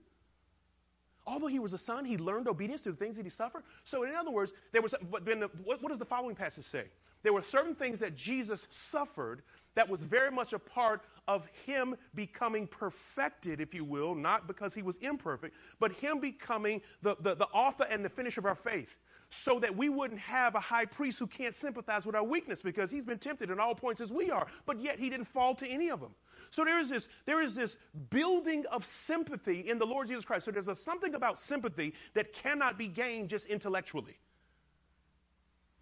Although 1.26 1.46
he 1.46 1.58
was 1.58 1.72
a 1.72 1.78
son, 1.78 2.04
he 2.04 2.16
learned 2.16 2.48
obedience 2.48 2.80
to 2.82 2.90
the 2.90 2.96
things 2.96 3.16
that 3.16 3.24
he 3.24 3.30
suffered. 3.30 3.62
So, 3.84 4.02
in 4.02 4.14
other 4.14 4.30
words, 4.30 4.52
there 4.72 4.82
was. 4.82 4.94
But 5.10 5.24
then, 5.24 5.40
the, 5.40 5.50
what, 5.64 5.82
what 5.82 5.90
does 5.90 5.98
the 5.98 6.04
following 6.04 6.34
passage 6.34 6.64
say? 6.64 6.86
There 7.22 7.32
were 7.32 7.42
certain 7.42 7.74
things 7.74 8.00
that 8.00 8.16
Jesus 8.16 8.66
suffered 8.70 9.42
that 9.74 9.88
was 9.88 10.04
very 10.04 10.30
much 10.30 10.52
a 10.52 10.58
part 10.58 11.02
of 11.28 11.46
him 11.64 11.94
becoming 12.14 12.66
perfected, 12.66 13.60
if 13.60 13.74
you 13.74 13.84
will, 13.84 14.14
not 14.14 14.46
because 14.46 14.74
he 14.74 14.82
was 14.82 14.96
imperfect, 14.98 15.56
but 15.78 15.92
him 15.92 16.18
becoming 16.18 16.82
the, 17.00 17.16
the, 17.20 17.34
the 17.34 17.46
author 17.46 17.86
and 17.88 18.04
the 18.04 18.08
finisher 18.08 18.40
of 18.40 18.46
our 18.46 18.54
faith 18.56 18.98
so 19.34 19.58
that 19.58 19.74
we 19.74 19.88
wouldn't 19.88 20.20
have 20.20 20.54
a 20.54 20.60
high 20.60 20.84
priest 20.84 21.18
who 21.18 21.26
can't 21.26 21.54
sympathize 21.54 22.04
with 22.04 22.14
our 22.14 22.22
weakness 22.22 22.60
because 22.60 22.90
he's 22.90 23.04
been 23.04 23.18
tempted 23.18 23.50
in 23.50 23.58
all 23.58 23.74
points 23.74 24.00
as 24.00 24.12
we 24.12 24.30
are, 24.30 24.46
but 24.66 24.78
yet 24.78 24.98
he 24.98 25.08
didn't 25.08 25.26
fall 25.26 25.54
to 25.54 25.66
any 25.66 25.88
of 25.88 26.00
them. 26.00 26.14
So 26.50 26.64
there 26.64 26.78
is 26.78 26.90
this, 26.90 27.08
there 27.24 27.40
is 27.40 27.54
this 27.54 27.78
building 28.10 28.66
of 28.70 28.84
sympathy 28.84 29.60
in 29.68 29.78
the 29.78 29.86
Lord 29.86 30.08
Jesus 30.08 30.24
Christ. 30.24 30.44
So 30.44 30.50
there's 30.50 30.68
a, 30.68 30.76
something 30.76 31.14
about 31.14 31.38
sympathy 31.38 31.94
that 32.12 32.34
cannot 32.34 32.76
be 32.76 32.88
gained 32.88 33.30
just 33.30 33.46
intellectually. 33.46 34.18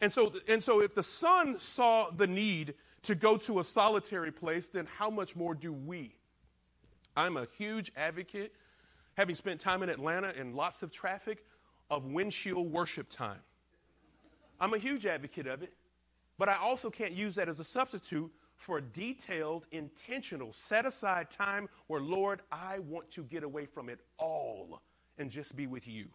And 0.00 0.12
so, 0.12 0.32
and 0.46 0.62
so 0.62 0.80
if 0.80 0.94
the 0.94 1.02
Son 1.02 1.58
saw 1.58 2.10
the 2.10 2.26
need 2.26 2.74
to 3.02 3.14
go 3.14 3.36
to 3.38 3.58
a 3.58 3.64
solitary 3.64 4.30
place, 4.30 4.68
then 4.68 4.86
how 4.96 5.10
much 5.10 5.34
more 5.34 5.54
do 5.54 5.72
we? 5.72 6.14
I'm 7.16 7.36
a 7.36 7.46
huge 7.58 7.90
advocate, 7.96 8.54
having 9.14 9.34
spent 9.34 9.60
time 9.60 9.82
in 9.82 9.88
Atlanta 9.88 10.32
and 10.38 10.54
lots 10.54 10.82
of 10.82 10.92
traffic, 10.92 11.44
of 11.90 12.06
windshield 12.06 12.70
worship 12.72 13.08
time. 13.08 13.40
I'm 14.60 14.74
a 14.74 14.78
huge 14.78 15.06
advocate 15.06 15.46
of 15.46 15.62
it, 15.62 15.72
but 16.38 16.48
I 16.48 16.56
also 16.56 16.90
can't 16.90 17.12
use 17.12 17.34
that 17.36 17.48
as 17.48 17.60
a 17.60 17.64
substitute 17.64 18.30
for 18.56 18.80
detailed, 18.80 19.64
intentional, 19.72 20.52
set 20.52 20.84
aside 20.84 21.30
time 21.30 21.68
where, 21.86 22.00
Lord, 22.00 22.42
I 22.52 22.78
want 22.80 23.10
to 23.12 23.22
get 23.24 23.42
away 23.42 23.64
from 23.64 23.88
it 23.88 24.00
all 24.18 24.82
and 25.18 25.30
just 25.30 25.56
be 25.56 25.66
with 25.66 25.88
you, 25.88 26.06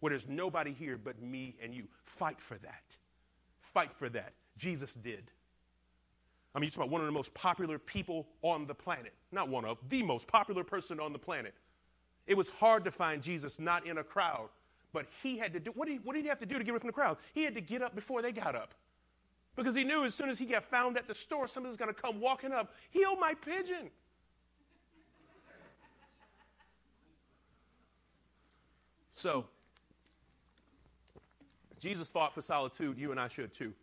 where 0.00 0.10
there's 0.10 0.26
nobody 0.28 0.72
here 0.72 0.98
but 1.02 1.22
me 1.22 1.54
and 1.62 1.72
you. 1.72 1.84
Fight 2.04 2.40
for 2.40 2.58
that. 2.58 2.82
Fight 3.60 3.92
for 3.92 4.08
that. 4.08 4.32
Jesus 4.58 4.94
did. 4.94 5.30
I 6.54 6.58
mean, 6.58 6.64
you're 6.64 6.70
talking 6.70 6.84
about 6.84 6.92
one 6.92 7.00
of 7.02 7.06
the 7.06 7.12
most 7.12 7.34
popular 7.34 7.78
people 7.78 8.26
on 8.42 8.66
the 8.66 8.74
planet. 8.74 9.12
Not 9.30 9.48
one 9.48 9.64
of, 9.64 9.78
the 9.88 10.02
most 10.02 10.26
popular 10.26 10.64
person 10.64 10.98
on 10.98 11.12
the 11.12 11.18
planet. 11.18 11.54
It 12.26 12.36
was 12.36 12.48
hard 12.48 12.84
to 12.84 12.90
find 12.90 13.22
Jesus 13.22 13.58
not 13.60 13.86
in 13.86 13.98
a 13.98 14.04
crowd 14.04 14.48
but 14.96 15.04
he 15.22 15.36
had 15.36 15.52
to 15.52 15.60
do, 15.60 15.72
what 15.74 15.88
did, 15.88 15.92
he, 15.92 15.98
what 15.98 16.14
did 16.14 16.22
he 16.22 16.28
have 16.30 16.38
to 16.38 16.46
do 16.46 16.56
to 16.56 16.64
get 16.64 16.70
away 16.70 16.78
from 16.78 16.86
the 16.86 16.92
crowd? 16.94 17.18
He 17.34 17.44
had 17.44 17.54
to 17.54 17.60
get 17.60 17.82
up 17.82 17.94
before 17.94 18.22
they 18.22 18.32
got 18.32 18.56
up. 18.56 18.72
Because 19.54 19.76
he 19.76 19.84
knew 19.84 20.06
as 20.06 20.14
soon 20.14 20.30
as 20.30 20.38
he 20.38 20.46
got 20.46 20.64
found 20.64 20.96
at 20.96 21.06
the 21.06 21.14
store, 21.14 21.46
somebody's 21.46 21.76
going 21.76 21.94
to 21.94 22.00
come 22.00 22.18
walking 22.18 22.50
up, 22.50 22.72
heal 22.88 23.14
my 23.16 23.34
pigeon. 23.34 23.90
So, 29.14 29.44
Jesus 31.78 32.10
fought 32.10 32.34
for 32.34 32.40
solitude. 32.40 32.96
You 32.96 33.10
and 33.10 33.20
I 33.20 33.28
should 33.28 33.52
too. 33.52 33.74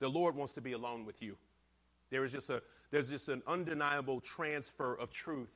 The 0.00 0.08
Lord 0.08 0.36
wants 0.36 0.52
to 0.52 0.60
be 0.60 0.72
alone 0.72 1.06
with 1.06 1.22
you. 1.22 1.34
There 2.10 2.26
is 2.26 2.32
just 2.32 2.50
a, 2.50 2.60
there's 2.90 3.08
just 3.08 3.30
an 3.30 3.42
undeniable 3.46 4.20
transfer 4.20 4.96
of 4.96 5.10
truth 5.10 5.48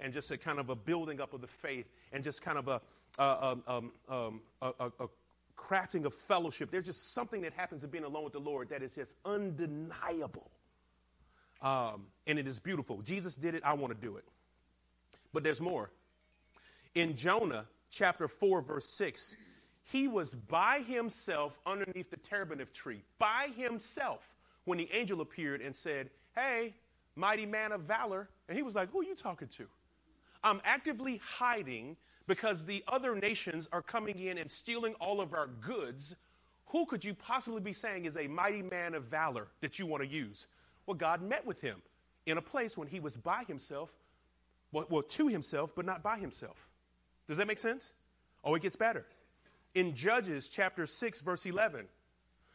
and 0.00 0.12
just 0.12 0.32
a 0.32 0.36
kind 0.36 0.58
of 0.58 0.70
a 0.70 0.74
building 0.74 1.20
up 1.20 1.34
of 1.34 1.40
the 1.40 1.46
faith 1.46 1.86
and 2.12 2.24
just 2.24 2.42
kind 2.42 2.58
of 2.58 2.66
a, 2.66 2.80
uh, 3.18 3.56
um, 3.66 3.92
um, 4.08 4.40
a, 4.62 4.72
a, 4.80 4.86
a 5.00 5.08
crafting 5.56 6.04
of 6.04 6.14
fellowship. 6.14 6.70
There's 6.70 6.86
just 6.86 7.12
something 7.12 7.42
that 7.42 7.52
happens 7.52 7.84
in 7.84 7.90
being 7.90 8.04
alone 8.04 8.24
with 8.24 8.32
the 8.32 8.40
Lord 8.40 8.68
that 8.70 8.82
is 8.82 8.94
just 8.94 9.16
undeniable. 9.24 10.50
Um, 11.62 12.06
and 12.26 12.38
it 12.38 12.46
is 12.46 12.58
beautiful. 12.58 13.02
Jesus 13.02 13.34
did 13.34 13.54
it, 13.54 13.62
I 13.64 13.74
want 13.74 13.94
to 13.94 14.06
do 14.06 14.16
it. 14.16 14.24
But 15.32 15.44
there's 15.44 15.60
more. 15.60 15.90
In 16.94 17.14
Jonah 17.14 17.66
chapter 17.90 18.26
4, 18.26 18.62
verse 18.62 18.90
6, 18.92 19.36
he 19.84 20.08
was 20.08 20.32
by 20.32 20.80
himself 20.80 21.58
underneath 21.66 22.10
the 22.10 22.16
terebinth 22.16 22.72
tree, 22.72 23.02
by 23.18 23.48
himself, 23.56 24.34
when 24.64 24.78
the 24.78 24.88
angel 24.92 25.20
appeared 25.20 25.60
and 25.60 25.74
said, 25.74 26.10
Hey, 26.34 26.74
mighty 27.16 27.46
man 27.46 27.72
of 27.72 27.82
valor. 27.82 28.28
And 28.48 28.56
he 28.56 28.62
was 28.62 28.74
like, 28.74 28.90
Who 28.90 29.00
are 29.00 29.04
you 29.04 29.14
talking 29.14 29.48
to? 29.56 29.66
I'm 30.42 30.60
actively 30.64 31.20
hiding 31.22 31.96
because 32.30 32.64
the 32.64 32.84
other 32.86 33.16
nations 33.16 33.68
are 33.72 33.82
coming 33.82 34.16
in 34.16 34.38
and 34.38 34.48
stealing 34.48 34.94
all 35.00 35.20
of 35.20 35.34
our 35.34 35.48
goods, 35.48 36.14
who 36.66 36.86
could 36.86 37.04
you 37.04 37.12
possibly 37.12 37.60
be 37.60 37.72
saying 37.72 38.04
is 38.04 38.16
a 38.16 38.28
mighty 38.28 38.62
man 38.62 38.94
of 38.94 39.02
valor 39.06 39.48
that 39.62 39.80
you 39.80 39.86
want 39.86 40.04
to 40.04 40.08
use? 40.08 40.46
Well, 40.86 40.94
God 40.94 41.22
met 41.22 41.44
with 41.44 41.60
him 41.60 41.82
in 42.26 42.38
a 42.38 42.40
place 42.40 42.78
when 42.78 42.86
he 42.86 43.00
was 43.00 43.16
by 43.16 43.42
himself, 43.48 43.90
well, 44.70 44.86
well 44.88 45.02
to 45.02 45.26
himself, 45.26 45.72
but 45.74 45.84
not 45.84 46.04
by 46.04 46.18
himself. 46.18 46.68
Does 47.26 47.36
that 47.36 47.48
make 47.48 47.58
sense? 47.58 47.94
Oh, 48.44 48.54
it 48.54 48.62
gets 48.62 48.76
better. 48.76 49.04
In 49.74 49.92
Judges 49.92 50.48
chapter 50.48 50.86
6, 50.86 51.22
verse 51.22 51.46
11, 51.46 51.84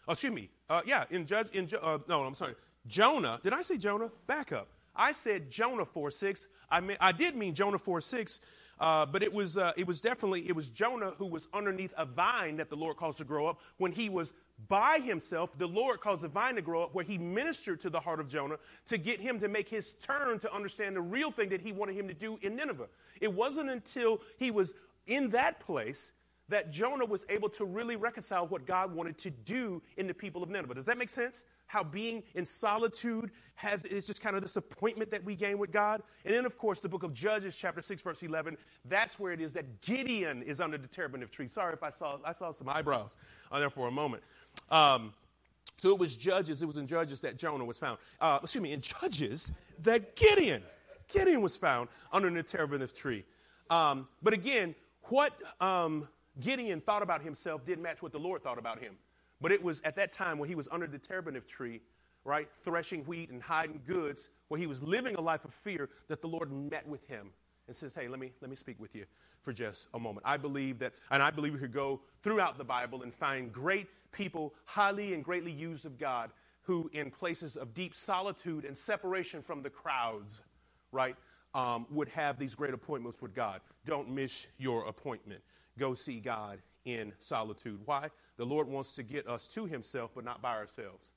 oh, 0.08 0.12
excuse 0.14 0.32
me, 0.32 0.50
uh, 0.70 0.84
yeah, 0.86 1.04
in 1.10 1.26
Judge, 1.26 1.50
in, 1.50 1.68
uh, 1.82 1.98
no, 2.08 2.24
I'm 2.24 2.36
sorry, 2.36 2.56
Jonah, 2.88 3.42
did 3.44 3.52
I 3.52 3.62
say 3.62 3.76
Jonah? 3.76 4.10
Back 4.26 4.54
up. 4.54 4.70
I 4.96 5.12
said 5.12 5.52
Jonah 5.52 5.84
4 5.84 6.12
6. 6.12 6.48
I, 6.72 6.80
mean, 6.80 6.96
I 7.02 7.12
did 7.12 7.36
mean 7.36 7.54
Jonah 7.54 7.78
4 7.78 8.00
6 8.00 8.40
uh, 8.80 9.06
but 9.06 9.24
it 9.24 9.34
was, 9.34 9.58
uh, 9.58 9.72
it 9.78 9.88
was 9.88 10.02
definitely, 10.02 10.48
it 10.48 10.56
was 10.56 10.70
Jonah 10.70 11.12
who 11.18 11.26
was 11.26 11.48
underneath 11.54 11.94
a 11.98 12.06
vine 12.06 12.58
that 12.58 12.70
the 12.70 12.76
Lord 12.76 12.98
caused 12.98 13.18
to 13.20 13.24
grow 13.24 13.48
up. 13.48 13.60
When 13.78 13.92
he 13.92 14.10
was 14.10 14.34
by 14.68 15.00
himself, 15.00 15.58
the 15.58 15.68
Lord 15.68 16.02
caused 16.02 16.24
the 16.24 16.28
vine 16.28 16.56
to 16.56 16.62
grow 16.62 16.84
up 16.84 16.94
where 16.94 17.06
he 17.06 17.18
ministered 17.18 17.80
to 17.82 17.90
the 17.90 18.00
heart 18.00 18.20
of 18.20 18.28
Jonah 18.28 18.58
to 18.88 18.98
get 18.98 19.20
him 19.20 19.40
to 19.40 19.48
make 19.48 19.70
his 19.70 19.94
turn 19.94 20.40
to 20.40 20.54
understand 20.54 20.96
the 20.96 21.02
real 21.02 21.32
thing 21.32 21.50
that 21.50 21.62
he 21.62 21.72
wanted 21.72 21.96
him 21.96 22.08
to 22.08 22.14
do 22.14 22.38
in 22.42 22.56
Nineveh. 22.56 22.88
It 23.22 23.34
wasn't 23.34 23.70
until 23.70 24.22
he 24.38 24.52
was 24.52 24.74
in 25.08 25.30
that 25.30 25.60
place 25.60 26.14
that 26.50 26.72
Jonah 26.72 27.06
was 27.06 27.26
able 27.30 27.50
to 27.50 27.66
really 27.66 27.96
reconcile 27.96 28.48
what 28.48 28.66
God 28.66 28.94
wanted 28.94 29.18
to 29.20 29.30
do 29.30 29.82
in 29.98 30.06
the 30.08 30.14
people 30.14 30.44
of 30.44 30.50
Nineveh. 30.50 30.76
Does 30.76 30.86
that 30.86 30.98
make 30.98 31.10
sense? 31.10 31.46
How 31.68 31.84
being 31.84 32.24
in 32.36 32.46
solitude 32.46 33.32
has 33.56 33.86
is 33.86 34.06
just 34.06 34.22
kind 34.22 34.36
of 34.36 34.42
this 34.42 34.56
appointment 34.56 35.12
that 35.12 35.24
we 35.24 35.36
gain 35.36 35.58
with 35.58 35.72
God. 35.72 36.02
And 36.26 36.34
then, 36.34 36.46
of 36.46 36.58
course, 36.58 36.80
the 36.80 36.90
book 36.90 37.04
of 37.04 37.14
Judges, 37.14 37.56
chapter 37.56 37.82
6, 37.82 38.02
verse 38.02 38.24
11, 38.24 38.58
that's 38.86 39.20
where 39.20 39.32
it 39.32 39.42
is 39.42 39.52
that 39.54 39.82
Gideon 39.82 40.44
is 40.44 40.60
under 40.60 40.78
the 40.78 40.88
terebinth 40.88 41.32
tree. 41.32 41.48
Sorry 41.48 41.74
if 41.74 41.84
I 41.84 41.90
saw, 41.90 42.18
I 42.24 42.32
saw 42.32 42.52
some 42.52 42.70
eyebrows 42.70 43.16
on 43.52 43.60
there 43.60 43.70
for 43.70 43.88
a 43.88 43.92
moment. 43.92 44.24
Um, 44.70 45.14
so 45.78 45.90
it 45.90 46.00
was 46.00 46.16
Judges, 46.16 46.62
it 46.62 46.66
was 46.66 46.78
in 46.78 46.88
Judges 46.88 47.22
that 47.22 47.38
Jonah 47.38 47.66
was 47.66 47.78
found. 47.78 47.98
Uh, 48.22 48.40
excuse 48.42 48.62
me, 48.62 48.72
in 48.72 48.82
Judges 48.82 49.52
that 49.84 50.16
Gideon, 50.16 50.64
Gideon 51.08 51.42
was 51.42 51.56
found 51.56 51.90
under 52.12 52.30
the 52.30 52.44
terebinth 52.44 52.96
tree. 52.96 53.24
Um, 53.70 54.08
but 54.22 54.34
again, 54.34 54.76
what 55.04 55.34
um, 55.62 56.08
Gideon 56.40 56.82
thought 56.82 57.02
about 57.02 57.22
himself 57.22 57.66
didn't 57.66 57.84
match 57.84 58.02
what 58.02 58.12
the 58.12 58.20
Lord 58.20 58.44
thought 58.44 58.58
about 58.58 58.80
him. 58.80 58.96
But 59.42 59.52
it 59.52 59.62
was 59.62 59.82
at 59.84 59.96
that 59.98 60.12
time 60.12 60.38
when 60.38 60.50
he 60.50 60.56
was 60.56 60.68
under 60.72 60.88
the 60.88 60.98
terebinth 60.98 61.48
tree, 61.48 61.82
right, 62.24 62.48
threshing 62.64 63.04
wheat 63.06 63.30
and 63.30 63.42
hiding 63.42 63.82
goods, 63.86 64.30
where 64.48 64.60
he 64.60 64.68
was 64.68 64.82
living 64.82 65.16
a 65.16 65.22
life 65.22 65.46
of 65.46 65.54
fear, 65.54 65.90
that 66.08 66.22
the 66.22 66.28
Lord 66.28 66.52
met 66.52 66.88
with 66.88 67.06
him 67.08 67.32
and 67.68 67.76
says, 67.76 67.94
Hey, 67.94 68.08
let 68.08 68.20
me, 68.20 68.32
let 68.42 68.50
me 68.50 68.56
speak 68.56 68.80
with 68.80 68.96
you 68.96 69.06
for 69.42 69.54
just 69.54 69.88
a 69.94 70.00
moment. 70.00 70.26
I 70.26 70.38
believe 70.38 70.80
that, 70.80 70.94
and 71.12 71.22
I 71.22 71.32
believe 71.32 71.54
we 71.54 71.60
could 71.60 71.74
go 71.74 72.02
throughout 72.24 72.58
the 72.58 72.64
Bible 72.64 73.04
and 73.04 73.14
find 73.14 73.52
great 73.52 73.88
people, 74.12 74.54
highly 74.66 75.14
and 75.14 75.24
greatly 75.24 75.52
used 75.52 75.86
of 75.86 76.00
God, 76.00 76.32
who 76.64 76.90
in 76.94 77.12
places 77.12 77.58
of 77.58 77.74
deep 77.74 77.94
solitude 77.94 78.66
and 78.66 78.76
separation 78.76 79.42
from 79.42 79.62
the 79.62 79.70
crowds, 79.70 80.42
right, 80.92 81.16
um, 81.54 81.86
would 81.92 82.10
have 82.10 82.40
these 82.40 82.56
great 82.56 82.74
appointments 82.74 83.22
with 83.22 83.36
God. 83.36 83.62
Don't 83.86 84.10
miss 84.10 84.48
your 84.58 84.86
appointment. 84.88 85.42
Go 85.78 85.94
see 85.94 86.20
God 86.20 86.60
in 86.86 87.12
solitude. 87.20 87.80
Why? 87.86 88.10
The 88.38 88.46
Lord 88.46 88.68
wants 88.68 88.96
to 88.96 89.04
get 89.04 89.28
us 89.28 89.48
to 89.50 89.66
Himself, 89.66 90.12
but 90.16 90.24
not 90.24 90.42
by 90.42 90.56
ourselves. 90.56 91.12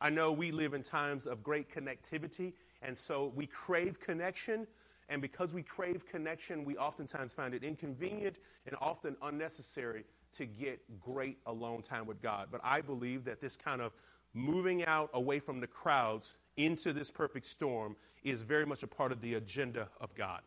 I 0.00 0.10
know 0.10 0.30
we 0.30 0.52
live 0.52 0.74
in 0.74 0.82
times 0.82 1.26
of 1.26 1.42
great 1.42 1.74
connectivity, 1.74 2.52
and 2.82 2.96
so 2.96 3.32
we 3.34 3.46
crave 3.46 3.98
connection. 3.98 4.66
And 5.08 5.22
because 5.22 5.54
we 5.54 5.62
crave 5.62 6.04
connection, 6.06 6.64
we 6.64 6.76
oftentimes 6.76 7.32
find 7.32 7.54
it 7.54 7.62
inconvenient 7.62 8.38
and 8.66 8.76
often 8.80 9.16
unnecessary 9.22 10.04
to 10.36 10.44
get 10.44 10.80
great 11.00 11.38
alone 11.46 11.80
time 11.80 12.06
with 12.06 12.20
God. 12.20 12.48
But 12.50 12.60
I 12.62 12.80
believe 12.80 13.24
that 13.24 13.40
this 13.40 13.56
kind 13.56 13.80
of 13.80 13.92
moving 14.34 14.84
out 14.84 15.08
away 15.14 15.38
from 15.38 15.60
the 15.60 15.66
crowds 15.66 16.34
into 16.56 16.92
this 16.92 17.10
perfect 17.10 17.46
storm 17.46 17.96
is 18.24 18.42
very 18.42 18.66
much 18.66 18.82
a 18.82 18.86
part 18.86 19.12
of 19.12 19.20
the 19.20 19.34
agenda 19.34 19.88
of 20.00 20.14
God. 20.14 20.42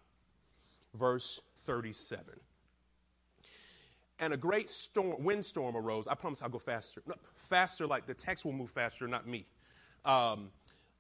Verse 0.93 1.39
37. 1.59 2.23
And 4.19 4.33
a 4.33 4.37
great 4.37 4.69
storm, 4.69 5.23
windstorm 5.23 5.75
arose. 5.75 6.07
I 6.07 6.15
promise 6.15 6.41
I'll 6.41 6.49
go 6.49 6.59
faster. 6.59 7.01
No, 7.07 7.15
faster, 7.35 7.87
like 7.87 8.05
the 8.05 8.13
text 8.13 8.45
will 8.45 8.53
move 8.53 8.71
faster, 8.71 9.07
not 9.07 9.27
me. 9.27 9.45
Um, 10.05 10.49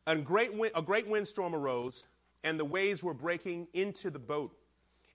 and 0.07 0.25
great 0.25 0.53
wind, 0.53 0.71
a 0.75 0.81
great 0.81 1.07
windstorm 1.07 1.53
arose, 1.53 2.05
and 2.43 2.59
the 2.59 2.65
waves 2.65 3.03
were 3.03 3.13
breaking 3.13 3.67
into 3.73 4.09
the 4.09 4.19
boat, 4.19 4.55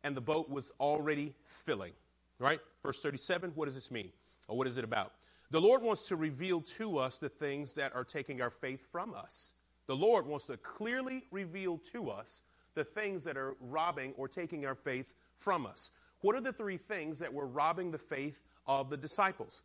and 0.05 0.17
the 0.17 0.21
boat 0.21 0.49
was 0.51 0.73
already 0.81 1.35
filling. 1.47 1.93
Right? 2.39 2.61
Verse 2.83 3.01
37, 3.01 3.53
what 3.55 3.67
does 3.67 3.75
this 3.75 3.91
mean? 3.91 4.11
Or 4.49 4.57
what 4.57 4.67
is 4.67 4.77
it 4.77 4.85
about? 4.85 5.13
The 5.51 5.61
Lord 5.61 5.83
wants 5.83 6.09
to 6.09 6.17
reveal 6.17 6.61
to 6.63 6.99
us 6.99 7.19
the 7.19 7.29
things 7.29 7.75
that 7.77 7.95
are 7.95 8.05
taking 8.05 8.43
our 8.43 8.51
faith 8.51 8.85
from 8.91 9.15
us. 9.15 9.53
The 9.87 9.97
Lord 9.97 10.27
wants 10.27 10.47
to 10.47 10.57
clearly 10.57 11.25
reveal 11.31 11.79
to 11.93 12.11
us 12.11 12.43
the 12.75 12.85
things 12.85 13.25
that 13.25 13.37
are 13.37 13.55
robbing 13.61 14.15
or 14.17 14.27
taking 14.27 14.67
our 14.67 14.75
faith 14.75 15.13
from 15.37 15.67
us. 15.67 15.91
What 16.25 16.35
are 16.35 16.41
the 16.41 16.55
three 16.55 16.79
things 16.79 17.19
that 17.19 17.31
were 17.31 17.45
robbing 17.45 17.91
the 17.91 17.99
faith 17.99 18.41
of 18.67 18.89
the 18.89 18.97
disciples? 18.97 19.61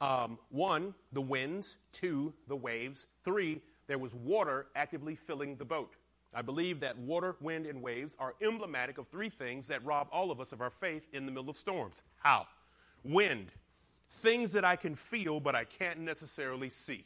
Um, 0.00 0.40
one, 0.48 0.92
the 1.12 1.20
winds. 1.20 1.78
Two, 1.92 2.34
the 2.48 2.56
waves. 2.56 3.06
Three, 3.22 3.60
there 3.86 3.96
was 3.96 4.16
water 4.16 4.66
actively 4.74 5.14
filling 5.14 5.54
the 5.54 5.64
boat. 5.64 5.94
I 6.34 6.42
believe 6.42 6.80
that 6.80 6.98
water, 6.98 7.36
wind, 7.40 7.64
and 7.64 7.80
waves 7.80 8.16
are 8.18 8.34
emblematic 8.42 8.98
of 8.98 9.06
three 9.06 9.28
things 9.28 9.68
that 9.68 9.84
rob 9.84 10.08
all 10.10 10.32
of 10.32 10.40
us 10.40 10.50
of 10.50 10.60
our 10.60 10.70
faith 10.70 11.06
in 11.12 11.26
the 11.26 11.30
middle 11.30 11.48
of 11.48 11.56
storms. 11.56 12.02
How? 12.16 12.48
Wind, 13.04 13.52
things 14.10 14.50
that 14.50 14.64
I 14.64 14.74
can 14.74 14.96
feel 14.96 15.38
but 15.38 15.54
I 15.54 15.62
can't 15.62 16.00
necessarily 16.00 16.70
see. 16.70 17.04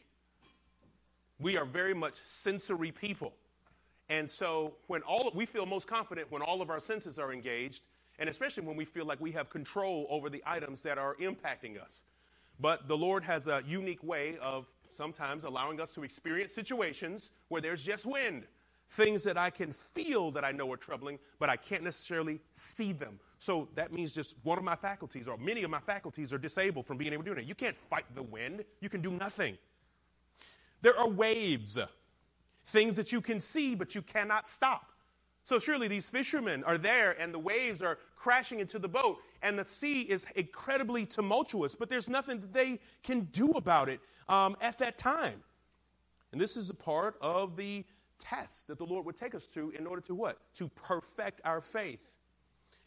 We 1.39 1.59
are 1.59 1.67
very 1.67 1.93
much 1.93 2.15
sensory 2.25 2.91
people. 2.91 3.35
And 4.09 4.31
so 4.31 4.77
when 4.87 5.03
all 5.03 5.31
we 5.35 5.45
feel 5.45 5.67
most 5.67 5.87
confident 5.87 6.33
when 6.33 6.41
all 6.41 6.63
of 6.63 6.71
our 6.71 6.81
senses 6.81 7.19
are 7.19 7.35
engaged, 7.35 7.83
and 8.19 8.29
especially 8.29 8.65
when 8.65 8.77
we 8.77 8.85
feel 8.85 9.05
like 9.05 9.21
we 9.21 9.33
have 9.33 9.51
control 9.51 10.07
over 10.11 10.31
the 10.31 10.43
items 10.47 10.83
that 10.83 10.99
are 10.99 11.17
impacting 11.17 11.81
us. 11.81 12.03
But 12.61 12.87
the 12.89 12.97
Lord 12.97 13.25
has 13.25 13.47
a 13.47 13.63
unique 13.67 14.03
way 14.03 14.39
of 14.41 14.67
sometimes 14.97 15.45
allowing 15.45 15.81
us 15.81 15.91
to 15.91 16.05
experience 16.05 16.53
situations 16.53 17.31
where 17.49 17.61
there's 17.61 17.83
just 17.83 18.07
wind, 18.07 18.45
things 18.91 19.25
that 19.25 19.37
I 19.37 19.51
can 19.51 19.73
feel 19.73 20.31
that 20.33 20.45
I 20.45 20.53
know 20.53 20.71
are 20.73 20.77
troubling, 20.77 21.19
but 21.39 21.49
I 21.51 21.57
can't 21.57 21.83
necessarily 21.83 22.41
see 22.55 22.93
them. 22.93 23.19
So 23.39 23.69
that 23.75 23.93
means 23.93 24.13
just 24.15 24.37
one 24.45 24.57
of 24.57 24.65
my 24.65 24.77
faculties, 24.77 25.27
or 25.27 25.37
many 25.37 25.65
of 25.65 25.71
my 25.71 25.81
faculties, 25.81 26.33
are 26.33 26.39
disabled 26.39 26.87
from 26.87 26.97
being 26.97 27.13
able 27.13 27.25
to 27.25 27.35
do 27.35 27.41
it. 27.41 27.47
You 27.47 27.55
can't 27.55 27.77
fight 27.77 28.05
the 28.15 28.23
wind, 28.23 28.65
you 28.81 28.89
can 28.89 29.01
do 29.01 29.11
nothing. 29.11 29.59
There 30.81 30.97
are 30.99 31.09
waves, 31.09 31.77
things 32.69 32.97
that 32.97 33.11
you 33.11 33.21
can 33.21 33.41
see, 33.41 33.75
but 33.75 33.95
you 33.95 34.03
cannot 34.03 34.49
stop. 34.49 34.94
So 35.45 35.59
surely 35.59 35.89
these 35.89 36.09
fishermen 36.09 36.65
are 36.65 36.79
there 36.79 37.13
and 37.21 37.33
the 37.33 37.39
waves 37.39 37.83
are 37.83 37.99
crashing 38.17 38.61
into 38.61 38.79
the 38.79 38.89
boat 38.89 39.19
and 39.43 39.59
the 39.59 39.65
sea 39.65 40.01
is 40.01 40.25
incredibly 40.35 41.05
tumultuous, 41.05 41.75
but 41.75 41.91
there's 41.91 42.09
nothing 42.09 42.41
that 42.41 42.53
they 42.55 42.81
can 43.03 43.25
do 43.33 43.51
about 43.51 43.91
it 43.91 44.01
um, 44.29 44.57
at 44.63 44.79
that 44.79 44.97
time. 44.97 45.43
And 46.33 46.41
this 46.41 46.57
is 46.57 46.71
a 46.71 46.75
part 46.75 47.17
of 47.21 47.57
the 47.57 47.85
test 48.19 48.69
that 48.69 48.79
the 48.79 48.87
Lord 48.87 49.05
would 49.05 49.17
take 49.17 49.35
us 49.35 49.47
to 49.49 49.71
in 49.79 49.87
order 49.87 50.01
to 50.03 50.15
what? 50.15 50.39
To 50.55 50.69
perfect 50.69 51.43
our 51.45 51.61
faith. 51.61 52.01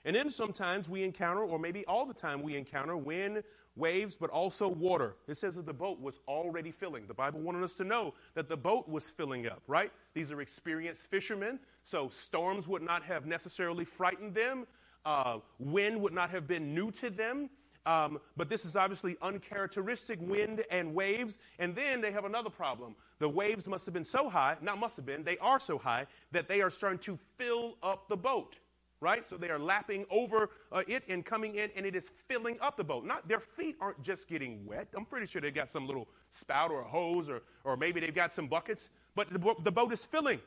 And 0.04 0.16
then 0.16 0.30
sometimes 0.30 0.90
we 0.90 1.04
encounter, 1.04 1.44
or 1.44 1.60
maybe 1.60 1.86
all 1.86 2.06
the 2.06 2.14
time 2.14 2.42
we 2.42 2.56
encounter, 2.56 2.98
wind, 2.98 3.44
waves, 3.78 4.18
but 4.18 4.30
also 4.30 4.68
water. 4.68 5.16
It 5.28 5.38
says 5.38 5.56
that 5.56 5.66
the 5.66 5.74
boat 5.74 6.00
was 6.02 6.20
already 6.28 6.72
filling. 6.72 7.08
The 7.08 7.14
Bible 7.14 7.40
wanted 7.40 7.64
us 7.64 7.74
to 7.76 7.84
know 7.84 8.14
that 8.34 8.50
the 8.50 8.58
boat 8.58 8.88
was 8.90 9.10
filling 9.10 9.48
up, 9.48 9.62
right? 9.68 9.92
These 10.14 10.32
are 10.32 10.42
experienced 10.42 11.06
fishermen, 11.08 11.60
so 11.84 12.10
storms 12.10 12.68
would 12.68 12.82
not 12.82 13.04
have 13.04 13.26
necessarily 13.26 13.86
frightened 13.86 14.34
them. 14.34 14.66
Uh, 15.06 15.40
wind 15.60 16.02
would 16.02 16.14
not 16.14 16.30
have 16.30 16.48
been 16.48 16.74
new 16.74 16.92
to 16.92 17.10
them. 17.10 17.50
Um, 17.86 18.20
but 18.36 18.50
this 18.50 18.66
is 18.66 18.76
obviously 18.76 19.16
uncharacteristic 19.22 20.20
wind 20.22 20.66
and 20.70 20.94
waves. 20.94 21.38
And 21.58 21.74
then 21.74 22.02
they 22.02 22.12
have 22.12 22.26
another 22.26 22.50
problem. 22.50 22.96
The 23.20 23.30
waves 23.30 23.66
must 23.66 23.86
have 23.86 23.94
been 23.94 24.04
so 24.04 24.28
high, 24.28 24.58
not 24.62 24.78
must 24.78 24.98
have 24.98 25.06
been, 25.06 25.24
they 25.24 25.38
are 25.38 25.60
so 25.60 25.78
high 25.78 26.06
that 26.34 26.50
they 26.50 26.62
are 26.62 26.70
starting 26.70 27.00
to 27.00 27.18
fill 27.38 27.78
up 27.82 28.10
the 28.10 28.18
boat 28.18 28.58
right? 29.00 29.28
So 29.28 29.38
they 29.38 29.50
are 29.50 29.60
lapping 29.60 30.06
over 30.10 30.50
uh, 30.72 30.84
it 30.88 31.04
and 31.08 31.26
coming 31.26 31.56
in, 31.56 31.70
and 31.76 31.86
it 31.86 31.96
is 31.96 32.10
filling 32.28 32.58
up 32.62 32.78
the 32.78 32.84
boat. 32.84 33.06
Not 33.06 33.28
their 33.28 33.40
feet 33.40 33.76
aren't 33.80 34.02
just 34.02 34.28
getting 34.28 34.66
wet. 34.66 34.88
I'm 34.96 35.06
pretty 35.06 35.28
sure 35.28 35.42
they've 35.42 35.54
got 35.54 35.70
some 35.70 35.86
little 35.86 36.08
spout 36.32 36.72
or 36.72 36.82
a 36.82 36.88
hose, 36.88 37.30
or 37.30 37.42
or 37.64 37.78
maybe 37.78 38.00
they've 38.00 38.16
got 38.16 38.34
some 38.34 38.48
buckets. 38.48 38.90
But 39.16 39.32
the, 39.32 39.56
the 39.64 39.72
boat 39.72 39.92
is 39.94 40.06
filling, 40.06 40.40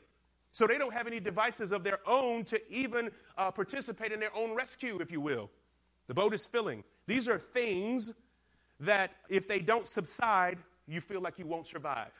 so 0.51 0.67
they 0.67 0.77
don't 0.77 0.93
have 0.93 1.07
any 1.07 1.19
devices 1.19 1.71
of 1.71 1.83
their 1.83 1.99
own 2.07 2.43
to 2.45 2.61
even 2.71 3.09
uh, 3.37 3.51
participate 3.51 4.11
in 4.11 4.19
their 4.19 4.35
own 4.35 4.53
rescue, 4.55 4.99
if 5.01 5.11
you 5.11 5.21
will. 5.21 5.49
The 6.07 6.13
boat 6.13 6.33
is 6.33 6.45
filling. 6.45 6.83
These 7.07 7.27
are 7.27 7.37
things 7.39 8.11
that, 8.81 9.11
if 9.29 9.47
they 9.47 9.59
don't 9.59 9.87
subside, 9.87 10.57
you 10.87 10.99
feel 10.99 11.21
like 11.21 11.39
you 11.39 11.45
won't 11.45 11.67
survive. 11.67 12.11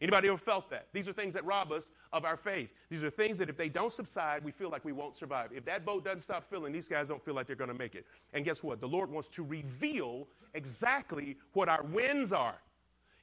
Anybody 0.00 0.28
ever 0.28 0.36
felt 0.36 0.68
that? 0.70 0.88
These 0.92 1.08
are 1.08 1.12
things 1.12 1.32
that 1.34 1.44
rob 1.44 1.72
us 1.72 1.88
of 2.14 2.24
our 2.24 2.36
faith. 2.36 2.70
These 2.88 3.04
are 3.04 3.10
things 3.10 3.36
that 3.38 3.50
if 3.50 3.56
they 3.56 3.68
don't 3.68 3.92
subside, 3.92 4.42
we 4.44 4.52
feel 4.52 4.70
like 4.70 4.84
we 4.84 4.92
won't 4.92 5.18
survive. 5.18 5.50
If 5.52 5.64
that 5.66 5.84
boat 5.84 6.04
doesn't 6.04 6.20
stop 6.20 6.48
filling, 6.48 6.72
these 6.72 6.88
guys 6.88 7.08
don't 7.08 7.22
feel 7.22 7.34
like 7.34 7.46
they're 7.46 7.56
going 7.56 7.68
to 7.68 7.78
make 7.78 7.96
it. 7.96 8.06
And 8.32 8.44
guess 8.44 8.62
what? 8.62 8.80
The 8.80 8.88
Lord 8.88 9.10
wants 9.10 9.28
to 9.30 9.42
reveal 9.42 10.28
exactly 10.54 11.36
what 11.52 11.68
our 11.68 11.82
winds 11.82 12.32
are. 12.32 12.54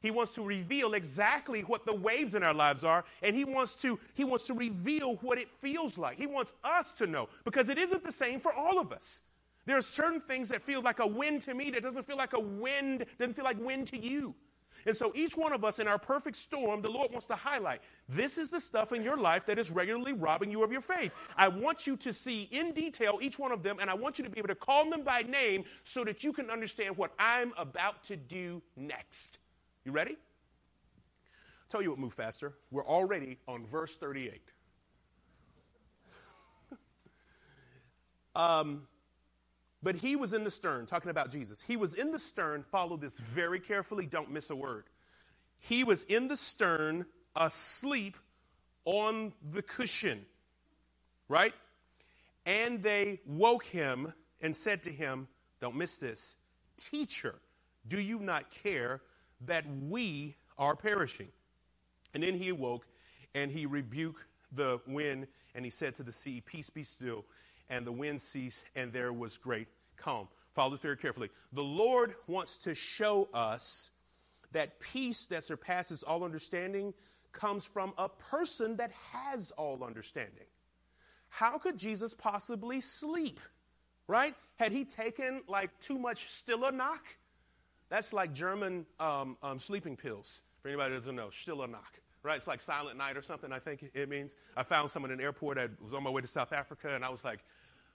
He 0.01 0.11
wants 0.11 0.33
to 0.35 0.43
reveal 0.43 0.93
exactly 0.93 1.61
what 1.61 1.85
the 1.85 1.93
waves 1.93 2.35
in 2.35 2.43
our 2.43 2.53
lives 2.53 2.83
are, 2.83 3.05
and 3.21 3.35
he 3.35 3.45
wants 3.45 3.75
to 3.75 3.99
he 4.15 4.23
wants 4.23 4.47
to 4.47 4.53
reveal 4.55 5.15
what 5.17 5.37
it 5.37 5.47
feels 5.61 5.97
like. 5.97 6.17
He 6.17 6.25
wants 6.25 6.53
us 6.63 6.91
to 6.93 7.07
know 7.07 7.29
because 7.45 7.69
it 7.69 7.77
isn't 7.77 8.03
the 8.03 8.11
same 8.11 8.39
for 8.39 8.51
all 8.51 8.79
of 8.79 8.91
us. 8.91 9.21
There 9.67 9.77
are 9.77 9.81
certain 9.81 10.19
things 10.19 10.49
that 10.49 10.63
feel 10.63 10.81
like 10.81 10.99
a 10.99 11.07
wind 11.07 11.41
to 11.41 11.53
me 11.53 11.69
that 11.69 11.83
doesn't 11.83 12.07
feel 12.07 12.17
like 12.17 12.33
a 12.33 12.39
wind, 12.39 13.05
doesn't 13.19 13.35
feel 13.35 13.45
like 13.45 13.59
wind 13.59 13.87
to 13.89 13.97
you. 13.97 14.33
And 14.85 14.95
so 14.95 15.11
each 15.15 15.37
one 15.37 15.53
of 15.53 15.63
us 15.63 15.79
in 15.79 15.87
our 15.87 15.97
perfect 15.97 16.35
storm, 16.35 16.81
the 16.81 16.89
Lord 16.89 17.11
wants 17.11 17.27
to 17.27 17.35
highlight 17.35 17.81
this 18.09 18.37
is 18.37 18.49
the 18.49 18.59
stuff 18.59 18.91
in 18.91 19.03
your 19.03 19.17
life 19.17 19.45
that 19.45 19.57
is 19.59 19.71
regularly 19.71 20.13
robbing 20.13 20.51
you 20.51 20.63
of 20.63 20.71
your 20.71 20.81
faith. 20.81 21.11
I 21.37 21.47
want 21.47 21.87
you 21.87 21.95
to 21.97 22.11
see 22.11 22.43
in 22.51 22.71
detail 22.73 23.19
each 23.21 23.39
one 23.39 23.51
of 23.51 23.63
them, 23.63 23.77
and 23.79 23.89
I 23.89 23.93
want 23.93 24.17
you 24.17 24.23
to 24.23 24.29
be 24.29 24.39
able 24.39 24.49
to 24.49 24.55
call 24.55 24.89
them 24.89 25.03
by 25.03 25.21
name 25.21 25.63
so 25.83 26.03
that 26.03 26.23
you 26.23 26.33
can 26.33 26.49
understand 26.49 26.97
what 26.97 27.11
I'm 27.19 27.53
about 27.57 28.03
to 28.05 28.15
do 28.15 28.61
next. 28.75 29.39
You 29.85 29.91
ready? 29.91 30.11
I'll 30.11 31.69
tell 31.69 31.81
you 31.81 31.91
what, 31.91 31.99
move 31.99 32.13
faster. 32.13 32.53
We're 32.69 32.85
already 32.85 33.37
on 33.47 33.65
verse 33.65 33.95
38. 33.95 34.41
um, 38.35 38.87
but 39.83 39.95
he 39.95 40.15
was 40.15 40.33
in 40.33 40.43
the 40.43 40.51
stern, 40.51 40.85
talking 40.85 41.11
about 41.11 41.31
Jesus. 41.31 41.61
He 41.61 41.77
was 41.77 41.93
in 41.93 42.11
the 42.11 42.19
stern, 42.19 42.63
follow 42.71 42.97
this 42.97 43.17
very 43.17 43.59
carefully, 43.59 44.05
don't 44.05 44.31
miss 44.31 44.49
a 44.49 44.55
word. 44.55 44.85
He 45.59 45.83
was 45.83 46.03
in 46.03 46.27
the 46.27 46.37
stern, 46.37 47.05
asleep 47.35 48.17
on 48.85 49.33
the 49.51 49.61
cushion, 49.61 50.25
right? 51.29 51.53
And 52.45 52.81
they 52.81 53.19
woke 53.25 53.65
him 53.65 54.13
and 54.41 54.55
said 54.55 54.83
to 54.83 54.91
him, 54.91 55.27
Don't 55.59 55.75
miss 55.75 55.97
this, 55.97 56.35
Teacher, 56.77 57.35
do 57.87 57.99
you 57.99 58.19
not 58.19 58.49
care 58.51 59.01
that 59.45 59.65
we 59.87 60.35
are 60.57 60.75
perishing? 60.75 61.27
And 62.13 62.23
then 62.23 62.33
he 62.33 62.49
awoke 62.49 62.85
and 63.33 63.51
he 63.51 63.65
rebuked 63.65 64.23
the 64.51 64.79
wind 64.87 65.27
and 65.55 65.63
he 65.63 65.71
said 65.71 65.95
to 65.95 66.03
the 66.03 66.11
sea, 66.11 66.41
Peace 66.41 66.69
be 66.69 66.83
still 66.83 67.25
and 67.71 67.87
the 67.87 67.91
wind 67.91 68.21
ceased, 68.21 68.65
and 68.75 68.93
there 68.93 69.11
was 69.11 69.37
great 69.37 69.67
calm. 69.97 70.27
Follow 70.53 70.71
this 70.71 70.81
very 70.81 70.97
carefully. 70.97 71.29
The 71.53 71.63
Lord 71.63 72.13
wants 72.27 72.57
to 72.57 72.75
show 72.75 73.29
us 73.33 73.89
that 74.51 74.79
peace 74.81 75.25
that 75.27 75.45
surpasses 75.45 76.03
all 76.03 76.23
understanding 76.23 76.93
comes 77.31 77.63
from 77.63 77.93
a 77.97 78.09
person 78.09 78.75
that 78.75 78.91
has 79.13 79.51
all 79.51 79.83
understanding. 79.83 80.45
How 81.29 81.57
could 81.57 81.77
Jesus 81.77 82.13
possibly 82.13 82.81
sleep? 82.81 83.39
Right? 84.07 84.35
Had 84.57 84.73
he 84.73 84.83
taken 84.83 85.41
like 85.47 85.69
too 85.79 85.97
much 85.97 86.29
Stille 86.29 86.69
Nacht? 86.73 87.05
That's 87.87 88.11
like 88.11 88.33
German 88.33 88.85
um, 88.99 89.37
um, 89.41 89.59
sleeping 89.59 89.95
pills. 89.95 90.41
For 90.61 90.67
anybody 90.67 90.93
that 90.93 90.99
doesn't 90.99 91.15
know, 91.15 91.29
Stille 91.29 91.65
Nacht 91.67 92.01
right? 92.23 92.37
It's 92.37 92.47
like 92.47 92.61
Silent 92.61 92.97
Night 92.97 93.17
or 93.17 93.21
something, 93.21 93.51
I 93.51 93.59
think 93.59 93.89
it 93.93 94.09
means. 94.09 94.35
I 94.55 94.63
found 94.63 94.89
some 94.91 95.05
in 95.05 95.11
an 95.11 95.19
airport. 95.19 95.57
I 95.57 95.69
was 95.81 95.93
on 95.93 96.03
my 96.03 96.09
way 96.09 96.21
to 96.21 96.27
South 96.27 96.53
Africa, 96.53 96.93
and 96.93 97.03
I 97.03 97.09
was 97.09 97.23
like, 97.23 97.39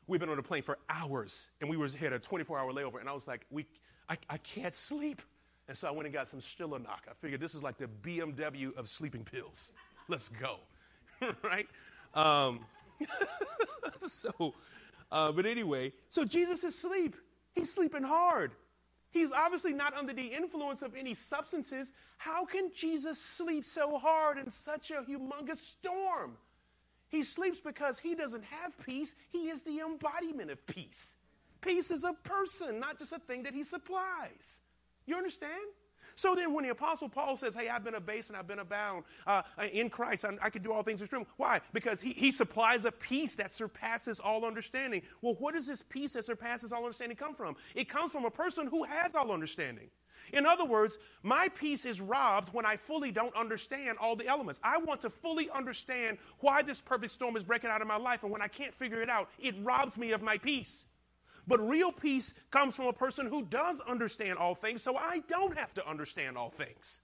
we've 0.07 0.21
been 0.21 0.29
on 0.29 0.39
a 0.39 0.43
plane 0.43 0.63
for 0.63 0.79
hours, 0.89 1.51
and 1.61 1.69
we 1.69 1.77
were, 1.77 1.89
had 1.89 2.13
a 2.13 2.19
24-hour 2.19 2.73
layover, 2.73 3.01
and 3.01 3.09
I 3.09 3.13
was 3.13 3.27
like, 3.27 3.47
we, 3.51 3.67
I, 4.09 4.17
I 4.29 4.39
can't 4.39 4.75
sleep. 4.75 5.23
And 5.69 5.77
so 5.77 5.89
I 5.89 5.91
went 5.91 6.07
and 6.07 6.15
got 6.15 6.29
some 6.29 6.41
Stille 6.41 6.79
Nacht. 6.79 7.07
I 7.11 7.15
figured 7.21 7.41
this 7.41 7.55
is 7.55 7.63
like 7.63 7.77
the 7.77 7.89
BMW 7.89 8.75
of 8.77 8.89
sleeping 8.89 9.25
pills. 9.25 9.71
Let's 10.09 10.29
go, 10.29 10.59
right? 11.43 11.67
Um, 12.15 12.61
so, 13.99 14.55
uh, 15.11 15.33
but 15.33 15.45
anyway, 15.45 15.93
so 16.09 16.25
Jesus 16.25 16.63
is 16.63 16.75
asleep. 16.75 17.17
He's 17.55 17.73
sleeping 17.73 18.05
hard. 18.05 18.53
He's 19.11 19.33
obviously 19.33 19.73
not 19.73 19.97
under 19.97 20.13
the 20.13 20.27
influence 20.27 20.83
of 20.83 20.95
any 20.95 21.15
substances. 21.15 21.93
How 22.19 22.45
can 22.45 22.71
Jesus 22.75 23.21
sleep 23.21 23.65
so 23.65 23.99
hard 23.99 24.39
in 24.39 24.51
such 24.51 24.91
a 24.91 25.03
humongous 25.03 25.59
storm? 25.59 26.37
He 27.09 27.23
sleeps 27.25 27.61
because 27.61 27.99
he 27.99 28.15
doesn't 28.15 28.45
have 28.45 28.79
peace. 28.85 29.15
He 29.31 29.49
is 29.49 29.61
the 29.61 29.81
embodiment 29.81 30.51
of 30.51 30.65
peace. 30.67 31.15
Peace 31.61 31.91
is 31.91 32.05
a 32.05 32.13
person, 32.13 32.81
not 32.81 32.99
just 32.99 33.13
a 33.13 33.19
thing 33.19 33.43
that 33.45 33.55
he 33.55 33.65
supplies. 33.65 34.61
You 35.07 35.17
understand? 35.17 35.63
So 36.15 36.35
then, 36.35 36.55
when 36.55 36.65
the 36.65 36.71
Apostle 36.71 37.09
Paul 37.09 37.37
says, 37.37 37.55
Hey, 37.55 37.69
I've 37.69 37.85
been 37.85 37.95
abased 37.95 38.31
and 38.31 38.39
I've 38.39 38.47
been 38.47 38.61
abound 38.61 39.05
uh, 39.27 39.43
in 39.73 39.91
Christ, 39.91 40.25
I, 40.25 40.37
I 40.41 40.51
can 40.51 40.63
do 40.63 40.73
all 40.73 40.83
things 40.83 41.03
through 41.03 41.21
him. 41.21 41.27
Why? 41.37 41.61
Because 41.73 42.01
he, 42.01 42.13
he 42.13 42.31
supplies 42.31 42.85
a 42.87 42.93
peace 42.93 43.37
that 43.37 43.53
surpasses 43.53 44.19
all 44.19 44.45
understanding. 44.45 45.03
Well, 45.21 45.35
where 45.35 45.53
does 45.53 45.67
this 45.67 45.83
peace 45.83 46.15
that 46.15 46.25
surpasses 46.25 46.73
all 46.73 46.85
understanding 46.85 47.17
come 47.17 47.35
from? 47.35 47.57
It 47.75 47.89
comes 47.89 48.13
from 48.13 48.25
a 48.25 48.31
person 48.31 48.67
who 48.67 48.85
has 48.85 49.15
all 49.15 49.31
understanding. 49.31 49.91
In 50.33 50.47
other 50.47 50.65
words, 50.65 50.99
my 51.23 51.49
peace 51.55 51.85
is 51.85 52.01
robbed 52.01 52.53
when 52.53 52.67
I 52.67 52.77
fully 52.77 53.11
don't 53.11 53.35
understand 53.35 53.99
all 53.99 54.17
the 54.17 54.27
elements. 54.27 54.61
I 54.63 54.79
want 54.79 55.01
to 55.03 55.11
fully 55.11 55.51
understand 55.51 56.19
why 56.41 56.63
this 56.63 56.81
perfect 56.81 57.13
storm 57.13 57.37
is 57.37 57.45
breaking 57.45 57.71
out 57.71 57.83
in 57.83 57.89
my 57.89 57.97
life, 57.97 58.23
and 58.23 58.33
when 58.33 58.43
I 58.43 58.49
can't 58.49 58.75
figure 58.75 59.03
it 59.03 59.11
out, 59.11 59.31
it 59.39 59.55
robs 59.63 59.97
me 59.97 60.13
of 60.13 60.23
my 60.23 60.39
peace. 60.39 60.85
But 61.47 61.67
real 61.67 61.93
peace 61.93 62.35
comes 62.51 62.75
from 62.75 62.87
a 62.87 62.93
person 62.93 63.27
who 63.27 63.43
does 63.45 63.81
understand 63.81 64.39
all 64.39 64.55
things, 64.55 64.83
so 64.83 64.97
I 64.97 65.23
don't 65.29 65.57
have 65.57 65.73
to 65.75 65.89
understand 65.89 66.37
all 66.37 66.51
things. 66.51 67.01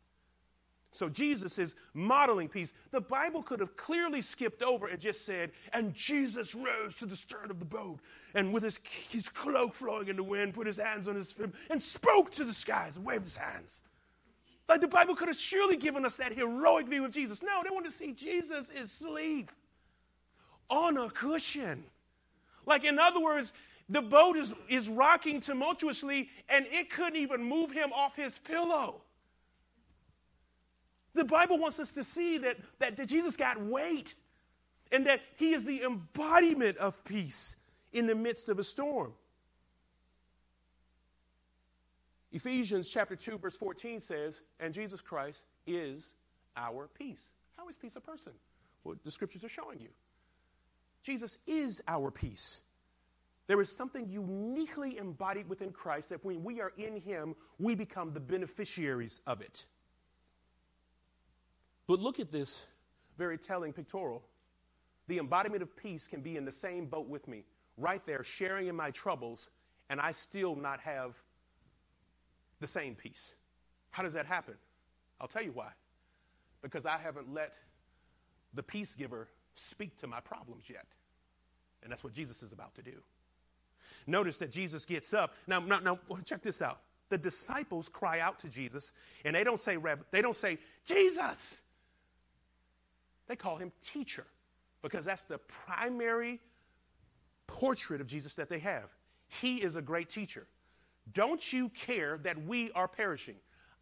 So 0.93 1.09
Jesus 1.09 1.59
is 1.59 1.75
modeling 1.95 2.49
peace. 2.49 2.75
The 2.91 3.01
Bible 3.01 3.43
could 3.43 3.61
have 3.61 3.77
clearly 3.77 4.21
skipped 4.21 4.63
over 4.63 4.89
and 4.89 5.01
just 5.01 5.25
said, 5.25 5.51
and 5.73 5.95
Jesus 5.95 6.55
rose 6.55 6.95
to 6.97 7.07
the 7.07 7.17
stern 7.17 7.51
of 7.51 7.59
the 7.59 7.65
boat, 7.65 7.99
and 8.35 8.53
with 8.53 8.63
his, 8.63 8.79
his 9.09 9.29
cloak 9.29 9.75
flowing 9.75 10.09
in 10.09 10.17
the 10.17 10.23
wind, 10.23 10.53
put 10.53 10.67
his 10.67 10.77
hands 10.77 11.09
on 11.09 11.15
his 11.15 11.33
fib, 11.33 11.55
and 11.71 11.83
spoke 11.83 12.31
to 12.33 12.45
the 12.45 12.53
skies 12.53 12.99
and 12.99 13.07
waved 13.07 13.25
his 13.25 13.37
hands. 13.37 13.83
Like 14.69 14.83
the 14.83 14.89
Bible 14.89 15.17
could 15.17 15.29
have 15.29 15.39
surely 15.39 15.77
given 15.77 16.05
us 16.05 16.17
that 16.17 16.35
heroic 16.35 16.87
view 16.87 17.07
of 17.07 17.11
Jesus. 17.11 17.43
No, 17.43 17.63
they 17.65 17.71
want 17.71 17.87
to 17.87 17.91
see 17.91 18.13
Jesus 18.13 18.69
asleep 18.71 19.51
on 20.69 20.99
a 20.99 21.09
cushion. 21.11 21.85
Like, 22.67 22.85
in 22.85 22.99
other 22.99 23.21
words, 23.21 23.55
the 23.89 24.03
boat 24.03 24.37
is, 24.37 24.55
is 24.69 24.89
rocking 24.89 25.41
tumultuously, 25.41 26.29
and 26.49 26.67
it 26.71 26.91
couldn't 26.91 27.17
even 27.17 27.43
move 27.43 27.71
him 27.73 27.93
off 27.93 28.15
his 28.15 28.39
pillow. 28.39 29.03
The 31.15 31.25
Bible 31.25 31.59
wants 31.59 31.79
us 31.79 31.93
to 31.95 32.05
see 32.05 32.39
that, 32.39 32.57
that, 32.79 32.97
that 32.97 33.07
Jesus 33.07 33.37
got 33.37 33.61
weight 33.61 34.15
and 34.91 35.07
that 35.07 35.21
he 35.37 35.53
is 35.53 35.65
the 35.65 35.83
embodiment 35.83 36.77
of 36.79 37.03
peace 37.05 37.57
in 37.93 38.07
the 38.07 38.15
midst 38.15 38.49
of 38.49 38.59
a 38.59 38.65
storm. 38.65 39.13
Ephesians 42.33 42.89
chapter 42.89 43.15
2 43.15 43.39
verse 43.39 43.55
14 43.55 44.01
says, 44.01 44.43
"And 44.59 44.73
Jesus 44.73 45.01
Christ 45.01 45.43
is 45.67 46.15
our 46.57 46.89
peace." 46.89 47.29
How 47.57 47.69
is 47.69 47.77
peace 47.77 47.97
a 47.97 48.01
person? 48.01 48.33
Well, 48.85 48.97
the 49.05 49.11
scriptures 49.11 49.45
are 49.45 49.51
showing 49.51 49.81
you. 49.81 49.91
Jesus 51.03 51.39
is 51.47 51.83
our 51.87 52.11
peace. 52.11 52.63
There 53.47 53.61
is 53.61 53.71
something 53.71 54.09
uniquely 54.09 54.99
embodied 54.99 55.49
within 55.49 55.73
Christ 55.73 56.09
that 56.09 56.25
when 56.25 56.43
we 56.43 56.61
are 56.61 56.73
in 56.79 57.01
Him, 57.01 57.35
we 57.59 57.75
become 57.75 58.13
the 58.13 58.21
beneficiaries 58.21 59.21
of 59.27 59.41
it. 59.41 59.67
But 61.93 62.01
look 62.01 62.21
at 62.21 62.33
this 62.33 62.65
very 63.19 63.37
telling 63.37 63.75
pictorial. 63.75 64.23
The 65.09 65.19
embodiment 65.19 65.63
of 65.63 65.77
peace 65.77 66.07
can 66.07 66.23
be 66.23 66.39
in 66.39 66.47
the 66.47 66.51
same 66.51 66.87
boat 66.87 67.07
with 67.07 67.29
me, 67.29 67.45
right 67.77 68.01
there, 68.07 68.25
sharing 68.25 68.69
in 68.69 68.75
my 68.75 68.91
troubles, 68.93 69.51
and 69.91 70.01
I 70.01 70.13
still 70.13 70.57
not 70.57 70.81
have 70.81 71.15
the 72.61 72.67
same 72.67 72.95
peace. 72.95 73.35
How 73.91 74.03
does 74.03 74.15
that 74.15 74.25
happen? 74.25 74.55
I'll 75.21 75.29
tell 75.29 75.43
you 75.43 75.53
why. 75.53 75.69
Because 76.63 76.87
I 76.87 76.97
haven't 76.97 77.35
let 77.35 77.53
the 78.55 78.63
peace 78.63 78.95
giver 78.95 79.29
speak 79.57 80.01
to 80.01 80.07
my 80.07 80.21
problems 80.21 80.71
yet. 80.71 80.87
And 81.83 81.93
that's 81.93 82.03
what 82.03 82.15
Jesus 82.15 82.43
is 82.43 82.53
about 82.53 82.75
to 82.77 82.83
do. 82.83 83.03
Notice 84.07 84.39
that 84.39 84.51
Jesus 84.51 84.87
gets 84.87 85.13
up. 85.13 85.35
Now, 85.47 85.61
now, 85.61 85.81
now 85.81 85.99
check 86.25 86.43
this 86.43 86.63
out. 86.63 86.81
The 87.11 87.19
disciples 87.19 87.91
cry 87.91 88.21
out 88.21 88.39
to 88.39 88.49
Jesus, 88.49 88.95
and 89.27 89.37
they 89.37 89.45
don't 89.45 89.61
say, 89.61 89.77
they 90.11 90.23
don't 90.23 90.35
say, 90.35 90.57
Jesus. 90.87 91.57
They 93.33 93.37
call 93.37 93.57
him 93.57 93.73
teacher 93.83 94.27
because 94.83 95.07
that's 95.07 95.25
the 95.25 95.39
primary 95.39 96.39
portrait 97.47 98.03
of 98.03 98.07
Jesus 98.07 98.35
that 98.35 98.51
they 98.51 98.59
have. 98.59 98.91
He 99.27 99.63
is 99.63 99.75
a 99.75 99.81
great 99.81 100.11
teacher. 100.11 100.47
Don't 101.15 101.51
you 101.51 101.71
care 101.71 102.19
that 102.25 102.45
we 102.45 102.71
are 102.73 102.87
perishing? 102.87 103.37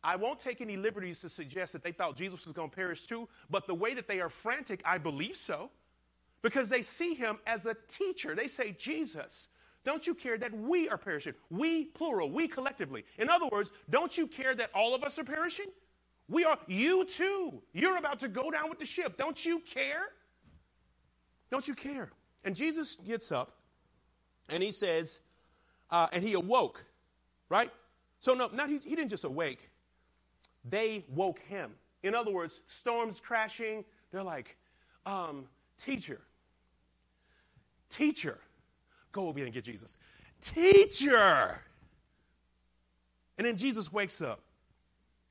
I 0.05 0.15
won't 0.15 0.39
take 0.39 0.61
any 0.61 0.77
liberties 0.77 1.19
to 1.23 1.29
suggest 1.29 1.73
that 1.73 1.83
they 1.83 1.91
thought 1.91 2.17
Jesus 2.17 2.47
was 2.47 2.55
going 2.55 2.71
to 2.71 2.77
perish 2.77 3.09
too, 3.09 3.29
but 3.51 3.67
the 3.67 3.75
way 3.75 3.93
that 3.93 4.07
they 4.07 4.21
are 4.21 4.29
frantic, 4.29 4.83
I 4.85 4.99
believe 4.99 5.35
so, 5.35 5.71
because 6.43 6.69
they 6.69 6.83
see 6.83 7.15
him 7.15 7.39
as 7.45 7.67
a 7.67 7.75
teacher. 7.89 8.37
They 8.37 8.47
say, 8.47 8.77
Jesus, 8.79 9.49
don't 9.83 10.07
you 10.07 10.15
care 10.15 10.39
that 10.39 10.57
we 10.57 10.89
are 10.89 10.97
perishing? 10.97 11.35
We, 11.51 11.87
plural, 11.87 12.31
we 12.31 12.47
collectively. 12.47 13.05
In 13.19 13.29
other 13.29 13.49
words, 13.51 13.73
don't 13.91 14.17
you 14.17 14.29
care 14.29 14.55
that 14.55 14.71
all 14.77 14.95
of 14.95 15.03
us 15.03 15.19
are 15.19 15.25
perishing? 15.25 15.73
We 16.31 16.45
are, 16.45 16.59
you 16.67 17.05
too. 17.05 17.61
You're 17.75 17.99
about 17.99 18.21
to 18.21 18.29
go 18.29 18.51
down 18.51 18.71
with 18.71 18.79
the 18.79 18.87
ship. 18.87 19.19
Don't 19.19 19.45
you 19.45 19.61
care? 19.61 20.07
Don't 21.51 21.69
you 21.69 21.75
care? 21.75 22.11
And 22.45 22.57
Jesus 22.57 22.97
gets 22.97 23.31
up 23.31 23.57
and 24.49 24.63
he 24.63 24.73
says, 24.73 25.21
uh, 25.91 26.07
and 26.13 26.23
he 26.23 26.33
awoke, 26.33 26.83
right? 27.51 27.71
So, 28.21 28.33
no, 28.33 28.49
not 28.53 28.71
he, 28.71 28.79
he 28.79 28.95
didn't 28.95 29.11
just 29.11 29.25
awake, 29.25 29.71
they 30.65 31.05
woke 31.15 31.41
him. 31.41 31.73
In 32.03 32.15
other 32.15 32.31
words, 32.31 32.61
storms 32.67 33.21
crashing. 33.21 33.85
They're 34.11 34.23
like, 34.23 34.57
um, 35.05 35.45
teacher, 35.77 36.21
teacher, 37.91 38.39
Go 39.13 39.29
over 39.29 39.41
and 39.41 39.53
get 39.53 39.65
Jesus. 39.65 39.97
Teacher! 40.41 41.59
And 43.39 43.47
then 43.47 43.57
Jesus 43.57 43.93
wakes 43.93 44.21
up 44.21 44.41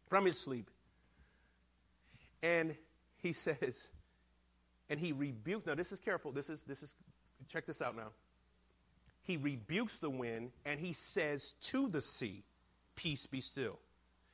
from 0.07 0.25
his 0.25 0.39
sleep 0.39 0.69
and 2.41 2.75
he 3.17 3.33
says, 3.33 3.89
and 4.89 4.99
he 4.99 5.11
rebukes. 5.11 5.67
Now, 5.67 5.75
this 5.75 5.91
is 5.91 5.99
careful. 5.99 6.31
This 6.31 6.49
is, 6.49 6.63
this 6.63 6.83
is, 6.83 6.95
check 7.47 7.65
this 7.65 7.81
out 7.81 7.95
now. 7.95 8.09
He 9.23 9.37
rebukes 9.37 9.99
the 9.99 10.09
wind 10.09 10.51
and 10.65 10.79
he 10.79 10.93
says 10.93 11.53
to 11.63 11.87
the 11.87 12.01
sea, 12.01 12.43
Peace 12.95 13.25
be 13.27 13.39
still. 13.39 13.79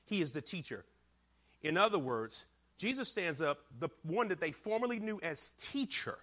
He 0.06 0.22
is 0.22 0.32
the 0.32 0.42
teacher. 0.42 0.86
In 1.62 1.78
other 1.78 2.00
words, 2.00 2.46
Jesus 2.78 3.08
stands 3.10 3.42
up, 3.42 3.60
the 3.80 3.90
one 4.04 4.28
that 4.30 4.40
they 4.40 4.52
formerly 4.52 5.00
knew 5.00 5.20
as 5.22 5.52
teacher, 5.60 6.18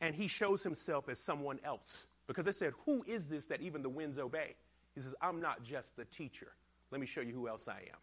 and 0.00 0.14
he 0.14 0.28
shows 0.28 0.62
himself 0.62 1.08
as 1.08 1.18
someone 1.18 1.58
else. 1.64 2.06
Because 2.26 2.44
they 2.44 2.52
said, 2.52 2.72
Who 2.86 3.04
is 3.06 3.28
this 3.28 3.46
that 3.46 3.60
even 3.60 3.82
the 3.82 3.88
winds 3.88 4.18
obey? 4.18 4.54
He 4.94 5.00
says, 5.00 5.14
I'm 5.20 5.40
not 5.40 5.62
just 5.62 5.96
the 5.96 6.04
teacher. 6.06 6.52
Let 6.90 7.00
me 7.00 7.06
show 7.06 7.20
you 7.20 7.32
who 7.32 7.48
else 7.48 7.68
I 7.68 7.78
am. 7.78 7.98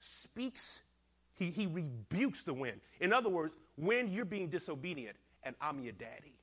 Speaks, 0.00 0.80
he, 1.34 1.50
he 1.50 1.66
rebukes 1.66 2.44
the 2.44 2.54
wind. 2.54 2.80
In 3.00 3.12
other 3.12 3.28
words, 3.28 3.56
when 3.76 4.12
you're 4.12 4.24
being 4.24 4.48
disobedient, 4.48 5.16
and 5.44 5.54
I'm 5.60 5.80
your 5.80 5.92
daddy. 5.92 6.34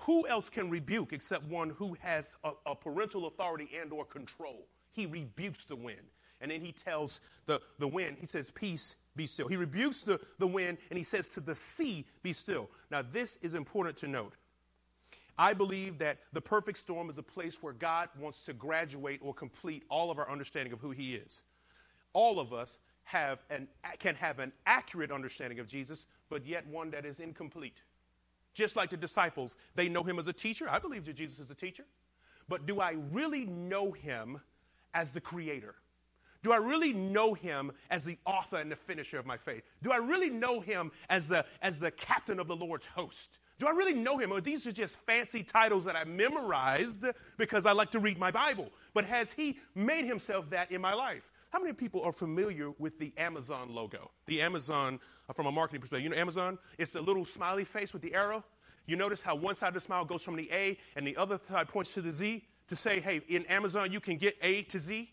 Who 0.00 0.26
else 0.28 0.50
can 0.50 0.68
rebuke 0.68 1.12
except 1.12 1.44
one 1.46 1.70
who 1.70 1.96
has 2.00 2.36
a, 2.44 2.52
a 2.66 2.74
parental 2.74 3.26
authority 3.26 3.70
and 3.80 3.92
or 3.92 4.04
control? 4.04 4.66
He 4.92 5.06
rebukes 5.06 5.64
the 5.64 5.76
wind. 5.76 6.10
And 6.40 6.50
then 6.50 6.60
he 6.60 6.72
tells 6.72 7.20
the, 7.46 7.60
the 7.78 7.88
wind, 7.88 8.18
he 8.20 8.26
says, 8.26 8.50
Peace, 8.50 8.96
be 9.16 9.26
still. 9.26 9.48
He 9.48 9.56
rebukes 9.56 10.00
the, 10.00 10.20
the 10.38 10.46
wind 10.46 10.76
and 10.90 10.98
he 10.98 11.04
says 11.04 11.28
to 11.30 11.40
the 11.40 11.54
sea, 11.54 12.04
Be 12.22 12.32
still. 12.32 12.68
Now, 12.90 13.02
this 13.02 13.38
is 13.38 13.54
important 13.54 13.96
to 13.98 14.08
note. 14.08 14.34
I 15.38 15.52
believe 15.52 15.98
that 15.98 16.18
the 16.32 16.40
perfect 16.40 16.78
storm 16.78 17.10
is 17.10 17.18
a 17.18 17.22
place 17.22 17.62
where 17.62 17.74
God 17.74 18.08
wants 18.18 18.44
to 18.46 18.52
graduate 18.52 19.20
or 19.22 19.34
complete 19.34 19.84
all 19.88 20.10
of 20.10 20.18
our 20.18 20.30
understanding 20.30 20.72
of 20.72 20.80
who 20.80 20.90
He 20.90 21.14
is. 21.14 21.42
All 22.12 22.38
of 22.38 22.52
us 22.52 22.78
have 23.06 23.38
an, 23.50 23.68
can 23.98 24.14
have 24.16 24.40
an 24.40 24.52
accurate 24.66 25.10
understanding 25.10 25.58
of 25.60 25.66
Jesus, 25.66 26.06
but 26.28 26.44
yet 26.44 26.66
one 26.66 26.90
that 26.90 27.06
is 27.06 27.20
incomplete. 27.20 27.78
Just 28.52 28.74
like 28.74 28.90
the 28.90 28.96
disciples, 28.96 29.56
they 29.74 29.88
know 29.88 30.02
Him 30.02 30.18
as 30.18 30.26
a 30.26 30.32
teacher. 30.32 30.68
I 30.68 30.78
believe 30.78 31.04
that 31.06 31.14
Jesus 31.14 31.38
is 31.38 31.50
a 31.50 31.54
teacher. 31.54 31.84
But 32.48 32.66
do 32.66 32.80
I 32.80 32.96
really 33.12 33.44
know 33.44 33.92
Him 33.92 34.40
as 34.92 35.12
the 35.12 35.20
Creator? 35.20 35.76
Do 36.42 36.52
I 36.52 36.58
really 36.58 36.92
know 36.92 37.34
him 37.34 37.72
as 37.90 38.04
the 38.04 38.18
author 38.24 38.58
and 38.58 38.70
the 38.70 38.76
finisher 38.76 39.18
of 39.18 39.26
my 39.26 39.36
faith? 39.36 39.64
Do 39.82 39.90
I 39.90 39.96
really 39.96 40.30
know 40.30 40.60
him 40.60 40.92
as 41.10 41.26
the, 41.26 41.44
as 41.60 41.80
the 41.80 41.90
captain 41.90 42.38
of 42.38 42.46
the 42.46 42.54
Lord's 42.54 42.86
host? 42.86 43.40
Do 43.58 43.66
I 43.66 43.70
really 43.70 43.94
know 43.94 44.16
him? 44.16 44.32
Or 44.32 44.40
these 44.40 44.64
are 44.64 44.70
just 44.70 45.00
fancy 45.00 45.42
titles 45.42 45.86
that 45.86 45.96
I 45.96 46.04
memorized 46.04 47.04
because 47.36 47.66
I 47.66 47.72
like 47.72 47.90
to 47.92 47.98
read 47.98 48.16
my 48.16 48.30
Bible. 48.30 48.70
But 48.94 49.06
has 49.06 49.32
he 49.32 49.58
made 49.74 50.04
himself 50.04 50.48
that 50.50 50.70
in 50.70 50.80
my 50.80 50.94
life? 50.94 51.24
How 51.56 51.62
many 51.62 51.72
people 51.72 52.02
are 52.02 52.12
familiar 52.12 52.72
with 52.78 52.98
the 52.98 53.14
Amazon 53.16 53.74
logo? 53.74 54.10
The 54.26 54.42
Amazon, 54.42 55.00
uh, 55.26 55.32
from 55.32 55.46
a 55.46 55.50
marketing 55.50 55.80
perspective, 55.80 56.04
you 56.04 56.10
know 56.10 56.20
Amazon? 56.20 56.58
It's 56.76 56.92
the 56.92 57.00
little 57.00 57.24
smiley 57.24 57.64
face 57.64 57.94
with 57.94 58.02
the 58.02 58.12
arrow. 58.12 58.44
You 58.84 58.96
notice 58.96 59.22
how 59.22 59.36
one 59.36 59.54
side 59.54 59.68
of 59.68 59.74
the 59.74 59.80
smile 59.80 60.04
goes 60.04 60.22
from 60.22 60.36
the 60.36 60.52
A 60.52 60.76
and 60.96 61.06
the 61.06 61.16
other 61.16 61.40
side 61.48 61.68
points 61.68 61.94
to 61.94 62.02
the 62.02 62.12
Z 62.12 62.44
to 62.68 62.76
say, 62.76 63.00
hey, 63.00 63.22
in 63.26 63.46
Amazon 63.46 63.90
you 63.90 64.00
can 64.00 64.18
get 64.18 64.36
A 64.42 64.64
to 64.64 64.78
Z. 64.78 65.08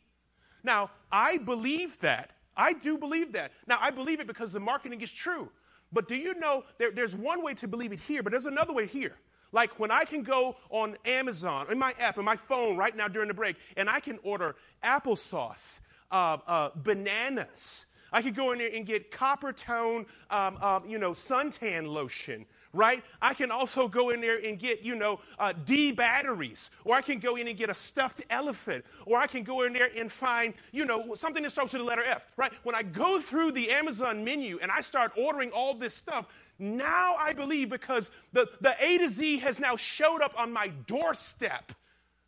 Now, 0.65 0.91
I 1.09 1.37
believe 1.37 1.97
that. 1.99 2.31
I 2.57 2.73
do 2.73 2.97
believe 2.97 3.31
that. 3.31 3.53
Now, 3.65 3.77
I 3.79 3.91
believe 3.91 4.19
it 4.19 4.27
because 4.27 4.51
the 4.51 4.59
marketing 4.59 4.99
is 4.99 5.13
true. 5.13 5.49
But 5.93 6.09
do 6.09 6.15
you 6.15 6.37
know 6.37 6.65
there, 6.77 6.91
there's 6.91 7.15
one 7.15 7.41
way 7.41 7.53
to 7.53 7.69
believe 7.69 7.93
it 7.93 8.01
here, 8.01 8.21
but 8.21 8.33
there's 8.33 8.47
another 8.47 8.73
way 8.73 8.85
here. 8.85 9.15
Like 9.53 9.79
when 9.79 9.91
I 9.91 10.03
can 10.03 10.23
go 10.23 10.57
on 10.69 10.97
Amazon, 11.05 11.67
in 11.71 11.79
my 11.79 11.93
app, 11.99 12.17
in 12.17 12.25
my 12.25 12.35
phone 12.35 12.75
right 12.75 12.93
now 12.93 13.07
during 13.07 13.29
the 13.29 13.33
break, 13.33 13.55
and 13.77 13.89
I 13.89 14.01
can 14.01 14.19
order 14.23 14.57
applesauce, 14.83 15.79
uh, 16.13 16.37
uh, 16.47 16.69
bananas. 16.75 17.85
I 18.13 18.21
could 18.21 18.35
go 18.35 18.51
in 18.53 18.59
there 18.59 18.69
and 18.73 18.85
get 18.85 19.11
Coppertone, 19.11 20.05
um, 20.29 20.57
um, 20.61 20.83
you 20.87 20.99
know, 20.99 21.11
suntan 21.11 21.87
lotion 21.87 22.45
right? 22.73 23.03
I 23.21 23.33
can 23.33 23.51
also 23.51 23.87
go 23.87 24.09
in 24.09 24.19
there 24.19 24.43
and 24.43 24.57
get, 24.59 24.81
you 24.81 24.95
know, 24.95 25.19
uh, 25.37 25.53
D 25.65 25.91
batteries, 25.91 26.71
or 26.83 26.95
I 26.95 27.01
can 27.01 27.19
go 27.19 27.35
in 27.35 27.47
and 27.47 27.57
get 27.57 27.69
a 27.69 27.73
stuffed 27.73 28.23
elephant, 28.29 28.83
or 29.05 29.19
I 29.19 29.27
can 29.27 29.43
go 29.43 29.61
in 29.61 29.73
there 29.73 29.89
and 29.95 30.11
find, 30.11 30.53
you 30.71 30.85
know, 30.85 31.13
something 31.15 31.43
that 31.43 31.51
starts 31.51 31.73
with 31.73 31.81
the 31.81 31.85
letter 31.85 32.03
F, 32.03 32.23
right? 32.35 32.51
When 32.63 32.75
I 32.75 32.81
go 32.81 33.21
through 33.21 33.51
the 33.51 33.71
Amazon 33.71 34.23
menu 34.23 34.57
and 34.61 34.71
I 34.71 34.81
start 34.81 35.11
ordering 35.15 35.51
all 35.51 35.75
this 35.75 35.95
stuff, 35.95 36.25
now 36.59 37.15
I 37.15 37.33
believe 37.33 37.69
because 37.69 38.09
the, 38.31 38.47
the 38.61 38.75
A 38.83 38.97
to 38.97 39.09
Z 39.09 39.37
has 39.39 39.59
now 39.59 39.75
showed 39.75 40.21
up 40.21 40.33
on 40.37 40.51
my 40.51 40.69
doorstep. 40.87 41.73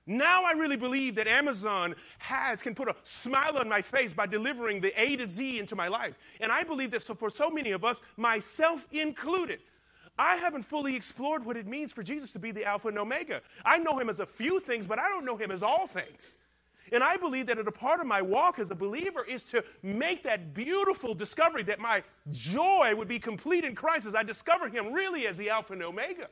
Now 0.08 0.44
I 0.44 0.52
really 0.52 0.78
believe 0.78 1.16
that 1.16 1.28
Amazon 1.28 1.96
has 2.20 2.62
can 2.62 2.76
put 2.76 2.88
a 2.88 2.96
smile 3.04 3.58
on 3.58 3.68
my 3.68 3.82
face 3.82 4.14
by 4.14 4.28
delivering 4.28 4.80
the 4.80 4.94
A 5.02 5.16
to 5.16 5.26
Z 5.26 5.58
into 5.58 5.76
my 5.76 5.88
life. 5.88 6.16
And 6.40 6.52
I 6.52 6.64
believe 6.64 6.92
that 6.92 7.02
for 7.04 7.30
so 7.32 7.50
many 7.50 7.72
of 7.72 7.84
us, 7.84 8.02
myself 8.16 8.88
included, 8.92 9.62
I 10.18 10.36
haven't 10.36 10.64
fully 10.64 10.96
explored 10.96 11.44
what 11.44 11.58
it 11.58 11.68
means 11.68 11.92
for 11.92 12.04
Jesus 12.04 12.32
to 12.32 12.40
be 12.40 12.52
the 12.52 12.66
Alpha 12.66 12.88
and 12.88 13.00
Omega. 13.00 13.42
I 13.66 13.80
know 13.80 14.00
him 14.00 14.10
as 14.10 14.20
a 14.20 14.26
few 14.26 14.60
things, 14.60 14.86
but 14.86 15.00
I 15.00 15.10
don't 15.10 15.26
know 15.26 15.38
him 15.38 15.52
as 15.52 15.64
all 15.64 15.88
things. 15.88 16.38
And 16.92 17.04
I 17.04 17.18
believe 17.18 17.48
that 17.48 17.58
a 17.58 17.72
part 17.72 18.00
of 18.00 18.06
my 18.06 18.22
walk 18.22 18.60
as 18.60 18.70
a 18.70 18.76
believer 18.76 19.26
is 19.26 19.42
to 19.44 19.64
make 19.82 20.24
that 20.24 20.54
beautiful 20.54 21.16
discovery 21.16 21.64
that 21.64 21.80
my 21.80 22.04
joy 22.32 22.94
would 22.96 23.08
be 23.08 23.18
complete 23.18 23.66
in 23.66 23.74
Christ 23.74 24.06
as 24.06 24.14
I 24.14 24.22
discover 24.22 24.70
him 24.70 24.94
really 24.94 25.26
as 25.26 25.36
the 25.36 25.50
Alpha 25.50 25.74
and 25.74 25.82
Omega. 25.82 26.30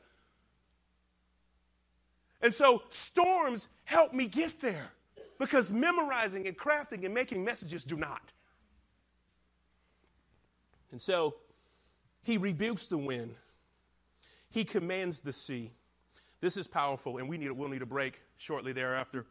And 2.44 2.54
so 2.54 2.84
storms 2.90 3.68
help 3.86 4.14
me 4.14 4.28
get 4.28 4.62
there 4.62 4.92
because 5.40 5.74
memorizing 5.74 6.46
and 6.46 6.56
crafting 6.56 7.06
and 7.06 7.14
making 7.14 7.44
messages 7.44 7.84
do 7.84 7.96
not. 7.96 8.32
And 10.92 11.02
so 11.02 11.36
he 12.22 12.38
rebukes 12.38 12.86
the 12.86 12.98
wind 12.98 13.34
he 14.54 14.64
commands 14.64 15.20
the 15.20 15.34
sea. 15.34 15.72
This 16.40 16.58
is 16.58 16.68
powerful, 16.68 17.18
and 17.18 17.28
we 17.28 17.40
need, 17.40 17.52
we'll 17.52 17.70
need 17.70 17.82
a 17.82 17.88
break 17.88 18.22
shortly 18.38 18.72
thereafter. 18.72 19.26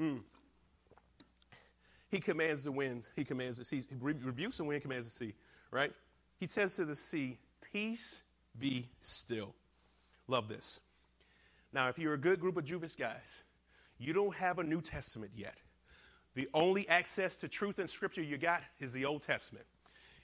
Mm. 0.00 0.20
He 2.10 2.18
commands 2.18 2.64
the 2.64 2.72
winds. 2.72 3.12
He 3.14 3.24
commands 3.24 3.58
the 3.58 3.64
sea. 3.64 3.84
He 3.88 3.96
rebukes 4.00 4.56
the 4.56 4.64
wind, 4.64 4.82
commands 4.82 5.06
the 5.06 5.12
sea, 5.12 5.34
right? 5.70 5.92
He 6.40 6.48
says 6.48 6.74
to 6.76 6.84
the 6.84 6.96
sea, 6.96 7.38
Peace 7.72 8.22
be 8.58 8.88
still. 9.00 9.54
Love 10.26 10.48
this. 10.48 10.80
Now, 11.72 11.88
if 11.88 11.98
you're 11.98 12.14
a 12.14 12.18
good 12.18 12.40
group 12.40 12.56
of 12.56 12.64
Jewish 12.64 12.92
guys, 12.92 13.42
you 13.98 14.12
don't 14.12 14.34
have 14.34 14.58
a 14.58 14.64
New 14.64 14.80
Testament 14.80 15.32
yet. 15.34 15.56
The 16.34 16.48
only 16.54 16.88
access 16.88 17.36
to 17.38 17.48
truth 17.48 17.78
and 17.78 17.88
scripture 17.88 18.22
you 18.22 18.38
got 18.38 18.62
is 18.78 18.92
the 18.92 19.04
Old 19.04 19.22
Testament. 19.22 19.66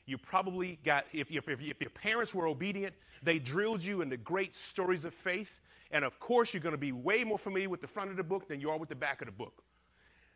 You 0.07 0.17
probably 0.17 0.79
got, 0.85 1.05
if, 1.13 1.31
if, 1.31 1.49
if, 1.49 1.61
if 1.61 1.81
your 1.81 1.91
parents 1.91 2.35
were 2.35 2.47
obedient, 2.47 2.95
they 3.23 3.39
drilled 3.39 3.83
you 3.83 4.01
into 4.01 4.17
great 4.17 4.55
stories 4.55 5.05
of 5.05 5.13
faith. 5.13 5.61
And 5.91 6.05
of 6.05 6.19
course, 6.19 6.55
you're 6.55 6.63
going 6.63 6.73
to 6.73 6.79
be 6.79 6.93
way 6.93 7.25
more 7.25 7.39
familiar 7.39 7.69
with 7.69 7.83
the 7.83 7.87
front 7.87 8.11
of 8.11 8.17
the 8.17 8.23
book 8.23 8.49
than 8.49 8.61
you 8.61 8.71
are 8.71 8.79
with 8.79 8.89
the 8.89 8.95
back 8.95 9.21
of 9.21 9.27
the 9.27 9.33
book. 9.33 9.63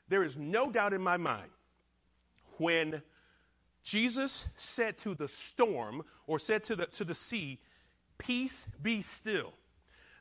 There 0.09 0.23
is 0.23 0.37
no 0.37 0.71
doubt 0.71 0.93
in 0.93 1.01
my 1.01 1.17
mind 1.17 1.51
when 2.59 3.03
Jesus 3.83 4.47
said 4.57 4.99
to 4.99 5.15
the 5.15 5.29
storm 5.29 6.03
or 6.27 6.39
said 6.39 6.65
to 6.65 6.77
the, 6.77 6.87
to 6.87 7.05
the 7.05 7.15
sea, 7.15 7.59
Peace 8.19 8.67
be 8.83 9.03
still, 9.03 9.55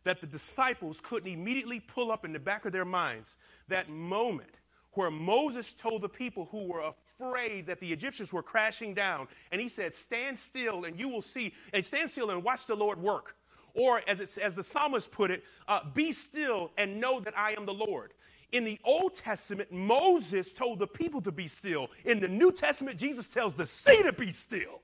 that 0.04 0.22
the 0.22 0.28
disciples 0.28 1.00
couldn't 1.02 1.32
immediately 1.32 1.80
pull 1.80 2.12
up 2.12 2.26
in 2.26 2.34
the 2.34 2.40
back 2.40 2.66
of 2.66 2.72
their 2.72 2.86
minds 2.86 3.36
that 3.68 3.90
moment 3.90 4.60
where 4.94 5.12
Moses 5.12 5.74
told 5.74 6.02
the 6.02 6.10
people 6.10 6.48
who 6.52 6.66
were 6.66 6.94
afraid 7.20 7.66
that 7.68 7.80
the 7.80 7.92
Egyptians 7.92 8.34
were 8.34 8.44
crashing 8.44 8.94
down. 8.94 9.28
And 9.52 9.62
he 9.62 9.70
said, 9.70 9.94
Stand 9.94 10.38
still 10.38 10.86
and 10.86 11.00
you 11.00 11.08
will 11.08 11.22
see, 11.22 11.54
and 11.74 11.86
stand 11.86 12.10
still 12.10 12.32
and 12.32 12.44
watch 12.44 12.66
the 12.66 12.76
Lord 12.76 13.02
work. 13.02 13.36
Or, 13.74 14.02
as, 14.06 14.38
as 14.38 14.56
the 14.58 14.64
psalmist 14.64 15.12
put 15.12 15.32
it, 15.32 15.44
uh, 15.68 15.80
be 15.94 16.12
still 16.12 16.72
and 16.78 17.00
know 17.00 17.22
that 17.22 17.38
I 17.38 17.54
am 17.54 17.66
the 17.66 17.74
Lord. 17.74 18.14
In 18.52 18.66
the 18.66 18.78
Old 18.84 19.16
Testament, 19.16 19.72
Moses 19.72 20.52
told 20.52 20.80
the 20.80 20.88
people 20.88 21.22
to 21.22 21.32
be 21.32 21.48
still. 21.48 21.90
In 22.04 22.20
the 22.20 22.28
New 22.28 22.52
Testament, 22.52 23.00
Jesus 23.00 23.30
tells 23.30 23.54
the 23.54 23.66
sea 23.66 24.04
to 24.04 24.12
be 24.12 24.30
still. 24.30 24.82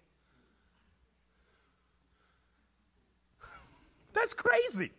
That's 4.14 4.34
crazy. 4.34 4.92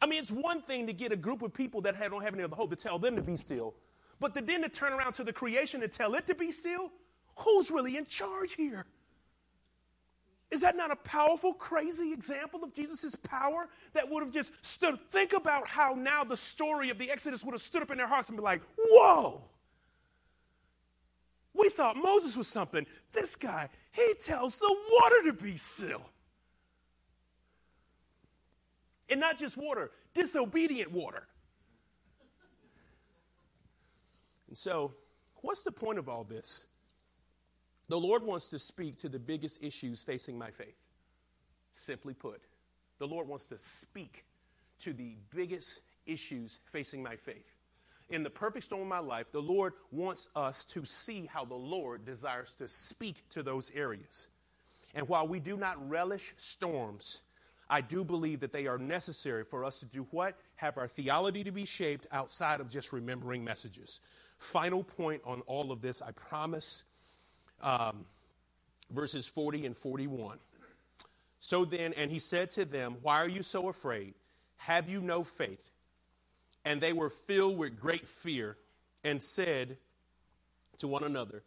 I 0.00 0.06
mean, 0.06 0.20
it's 0.20 0.30
one 0.30 0.62
thing 0.62 0.86
to 0.86 0.92
get 0.92 1.12
a 1.12 1.16
group 1.16 1.42
of 1.42 1.52
people 1.52 1.80
that 1.82 1.98
don't 1.98 2.22
have 2.22 2.34
any 2.34 2.44
other 2.44 2.54
hope 2.54 2.70
to 2.70 2.76
tell 2.76 2.98
them 2.98 3.16
to 3.16 3.22
be 3.22 3.36
still. 3.36 3.74
But 4.20 4.34
to 4.34 4.40
then 4.40 4.62
to 4.62 4.68
turn 4.68 4.92
around 4.92 5.14
to 5.14 5.24
the 5.24 5.32
creation 5.32 5.82
and 5.82 5.92
tell 5.92 6.14
it 6.14 6.26
to 6.26 6.34
be 6.34 6.52
still, 6.52 6.90
who's 7.36 7.70
really 7.70 7.96
in 7.96 8.06
charge 8.06 8.54
here? 8.54 8.86
Is 10.50 10.62
that 10.62 10.76
not 10.76 10.90
a 10.90 10.96
powerful, 10.96 11.52
crazy 11.52 12.12
example 12.12 12.64
of 12.64 12.72
Jesus' 12.72 13.14
power 13.16 13.68
that 13.92 14.08
would 14.08 14.22
have 14.22 14.32
just 14.32 14.52
stood? 14.62 14.98
Think 15.10 15.34
about 15.34 15.68
how 15.68 15.94
now 15.94 16.24
the 16.24 16.36
story 16.36 16.90
of 16.90 16.98
the 16.98 17.10
Exodus 17.10 17.44
would 17.44 17.52
have 17.52 17.60
stood 17.60 17.82
up 17.82 17.90
in 17.90 17.98
their 17.98 18.06
hearts 18.06 18.28
and 18.28 18.38
be 18.38 18.42
like, 18.42 18.62
whoa! 18.78 19.42
We 21.54 21.68
thought 21.68 21.96
Moses 21.96 22.36
was 22.36 22.48
something. 22.48 22.86
This 23.12 23.36
guy, 23.36 23.68
he 23.92 24.14
tells 24.20 24.58
the 24.58 24.74
water 24.92 25.24
to 25.24 25.32
be 25.34 25.56
still. 25.56 26.02
And 29.10 29.20
not 29.20 29.38
just 29.38 29.56
water, 29.56 29.90
disobedient 30.14 30.92
water. 30.92 31.26
And 34.48 34.56
so, 34.56 34.92
what's 35.36 35.62
the 35.62 35.72
point 35.72 35.98
of 35.98 36.08
all 36.08 36.24
this? 36.24 36.66
The 37.88 37.98
Lord 37.98 38.22
wants 38.22 38.50
to 38.50 38.58
speak 38.58 38.98
to 38.98 39.08
the 39.08 39.18
biggest 39.18 39.62
issues 39.62 40.02
facing 40.02 40.36
my 40.36 40.50
faith. 40.50 40.76
Simply 41.74 42.12
put, 42.12 42.42
the 42.98 43.06
Lord 43.06 43.28
wants 43.28 43.46
to 43.48 43.58
speak 43.58 44.24
to 44.80 44.92
the 44.92 45.16
biggest 45.34 45.80
issues 46.06 46.58
facing 46.70 47.02
my 47.02 47.16
faith. 47.16 47.54
In 48.10 48.22
the 48.22 48.30
perfect 48.30 48.64
storm 48.64 48.82
of 48.82 48.88
my 48.88 48.98
life, 48.98 49.30
the 49.32 49.42
Lord 49.42 49.74
wants 49.90 50.28
us 50.34 50.64
to 50.66 50.84
see 50.84 51.26
how 51.26 51.44
the 51.44 51.54
Lord 51.54 52.04
desires 52.04 52.54
to 52.58 52.66
speak 52.66 53.28
to 53.30 53.42
those 53.42 53.70
areas. 53.74 54.28
And 54.94 55.06
while 55.08 55.28
we 55.28 55.40
do 55.40 55.56
not 55.56 55.88
relish 55.88 56.32
storms, 56.36 57.22
I 57.70 57.80
do 57.80 58.02
believe 58.02 58.40
that 58.40 58.52
they 58.52 58.66
are 58.66 58.78
necessary 58.78 59.44
for 59.44 59.64
us 59.64 59.80
to 59.80 59.86
do 59.86 60.06
what? 60.10 60.36
Have 60.56 60.78
our 60.78 60.88
theology 60.88 61.44
to 61.44 61.52
be 61.52 61.66
shaped 61.66 62.06
outside 62.12 62.60
of 62.60 62.68
just 62.68 62.92
remembering 62.92 63.44
messages. 63.44 64.00
Final 64.38 64.82
point 64.82 65.20
on 65.24 65.42
all 65.42 65.70
of 65.70 65.82
this, 65.82 66.00
I 66.00 66.12
promise. 66.12 66.84
Um, 67.62 68.06
verses 68.90 69.26
40 69.26 69.66
and 69.66 69.76
41. 69.76 70.38
So 71.40 71.64
then, 71.64 71.92
and 71.94 72.10
he 72.10 72.18
said 72.18 72.50
to 72.50 72.64
them, 72.64 72.96
Why 73.02 73.16
are 73.16 73.28
you 73.28 73.42
so 73.42 73.68
afraid? 73.68 74.14
Have 74.56 74.88
you 74.88 75.00
no 75.00 75.22
faith? 75.22 75.70
And 76.64 76.80
they 76.80 76.92
were 76.92 77.10
filled 77.10 77.58
with 77.58 77.78
great 77.78 78.08
fear 78.08 78.56
and 79.04 79.22
said 79.22 79.76
to 80.78 80.88
one 80.88 81.04
another, 81.04 81.42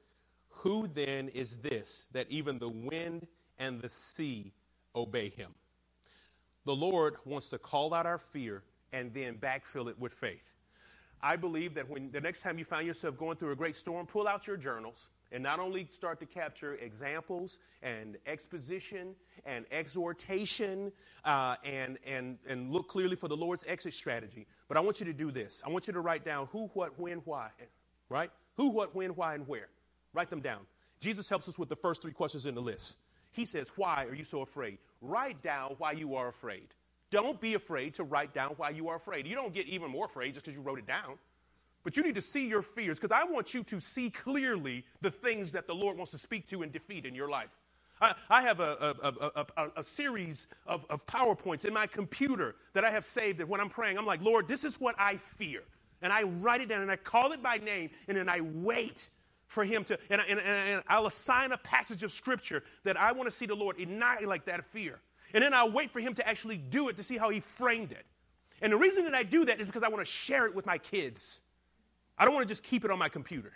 Who 0.49 0.87
then 0.87 1.29
is 1.29 1.57
this 1.57 2.07
that 2.13 2.27
even 2.29 2.59
the 2.59 2.69
wind 2.69 3.27
and 3.59 3.81
the 3.81 3.89
sea 3.89 4.53
obey 4.95 5.29
him? 5.29 5.53
The 6.65 6.75
Lord 6.75 7.15
wants 7.25 7.49
to 7.49 7.57
call 7.57 7.93
out 7.93 8.05
our 8.05 8.17
fear 8.17 8.63
and 8.93 9.13
then 9.13 9.35
backfill 9.35 9.89
it 9.89 9.99
with 9.99 10.13
faith. 10.13 10.53
I 11.23 11.35
believe 11.35 11.75
that 11.75 11.87
when 11.87 12.11
the 12.11 12.21
next 12.21 12.41
time 12.41 12.57
you 12.57 12.65
find 12.65 12.85
yourself 12.85 13.17
going 13.17 13.37
through 13.37 13.51
a 13.51 13.55
great 13.55 13.75
storm, 13.75 14.05
pull 14.07 14.27
out 14.27 14.47
your 14.47 14.57
journals 14.57 15.07
and 15.31 15.41
not 15.43 15.59
only 15.59 15.85
start 15.85 16.19
to 16.19 16.25
capture 16.25 16.75
examples 16.75 17.59
and 17.81 18.17
exposition 18.25 19.15
and 19.45 19.65
exhortation 19.71 20.91
uh, 21.23 21.55
and, 21.63 21.97
and, 22.05 22.37
and 22.47 22.71
look 22.71 22.89
clearly 22.89 23.15
for 23.15 23.27
the 23.27 23.37
Lord's 23.37 23.63
exit 23.67 23.93
strategy, 23.93 24.47
but 24.67 24.77
I 24.77 24.79
want 24.79 24.99
you 24.99 25.05
to 25.05 25.13
do 25.13 25.31
this. 25.31 25.61
I 25.65 25.69
want 25.69 25.87
you 25.87 25.93
to 25.93 26.01
write 26.01 26.25
down 26.25 26.47
who, 26.51 26.67
what, 26.73 26.99
when, 26.99 27.19
why, 27.19 27.49
right? 28.09 28.31
Who, 28.57 28.69
what, 28.69 28.95
when, 28.95 29.11
why, 29.11 29.35
and 29.35 29.47
where. 29.47 29.69
Write 30.13 30.29
them 30.29 30.41
down. 30.41 30.61
Jesus 30.99 31.29
helps 31.29 31.47
us 31.47 31.57
with 31.57 31.69
the 31.69 31.75
first 31.75 32.01
three 32.01 32.11
questions 32.11 32.45
in 32.45 32.55
the 32.55 32.61
list. 32.61 32.97
He 33.31 33.45
says, 33.45 33.71
Why 33.75 34.05
are 34.05 34.13
you 34.13 34.23
so 34.23 34.41
afraid? 34.41 34.79
Write 35.01 35.41
down 35.41 35.75
why 35.77 35.93
you 35.93 36.15
are 36.15 36.27
afraid. 36.27 36.67
Don't 37.09 37.41
be 37.41 37.55
afraid 37.55 37.93
to 37.95 38.03
write 38.03 38.33
down 38.33 38.51
why 38.57 38.69
you 38.69 38.87
are 38.87 38.95
afraid. 38.95 39.27
You 39.27 39.35
don't 39.35 39.53
get 39.53 39.67
even 39.67 39.91
more 39.91 40.05
afraid 40.05 40.33
just 40.33 40.45
because 40.45 40.55
you 40.55 40.61
wrote 40.61 40.79
it 40.79 40.87
down. 40.87 41.17
But 41.83 41.97
you 41.97 42.03
need 42.03 42.15
to 42.15 42.21
see 42.21 42.47
your 42.47 42.61
fears 42.61 42.99
because 42.99 43.15
I 43.15 43.25
want 43.29 43.53
you 43.53 43.63
to 43.63 43.81
see 43.81 44.09
clearly 44.09 44.85
the 45.01 45.11
things 45.11 45.51
that 45.51 45.67
the 45.67 45.73
Lord 45.73 45.97
wants 45.97 46.11
to 46.11 46.17
speak 46.17 46.47
to 46.49 46.61
and 46.61 46.71
defeat 46.71 47.05
in 47.05 47.15
your 47.15 47.29
life. 47.29 47.49
I, 47.99 48.15
I 48.29 48.41
have 48.43 48.59
a, 48.59 48.95
a, 49.03 49.45
a, 49.57 49.69
a 49.77 49.83
series 49.83 50.47
of, 50.65 50.85
of 50.89 51.05
PowerPoints 51.05 51.65
in 51.65 51.73
my 51.73 51.87
computer 51.87 52.55
that 52.73 52.83
I 52.83 52.91
have 52.91 53.03
saved 53.03 53.39
that 53.39 53.47
when 53.47 53.59
I'm 53.59 53.69
praying, 53.69 53.97
I'm 53.97 54.05
like, 54.05 54.21
Lord, 54.21 54.47
this 54.47 54.63
is 54.63 54.79
what 54.79 54.95
I 54.97 55.17
fear. 55.17 55.61
And 56.01 56.11
I 56.11 56.23
write 56.23 56.61
it 56.61 56.69
down 56.69 56.81
and 56.81 56.89
I 56.89 56.95
call 56.95 57.31
it 57.31 57.43
by 57.43 57.57
name 57.57 57.89
and 58.07 58.17
then 58.17 58.29
I 58.29 58.41
wait 58.41 59.09
for 59.51 59.65
him 59.65 59.83
to, 59.83 59.99
and, 60.09 60.21
and, 60.29 60.39
and 60.39 60.81
I'll 60.87 61.07
assign 61.07 61.51
a 61.51 61.57
passage 61.57 62.03
of 62.03 62.11
scripture 62.11 62.63
that 62.85 62.97
I 62.97 63.11
want 63.11 63.29
to 63.29 63.35
see 63.35 63.45
the 63.45 63.55
Lord 63.55 63.77
annihilate 63.77 64.27
like 64.27 64.45
that 64.45 64.65
fear. 64.65 64.99
And 65.33 65.43
then 65.43 65.53
I'll 65.53 65.71
wait 65.71 65.91
for 65.91 65.99
him 65.99 66.13
to 66.15 66.27
actually 66.27 66.57
do 66.57 66.87
it 66.87 66.95
to 66.97 67.03
see 67.03 67.17
how 67.17 67.29
he 67.29 67.41
framed 67.41 67.91
it. 67.91 68.05
And 68.61 68.71
the 68.71 68.77
reason 68.77 69.03
that 69.03 69.13
I 69.13 69.23
do 69.23 69.43
that 69.45 69.59
is 69.59 69.67
because 69.67 69.83
I 69.83 69.89
want 69.89 69.99
to 70.05 70.11
share 70.11 70.45
it 70.45 70.55
with 70.55 70.65
my 70.65 70.77
kids. 70.77 71.41
I 72.17 72.23
don't 72.23 72.33
want 72.33 72.47
to 72.47 72.51
just 72.51 72.63
keep 72.63 72.85
it 72.85 72.91
on 72.91 72.97
my 72.97 73.09
computer. 73.09 73.51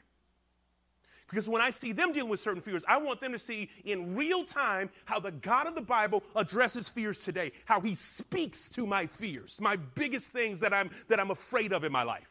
Because 1.30 1.48
when 1.48 1.62
I 1.62 1.70
see 1.70 1.94
them 1.94 2.12
dealing 2.12 2.30
with 2.30 2.42
certain 2.42 2.62
fears, 2.62 2.84
I 2.88 2.98
want 2.98 3.22
them 3.22 3.32
to 3.32 3.40
see 3.40 3.70
in 3.86 4.16
real 4.16 4.44
time 4.44 4.90
how 5.06 5.20
the 5.20 5.32
God 5.32 5.66
of 5.66 5.76
the 5.76 5.82
Bible 5.82 6.24
addresses 6.36 6.90
fears 6.90 7.20
today, 7.20 7.54
how 7.64 7.80
he 7.80 7.96
speaks 7.96 8.70
to 8.72 8.86
my 8.86 9.08
fears, 9.08 9.60
my 9.62 9.78
biggest 9.96 10.34
things 10.34 10.60
that 10.60 10.74
I'm, 10.74 10.92
that 11.08 11.22
I'm 11.22 11.32
afraid 11.32 11.72
of 11.72 11.84
in 11.86 11.92
my 11.92 12.04
life. 12.04 12.30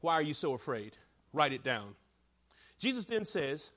Why 0.00 0.14
are 0.14 0.22
you 0.22 0.34
so 0.34 0.54
afraid? 0.54 0.96
Write 1.38 1.52
it 1.52 1.62
down. 1.62 1.94
Jesus 2.80 3.04
then 3.04 3.24
says, 3.24 3.70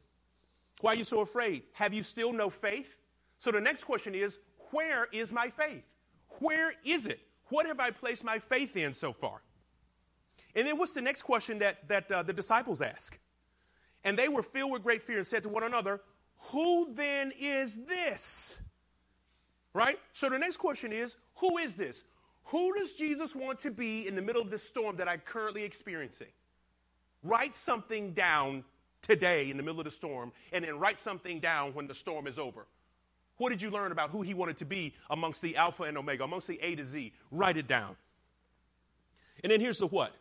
Why 0.80 0.94
are 0.94 0.96
you 0.96 1.04
so 1.04 1.22
afraid? 1.22 1.62
Have 1.74 1.94
you 1.94 2.02
still 2.02 2.34
no 2.34 2.50
faith? 2.50 2.98
So 3.38 3.52
the 3.52 3.62
next 3.62 3.84
question 3.84 4.16
is, 4.16 4.40
Where 4.72 5.08
is 5.12 5.32
my 5.32 5.50
faith? 5.50 5.84
Where 6.40 6.74
is 6.84 7.06
it? 7.06 7.20
What 7.50 7.68
have 7.68 7.80
I 7.80 7.92
placed 7.92 8.24
my 8.24 8.40
faith 8.40 8.76
in 8.76 8.94
so 8.94 9.14
far? 9.14 9.44
And 10.56 10.66
then 10.66 10.80
what's 10.80 10.96
the 10.96 11.04
next 11.04 11.22
question 11.22 11.60
that, 11.60 11.88
that 11.88 12.12
uh, 12.12 12.24
the 12.24 12.34
disciples 12.34 12.82
ask? 12.82 13.20
And 14.04 14.18
they 14.18 14.28
were 14.28 14.42
filled 14.42 14.72
with 14.72 14.82
great 14.82 15.04
fear 15.04 15.20
and 15.20 15.28
said 15.28 15.44
to 15.44 15.50
one 15.50 15.62
another, 15.62 16.02
Who 16.50 16.92
then 16.96 17.32
is 17.40 17.86
this? 17.86 18.60
Right? 19.72 20.00
So 20.14 20.30
the 20.30 20.40
next 20.40 20.58
question 20.58 20.92
is, 20.92 21.16
Who 21.36 21.60
is 21.60 21.76
this? 21.76 22.04
Who 22.46 22.74
does 22.74 22.96
Jesus 22.96 23.36
want 23.36 23.60
to 23.60 23.70
be 23.70 24.08
in 24.08 24.16
the 24.16 24.22
middle 24.24 24.42
of 24.42 24.50
this 24.50 24.64
storm 24.64 24.96
that 24.96 25.08
I'm 25.08 25.20
currently 25.20 25.64
experiencing? 25.64 26.30
Write 27.24 27.56
something 27.56 28.14
down 28.14 28.64
today 29.02 29.50
in 29.50 29.58
the 29.58 29.64
middle 29.64 29.80
of 29.80 29.86
the 29.86 29.92
storm, 29.92 30.32
and 30.52 30.64
then 30.64 30.80
write 30.80 31.00
something 31.00 31.40
down 31.40 31.74
when 31.74 31.88
the 31.88 31.96
storm 31.96 32.28
is 32.28 32.38
over. 32.38 32.68
What 33.38 33.50
did 33.50 33.62
you 33.62 33.72
learn 33.72 33.92
about 33.92 34.12
who 34.12 34.22
he 34.22 34.34
wanted 34.34 34.58
to 34.58 34.66
be 34.66 34.94
amongst 35.10 35.42
the 35.42 35.56
Alpha 35.56 35.84
and 35.84 35.98
Omega, 35.98 36.24
amongst 36.24 36.48
the 36.48 36.60
A 36.62 36.76
to 36.76 36.86
Z? 36.86 37.14
Write 37.32 37.58
it 37.58 37.68
down. 37.68 37.96
And 39.44 39.52
then 39.52 39.60
here's 39.60 39.80
the 39.80 39.88
what. 39.88 40.14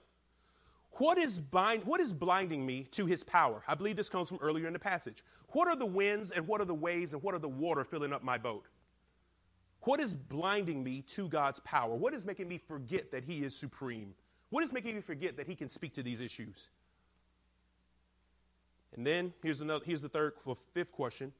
What 0.93 1.19
is, 1.19 1.39
bind, 1.39 1.85
what 1.85 2.01
is 2.01 2.13
blinding 2.13 2.65
me 2.65 2.85
to 2.93 3.07
his 3.07 3.23
power? 3.23 3.63
I 3.69 3.75
believe 3.75 3.97
this 3.97 4.09
comes 4.09 4.29
from 4.29 4.39
earlier 4.41 4.67
in 4.67 4.73
the 4.73 4.79
passage. 4.79 5.23
What 5.49 5.69
are 5.69 5.77
the 5.77 5.87
winds 5.87 6.31
and 6.31 6.47
what 6.47 6.61
are 6.61 6.67
the 6.67 6.75
waves 6.75 7.13
and 7.13 7.23
what 7.23 7.35
are 7.35 7.39
the 7.39 7.49
water 7.49 7.85
filling 7.85 8.13
up 8.13 8.23
my 8.23 8.39
boat? 8.39 8.67
What 9.83 10.01
is 10.01 10.13
blinding 10.13 10.83
me 10.85 11.03
to 11.03 11.29
God's 11.29 11.61
power? 11.61 11.95
What 11.95 12.13
is 12.13 12.25
making 12.27 12.49
me 12.49 12.59
forget 12.59 13.11
that 13.13 13.25
he 13.25 13.45
is 13.45 13.57
supreme? 13.57 14.15
What 14.51 14.63
is 14.63 14.73
making 14.73 14.95
me 14.95 15.01
forget 15.01 15.37
that 15.37 15.47
he 15.47 15.55
can 15.55 15.69
speak 15.69 15.95
to 15.95 16.03
these 16.03 16.21
issues? 16.21 16.69
And 18.97 19.07
then 19.07 19.32
here's 19.43 19.61
another 19.61 19.84
here's 19.84 20.03
the 20.03 20.09
third 20.09 20.34
or 20.45 20.57
fifth 20.74 20.93
question. 20.93 21.32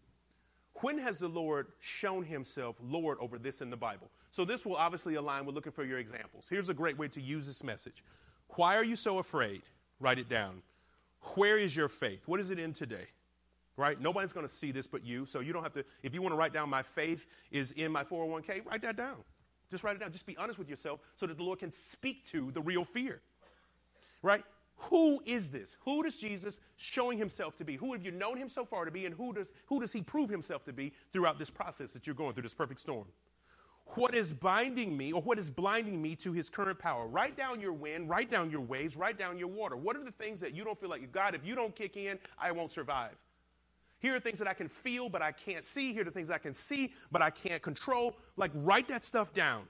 When 0.75 0.99
has 0.99 1.19
the 1.19 1.29
Lord 1.29 1.69
shown 1.81 2.25
himself 2.25 2.77
Lord 2.81 3.19
over 3.21 3.39
this 3.39 3.61
in 3.61 3.71
the 3.71 3.77
Bible? 3.77 4.11
So 4.31 4.45
this 4.45 4.65
will 4.65 4.77
obviously 4.77 5.17
align 5.17 5.45
with 5.45 5.55
looking 5.55 5.73
for 5.73 5.85
your 5.85 5.99
examples. 5.99 6.47
Here's 6.49 6.69
a 6.69 6.75
great 6.75 6.97
way 6.97 7.09
to 7.09 7.21
use 7.21 7.47
this 7.47 7.63
message. 7.63 8.05
Why 8.51 8.77
are 8.77 8.85
you 8.85 8.97
so 8.97 9.19
afraid? 9.19 9.63
Write 9.99 10.19
it 10.19 10.29
down. 10.29 10.63
Where 11.35 11.59
is 11.59 11.77
your 11.77 11.89
faith? 11.89 12.27
What 12.27 12.41
is 12.41 12.51
it 12.51 12.59
in 12.59 12.73
today? 12.73 13.07
Right? 13.77 14.01
Nobody's 14.01 14.33
going 14.33 14.47
to 14.47 14.53
see 14.53 14.73
this 14.73 14.87
but 14.87 15.05
you. 15.05 15.27
So 15.27 15.41
you 15.41 15.53
don't 15.53 15.63
have 15.63 15.73
to, 15.75 15.85
if 16.03 16.15
you 16.15 16.23
want 16.23 16.33
to 16.33 16.37
write 16.37 16.53
down 16.53 16.71
my 16.71 16.83
faith 16.83 17.27
is 17.51 17.73
in 17.73 17.93
my 17.93 18.05
401k, 18.05 18.65
write 18.65 18.83
that 18.83 18.97
down. 18.97 19.17
Just 19.71 19.85
write 19.85 19.97
it 19.97 20.01
down. 20.01 20.13
Just 20.13 20.27
be 20.27 20.37
honest 20.37 20.59
with 20.59 20.69
yourself 20.69 21.01
so 21.17 21.27
that 21.27 21.37
the 21.37 21.43
Lord 21.43 21.59
can 21.59 21.73
speak 21.73 22.25
to 22.27 22.51
the 22.53 22.61
real 22.61 22.85
fear. 22.85 23.21
Right? 24.23 24.45
Who 24.85 25.21
is 25.27 25.51
this? 25.51 25.77
Who 25.81 26.03
does 26.03 26.17
Jesus 26.17 26.59
showing 26.79 27.19
himself 27.19 27.57
to 27.59 27.65
be? 27.65 27.77
Who 27.77 27.93
have 27.93 28.03
you 28.03 28.11
known 28.11 28.39
him 28.39 28.49
so 28.49 28.65
far 28.65 28.87
to 28.87 28.91
be, 28.91 29.05
and 29.05 29.15
who 29.15 29.33
does, 29.33 29.53
who 29.67 29.79
does 29.79 29.93
he 29.93 30.01
prove 30.01 30.31
himself 30.31 30.65
to 30.65 30.73
be 30.73 30.93
throughout 31.13 31.39
this 31.39 31.51
process 31.51 31.93
that 31.93 32.07
you're 32.07 32.17
going 32.17 32.33
through, 32.33 32.45
this 32.45 32.55
perfect 32.55 32.81
storm? 32.81 33.07
What 33.95 34.15
is 34.15 34.33
binding 34.33 34.97
me 34.97 35.13
or 35.13 35.21
what 35.21 35.39
is 35.39 35.51
blinding 35.51 36.01
me 36.01 36.17
to 36.17 36.33
his 36.33 36.49
current 36.49 36.79
power? 36.79 37.07
Write 37.07 37.37
down 37.37 37.61
your 37.61 37.73
wind, 37.73 38.09
write 38.09 38.31
down 38.31 38.51
your 38.51 38.61
waves, 38.61 38.97
write 38.97 39.19
down 39.19 39.37
your 39.37 39.49
water. 39.49 39.77
What 39.77 39.97
are 39.97 40.05
the 40.05 40.13
things 40.13 40.41
that 40.41 40.55
you 40.55 40.65
don't 40.65 40.81
feel 40.81 40.89
like, 40.89 41.13
God, 41.13 41.35
if 41.35 41.45
you 41.45 41.55
don't 41.55 41.75
kick 41.75 41.97
in, 41.97 42.19
I 42.39 42.53
won't 42.53 42.73
survive? 42.73 43.17
Here 43.99 44.17
are 44.17 44.21
things 44.21 44.39
that 44.39 44.49
I 44.49 44.55
can 44.55 44.69
feel, 44.69 45.11
but 45.11 45.21
I 45.21 45.33
can't 45.33 45.65
see. 45.65 45.93
Here 45.93 46.03
are 46.03 46.05
the 46.05 46.11
things 46.11 46.31
I 46.31 46.39
can 46.39 46.55
see, 46.55 46.93
but 47.13 47.21
I 47.21 47.29
can't 47.29 47.61
control. 47.61 48.17
Like, 48.37 48.53
write 48.55 48.89
that 48.89 49.05
stuff 49.05 49.35
down. 49.35 49.65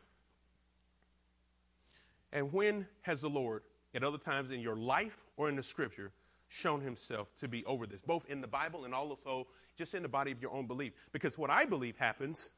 And 2.33 2.53
when 2.53 2.87
has 3.03 3.23
the 3.23 3.31
Lord, 3.31 3.63
at 3.95 4.05
other 4.05 4.19
times 4.19 4.51
in 4.51 4.61
your 4.61 4.77
life 4.77 5.19
or 5.37 5.49
in 5.49 5.57
the 5.57 5.63
scripture, 5.63 6.13
shown 6.49 6.81
himself 6.81 7.29
to 7.41 7.49
be 7.49 7.65
over 7.65 7.87
this, 7.87 8.01
both 8.01 8.25
in 8.29 8.41
the 8.41 8.47
Bible 8.47 8.85
and 8.85 8.95
also 8.95 9.47
just 9.77 9.95
in 9.95 10.03
the 10.03 10.09
body 10.09 10.33
of 10.33 10.43
your 10.43 10.53
own 10.53 10.67
belief? 10.67 10.93
Because 11.13 11.39
what 11.39 11.51
I 11.51 11.65
believe 11.65 11.97
happens 11.97 12.51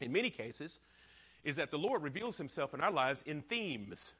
in 0.00 0.12
many 0.12 0.30
cases 0.30 0.80
is 1.44 1.56
that 1.56 1.70
the 1.70 1.78
Lord 1.78 2.02
reveals 2.02 2.36
himself 2.36 2.74
in 2.74 2.80
our 2.80 2.90
lives 2.90 3.22
in 3.22 3.42
themes, 3.42 4.12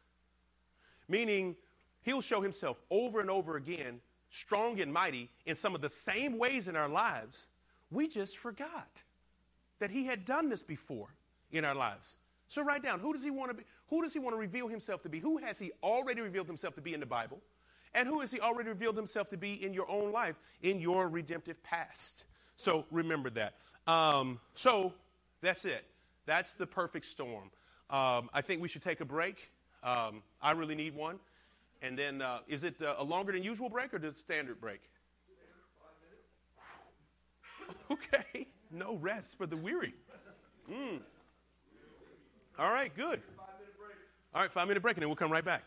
meaning 1.08 1.56
he'll 2.02 2.20
show 2.20 2.40
himself 2.40 2.80
over 2.90 3.20
and 3.20 3.30
over 3.30 3.56
again, 3.56 4.00
strong 4.30 4.80
and 4.80 4.92
mighty, 4.92 5.30
in 5.46 5.56
some 5.56 5.74
of 5.74 5.80
the 5.80 5.90
same 5.90 6.38
ways 6.38 6.68
in 6.68 6.76
our 6.76 6.88
lives. 6.88 7.46
We 7.90 8.08
just 8.08 8.38
forgot 8.38 9.02
that 9.78 9.90
he 9.90 10.04
had 10.04 10.24
done 10.24 10.48
this 10.48 10.62
before 10.62 11.08
in 11.50 11.64
our 11.64 11.74
lives. 11.74 12.16
So 12.48 12.62
write 12.62 12.82
down 12.82 13.00
who 13.00 13.12
does 13.12 13.22
he 13.22 13.30
want 13.30 13.50
to 13.50 13.54
be? 13.54 13.64
Who 13.88 14.02
does 14.02 14.12
he 14.12 14.18
want 14.18 14.34
to 14.34 14.38
reveal 14.38 14.68
himself 14.68 15.02
to 15.02 15.08
be? 15.08 15.18
Who 15.18 15.38
has 15.38 15.58
he 15.58 15.72
already 15.82 16.20
revealed 16.20 16.46
himself 16.46 16.74
to 16.74 16.80
be 16.80 16.94
in 16.94 17.00
the 17.00 17.06
Bible? 17.06 17.40
And 17.94 18.06
who 18.06 18.20
has 18.20 18.30
he 18.30 18.40
already 18.40 18.68
revealed 18.68 18.96
himself 18.96 19.30
to 19.30 19.36
be 19.36 19.64
in 19.64 19.72
your 19.72 19.90
own 19.90 20.12
life, 20.12 20.36
in 20.62 20.78
your 20.78 21.08
redemptive 21.08 21.62
past? 21.62 22.26
So 22.56 22.84
remember 22.90 23.30
that. 23.30 23.54
Um, 23.86 24.40
so 24.54 24.92
that's 25.40 25.64
it. 25.64 25.86
That's 26.26 26.52
the 26.52 26.66
perfect 26.66 27.06
storm. 27.06 27.50
Um, 27.88 28.28
I 28.34 28.42
think 28.42 28.60
we 28.60 28.68
should 28.68 28.82
take 28.82 29.00
a 29.00 29.06
break. 29.06 29.50
Um, 29.82 30.22
I 30.42 30.50
really 30.50 30.74
need 30.74 30.94
one. 30.94 31.18
And 31.80 31.96
then, 31.98 32.20
uh, 32.20 32.40
is 32.48 32.64
it 32.64 32.74
uh, 32.82 32.96
a 32.98 33.04
longer 33.04 33.32
than 33.32 33.42
usual 33.42 33.70
break 33.70 33.94
or 33.94 33.98
does 33.98 34.16
standard 34.16 34.60
break? 34.60 34.82
okay. 37.90 38.48
No 38.70 38.96
rest 38.96 39.38
for 39.38 39.46
the 39.46 39.56
weary. 39.56 39.94
Mm. 40.70 41.00
All 42.58 42.70
right, 42.70 42.94
good. 42.94 43.22
All 44.34 44.42
right, 44.42 44.52
five 44.52 44.68
minute 44.68 44.82
break, 44.82 44.96
and 44.96 45.02
then 45.02 45.08
we'll 45.08 45.16
come 45.16 45.32
right 45.32 45.44
back. 45.44 45.64